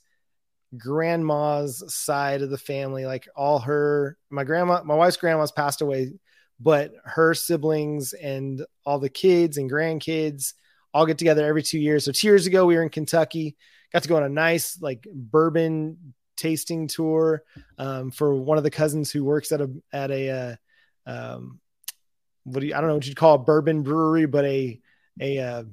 grandma's 0.77 1.83
side 1.93 2.41
of 2.41 2.49
the 2.49 2.57
family, 2.57 3.05
like 3.05 3.27
all 3.35 3.59
her 3.59 4.17
my 4.29 4.43
grandma, 4.43 4.83
my 4.83 4.95
wife's 4.95 5.17
grandma's 5.17 5.51
passed 5.51 5.81
away, 5.81 6.13
but 6.59 6.91
her 7.05 7.33
siblings 7.33 8.13
and 8.13 8.63
all 8.85 8.99
the 8.99 9.09
kids 9.09 9.57
and 9.57 9.71
grandkids 9.71 10.53
all 10.93 11.07
get 11.07 11.17
together 11.17 11.45
every 11.45 11.63
two 11.63 11.79
years. 11.79 12.05
So 12.05 12.11
two 12.11 12.27
years 12.27 12.45
ago 12.45 12.67
we 12.67 12.75
were 12.75 12.83
in 12.83 12.89
Kentucky, 12.89 13.55
got 13.91 14.03
to 14.03 14.09
go 14.09 14.17
on 14.17 14.23
a 14.23 14.29
nice 14.29 14.79
like 14.79 15.07
bourbon 15.11 16.13
tasting 16.37 16.87
tour 16.87 17.43
um, 17.77 18.11
for 18.11 18.35
one 18.35 18.57
of 18.57 18.63
the 18.63 18.71
cousins 18.71 19.11
who 19.11 19.23
works 19.23 19.51
at 19.51 19.61
a 19.61 19.71
at 19.91 20.11
a 20.11 20.29
uh, 20.29 20.55
um, 21.05 21.59
what 22.43 22.59
do 22.59 22.67
you, 22.67 22.75
I 22.75 22.79
don't 22.79 22.89
know 22.89 22.95
what 22.95 23.07
you'd 23.07 23.17
call 23.17 23.35
a 23.35 23.39
bourbon 23.39 23.83
brewery, 23.83 24.25
but 24.25 24.45
a, 24.45 24.79
a, 25.19 25.39
uh, 25.39 25.63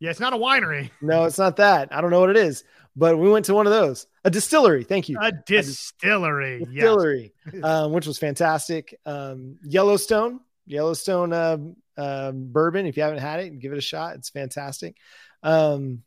yeah, 0.00 0.10
it's 0.10 0.20
not 0.20 0.32
a 0.32 0.36
winery. 0.36 0.90
No, 1.00 1.24
it's 1.24 1.38
not 1.38 1.56
that. 1.56 1.88
I 1.92 2.00
don't 2.00 2.10
know 2.10 2.20
what 2.20 2.30
it 2.30 2.36
is, 2.36 2.64
but 2.94 3.18
we 3.18 3.30
went 3.30 3.46
to 3.46 3.54
one 3.54 3.66
of 3.66 3.72
those, 3.72 4.06
a 4.24 4.30
distillery. 4.30 4.84
Thank 4.84 5.08
you. 5.08 5.18
A 5.20 5.32
distillery. 5.32 6.62
A 6.62 6.66
distillery, 6.66 7.32
yes. 7.52 7.62
um, 7.64 7.92
which 7.92 8.06
was 8.06 8.18
fantastic. 8.18 8.98
Um, 9.06 9.58
Yellowstone, 9.62 10.40
Yellowstone, 10.66 11.32
uh, 11.32 11.58
uh, 11.96 12.32
bourbon. 12.32 12.86
If 12.86 12.96
you 12.96 13.02
haven't 13.02 13.18
had 13.18 13.40
it, 13.40 13.58
give 13.58 13.72
it 13.72 13.78
a 13.78 13.82
shot. 13.82 14.14
It's 14.14 14.30
fantastic. 14.30 14.96
Um, 15.42 16.02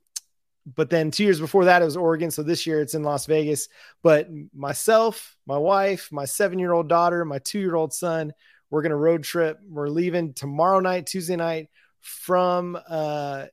but 0.75 0.89
then 0.89 1.11
two 1.11 1.23
years 1.23 1.39
before 1.39 1.65
that, 1.65 1.81
it 1.81 1.85
was 1.85 1.97
Oregon. 1.97 2.31
So 2.31 2.43
this 2.43 2.65
year 2.65 2.81
it's 2.81 2.93
in 2.93 3.03
Las 3.03 3.25
Vegas. 3.25 3.67
But 4.03 4.29
myself, 4.53 5.35
my 5.45 5.57
wife, 5.57 6.09
my 6.11 6.25
seven 6.25 6.59
year 6.59 6.71
old 6.71 6.87
daughter, 6.87 7.25
my 7.25 7.39
two 7.39 7.59
year 7.59 7.75
old 7.75 7.93
son, 7.93 8.33
we're 8.71 8.81
going 8.81 8.91
to 8.91 8.95
road 8.95 9.23
trip. 9.23 9.59
We're 9.69 9.89
leaving 9.89 10.33
tomorrow 10.33 10.79
night, 10.79 11.05
Tuesday 11.05 11.35
night 11.35 11.69
from 11.99 12.79
uh, 12.89 13.45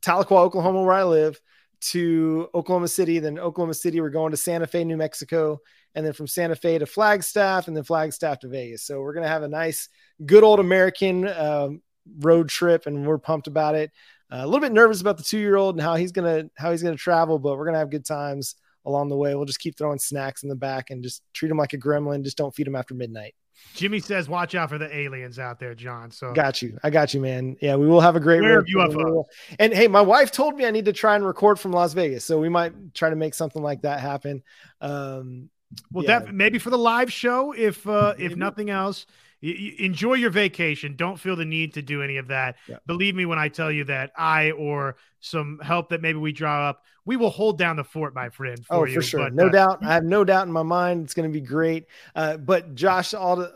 Tahlequah, 0.00 0.32
Oklahoma, 0.32 0.82
where 0.82 0.92
I 0.92 1.04
live, 1.04 1.40
to 1.80 2.48
Oklahoma 2.54 2.88
City. 2.88 3.20
Then 3.20 3.38
Oklahoma 3.38 3.74
City, 3.74 4.00
we're 4.00 4.10
going 4.10 4.32
to 4.32 4.36
Santa 4.36 4.66
Fe, 4.66 4.84
New 4.84 4.96
Mexico, 4.96 5.60
and 5.94 6.04
then 6.04 6.12
from 6.12 6.26
Santa 6.26 6.56
Fe 6.56 6.78
to 6.78 6.86
Flagstaff, 6.86 7.68
and 7.68 7.76
then 7.76 7.84
Flagstaff 7.84 8.40
to 8.40 8.48
Vegas. 8.48 8.82
So 8.84 9.00
we're 9.00 9.14
to 9.22 9.28
have 9.28 9.44
a 9.44 9.48
nice, 9.48 9.88
good 10.26 10.42
old 10.42 10.58
American 10.58 11.28
um, 11.28 11.80
road 12.18 12.48
trip, 12.48 12.86
and 12.86 13.06
we're 13.06 13.18
pumped 13.18 13.46
about 13.46 13.76
it. 13.76 13.92
Uh, 14.30 14.40
a 14.42 14.46
little 14.46 14.60
bit 14.60 14.72
nervous 14.72 15.00
about 15.00 15.16
the 15.16 15.22
two-year-old 15.22 15.76
and 15.76 15.82
how 15.82 15.94
he's 15.94 16.12
gonna 16.12 16.50
how 16.56 16.70
he's 16.70 16.82
gonna 16.82 16.96
travel, 16.96 17.38
but 17.38 17.56
we're 17.56 17.64
gonna 17.64 17.78
have 17.78 17.90
good 17.90 18.04
times 18.04 18.56
along 18.84 19.08
the 19.08 19.16
way. 19.16 19.34
We'll 19.34 19.44
just 19.44 19.60
keep 19.60 19.76
throwing 19.76 19.98
snacks 19.98 20.42
in 20.42 20.48
the 20.48 20.56
back 20.56 20.90
and 20.90 21.02
just 21.02 21.22
treat 21.32 21.50
him 21.50 21.58
like 21.58 21.72
a 21.72 21.78
gremlin. 21.78 22.22
Just 22.22 22.36
don't 22.36 22.54
feed 22.54 22.66
him 22.66 22.76
after 22.76 22.94
midnight. 22.94 23.34
Jimmy 23.74 24.00
says, 24.00 24.28
"Watch 24.28 24.54
out 24.54 24.68
for 24.68 24.78
the 24.78 24.94
aliens 24.94 25.38
out 25.38 25.58
there, 25.58 25.74
John." 25.74 26.10
So 26.10 26.32
got 26.32 26.62
you. 26.62 26.78
I 26.82 26.90
got 26.90 27.12
you, 27.12 27.20
man. 27.20 27.56
Yeah, 27.60 27.76
we 27.76 27.86
will 27.86 28.00
have 28.00 28.16
a 28.16 28.20
great 28.20 28.42
UFO. 28.42 29.24
And 29.58 29.72
hey, 29.72 29.88
my 29.88 30.00
wife 30.00 30.30
told 30.30 30.56
me 30.56 30.64
I 30.64 30.70
need 30.70 30.84
to 30.84 30.92
try 30.92 31.16
and 31.16 31.26
record 31.26 31.58
from 31.58 31.72
Las 31.72 31.92
Vegas, 31.92 32.24
so 32.24 32.38
we 32.38 32.48
might 32.48 32.94
try 32.94 33.10
to 33.10 33.16
make 33.16 33.34
something 33.34 33.62
like 33.62 33.82
that 33.82 34.00
happen. 34.00 34.42
Um, 34.80 35.50
well, 35.92 36.04
yeah. 36.04 36.20
that 36.20 36.34
maybe 36.34 36.58
for 36.58 36.70
the 36.70 36.78
live 36.78 37.12
show, 37.12 37.52
if 37.52 37.86
uh, 37.86 38.14
if 38.18 38.36
nothing 38.36 38.70
else, 38.70 39.06
enjoy 39.40 40.14
your 40.14 40.30
vacation. 40.30 40.96
Don't 40.96 41.18
feel 41.18 41.36
the 41.36 41.44
need 41.44 41.74
to 41.74 41.82
do 41.82 42.02
any 42.02 42.16
of 42.16 42.28
that. 42.28 42.56
Yeah. 42.68 42.76
Believe 42.86 43.14
me 43.14 43.24
when 43.24 43.38
I 43.38 43.48
tell 43.48 43.70
you 43.70 43.84
that 43.84 44.12
I 44.16 44.50
or 44.50 44.96
some 45.20 45.60
help 45.62 45.90
that 45.90 46.02
maybe 46.02 46.18
we 46.18 46.32
draw 46.32 46.68
up, 46.68 46.82
we 47.04 47.16
will 47.16 47.30
hold 47.30 47.58
down 47.58 47.76
the 47.76 47.84
fort, 47.84 48.14
my 48.14 48.30
friend. 48.30 48.64
For 48.66 48.74
oh, 48.74 48.84
you. 48.84 48.94
for 48.94 49.02
sure, 49.02 49.24
but, 49.24 49.34
no 49.34 49.46
uh, 49.46 49.50
doubt. 49.50 49.78
I 49.84 49.94
have 49.94 50.04
no 50.04 50.24
doubt 50.24 50.46
in 50.46 50.52
my 50.52 50.62
mind 50.62 51.04
it's 51.04 51.14
going 51.14 51.30
to 51.30 51.32
be 51.32 51.44
great. 51.44 51.86
Uh, 52.14 52.36
but 52.36 52.74
Josh, 52.74 53.14
all 53.14 53.36
the, 53.36 53.52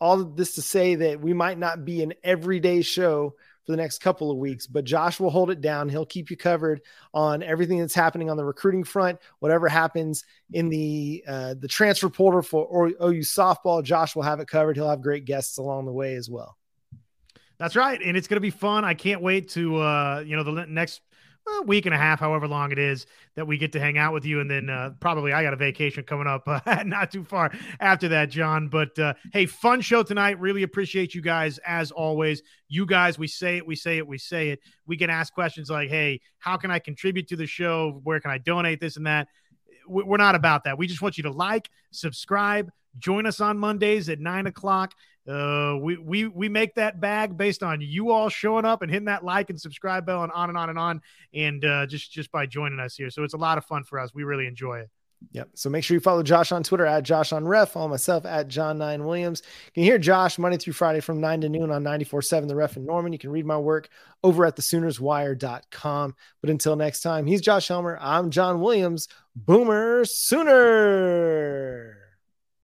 all 0.00 0.24
this 0.24 0.56
to 0.56 0.62
say 0.62 0.96
that 0.96 1.20
we 1.20 1.32
might 1.32 1.58
not 1.58 1.84
be 1.84 2.02
an 2.02 2.14
everyday 2.22 2.82
show 2.82 3.34
for 3.64 3.72
the 3.72 3.76
next 3.76 3.98
couple 4.00 4.30
of 4.30 4.38
weeks. 4.38 4.66
But 4.66 4.84
Josh 4.84 5.20
will 5.20 5.30
hold 5.30 5.50
it 5.50 5.60
down. 5.60 5.88
He'll 5.88 6.06
keep 6.06 6.30
you 6.30 6.36
covered 6.36 6.82
on 7.14 7.42
everything 7.42 7.78
that's 7.78 7.94
happening 7.94 8.30
on 8.30 8.36
the 8.36 8.44
recruiting 8.44 8.84
front. 8.84 9.18
Whatever 9.38 9.68
happens 9.68 10.24
in 10.52 10.68
the 10.68 11.24
uh, 11.26 11.54
the 11.58 11.68
transfer 11.68 12.08
portal 12.08 12.42
for 12.42 12.64
or 12.64 12.88
OU 12.88 13.20
softball, 13.20 13.82
Josh 13.82 14.14
will 14.16 14.22
have 14.22 14.40
it 14.40 14.48
covered. 14.48 14.76
He'll 14.76 14.90
have 14.90 15.02
great 15.02 15.24
guests 15.24 15.58
along 15.58 15.86
the 15.86 15.92
way 15.92 16.14
as 16.14 16.28
well. 16.28 16.56
That's 17.58 17.76
right, 17.76 18.00
and 18.02 18.16
it's 18.16 18.26
going 18.26 18.36
to 18.36 18.40
be 18.40 18.50
fun. 18.50 18.84
I 18.84 18.94
can't 18.94 19.22
wait 19.22 19.50
to 19.50 19.76
uh, 19.76 20.24
you 20.26 20.36
know 20.36 20.42
the 20.42 20.66
next 20.66 21.00
a 21.46 21.62
week 21.62 21.86
and 21.86 21.94
a 21.94 21.98
half, 21.98 22.20
however 22.20 22.46
long 22.46 22.72
it 22.72 22.78
is 22.78 23.06
that 23.34 23.46
we 23.46 23.58
get 23.58 23.72
to 23.72 23.80
hang 23.80 23.98
out 23.98 24.12
with 24.12 24.24
you. 24.24 24.40
And 24.40 24.50
then 24.50 24.70
uh, 24.70 24.90
probably 25.00 25.32
I 25.32 25.42
got 25.42 25.52
a 25.52 25.56
vacation 25.56 26.04
coming 26.04 26.26
up 26.26 26.42
uh, 26.46 26.82
not 26.86 27.10
too 27.10 27.24
far 27.24 27.52
after 27.80 28.08
that, 28.08 28.30
John. 28.30 28.68
But 28.68 28.98
uh, 28.98 29.14
hey, 29.32 29.46
fun 29.46 29.80
show 29.80 30.02
tonight. 30.02 30.38
Really 30.40 30.62
appreciate 30.62 31.14
you 31.14 31.20
guys 31.20 31.58
as 31.66 31.90
always. 31.90 32.42
You 32.68 32.86
guys, 32.86 33.18
we 33.18 33.26
say 33.26 33.56
it, 33.56 33.66
we 33.66 33.76
say 33.76 33.98
it, 33.98 34.06
we 34.06 34.18
say 34.18 34.50
it. 34.50 34.60
We 34.86 34.96
can 34.96 35.10
ask 35.10 35.32
questions 35.34 35.70
like, 35.70 35.88
hey, 35.88 36.20
how 36.38 36.56
can 36.56 36.70
I 36.70 36.78
contribute 36.78 37.28
to 37.28 37.36
the 37.36 37.46
show? 37.46 38.00
Where 38.04 38.20
can 38.20 38.30
I 38.30 38.38
donate 38.38 38.80
this 38.80 38.96
and 38.96 39.06
that? 39.06 39.28
We're 39.88 40.16
not 40.16 40.36
about 40.36 40.64
that. 40.64 40.78
We 40.78 40.86
just 40.86 41.02
want 41.02 41.18
you 41.18 41.24
to 41.24 41.32
like, 41.32 41.68
subscribe, 41.90 42.70
join 42.98 43.26
us 43.26 43.40
on 43.40 43.58
Mondays 43.58 44.08
at 44.08 44.20
nine 44.20 44.46
o'clock. 44.46 44.94
Uh, 45.28 45.76
we 45.80 45.96
we 45.96 46.26
we 46.26 46.48
make 46.48 46.74
that 46.74 47.00
bag 47.00 47.36
based 47.36 47.62
on 47.62 47.80
you 47.80 48.10
all 48.10 48.28
showing 48.28 48.64
up 48.64 48.82
and 48.82 48.90
hitting 48.90 49.06
that 49.06 49.24
like 49.24 49.50
and 49.50 49.60
subscribe 49.60 50.04
bell 50.04 50.24
and 50.24 50.32
on 50.32 50.48
and 50.48 50.58
on 50.58 50.68
and 50.68 50.78
on, 50.78 51.00
and 51.32 51.64
uh, 51.64 51.86
just 51.86 52.10
just 52.10 52.32
by 52.32 52.44
joining 52.46 52.80
us 52.80 52.96
here. 52.96 53.08
So 53.10 53.22
it's 53.22 53.34
a 53.34 53.38
lot 53.38 53.58
of 53.58 53.64
fun 53.64 53.84
for 53.84 54.00
us. 54.00 54.12
We 54.12 54.24
really 54.24 54.46
enjoy 54.46 54.80
it. 54.80 54.90
Yep. 55.30 55.50
So 55.54 55.70
make 55.70 55.84
sure 55.84 55.94
you 55.94 56.00
follow 56.00 56.22
Josh 56.22 56.50
on 56.52 56.62
Twitter 56.62 56.84
at 56.84 57.04
Josh 57.04 57.32
on 57.32 57.46
Ref. 57.46 57.70
Follow 57.70 57.88
myself 57.88 58.26
at 58.26 58.48
John 58.48 58.78
Nine 58.78 59.04
Williams. 59.04 59.42
You 59.66 59.72
can 59.72 59.84
hear 59.84 59.98
Josh 59.98 60.38
Monday 60.38 60.58
through 60.58 60.72
Friday 60.72 61.00
from 61.00 61.20
9 61.20 61.42
to 61.42 61.48
noon 61.48 61.70
on 61.70 61.84
94.7 61.84 62.48
The 62.48 62.56
Ref 62.56 62.76
in 62.76 62.84
Norman. 62.84 63.12
You 63.12 63.18
can 63.18 63.30
read 63.30 63.46
my 63.46 63.58
work 63.58 63.88
over 64.22 64.44
at 64.44 64.56
the 64.56 64.62
Soonerswire.com. 64.62 66.14
But 66.40 66.50
until 66.50 66.76
next 66.76 67.02
time, 67.02 67.26
he's 67.26 67.40
Josh 67.40 67.68
Helmer. 67.68 67.98
I'm 68.00 68.30
John 68.30 68.60
Williams. 68.60 69.06
Boomer 69.36 70.04
Sooner. 70.04 71.22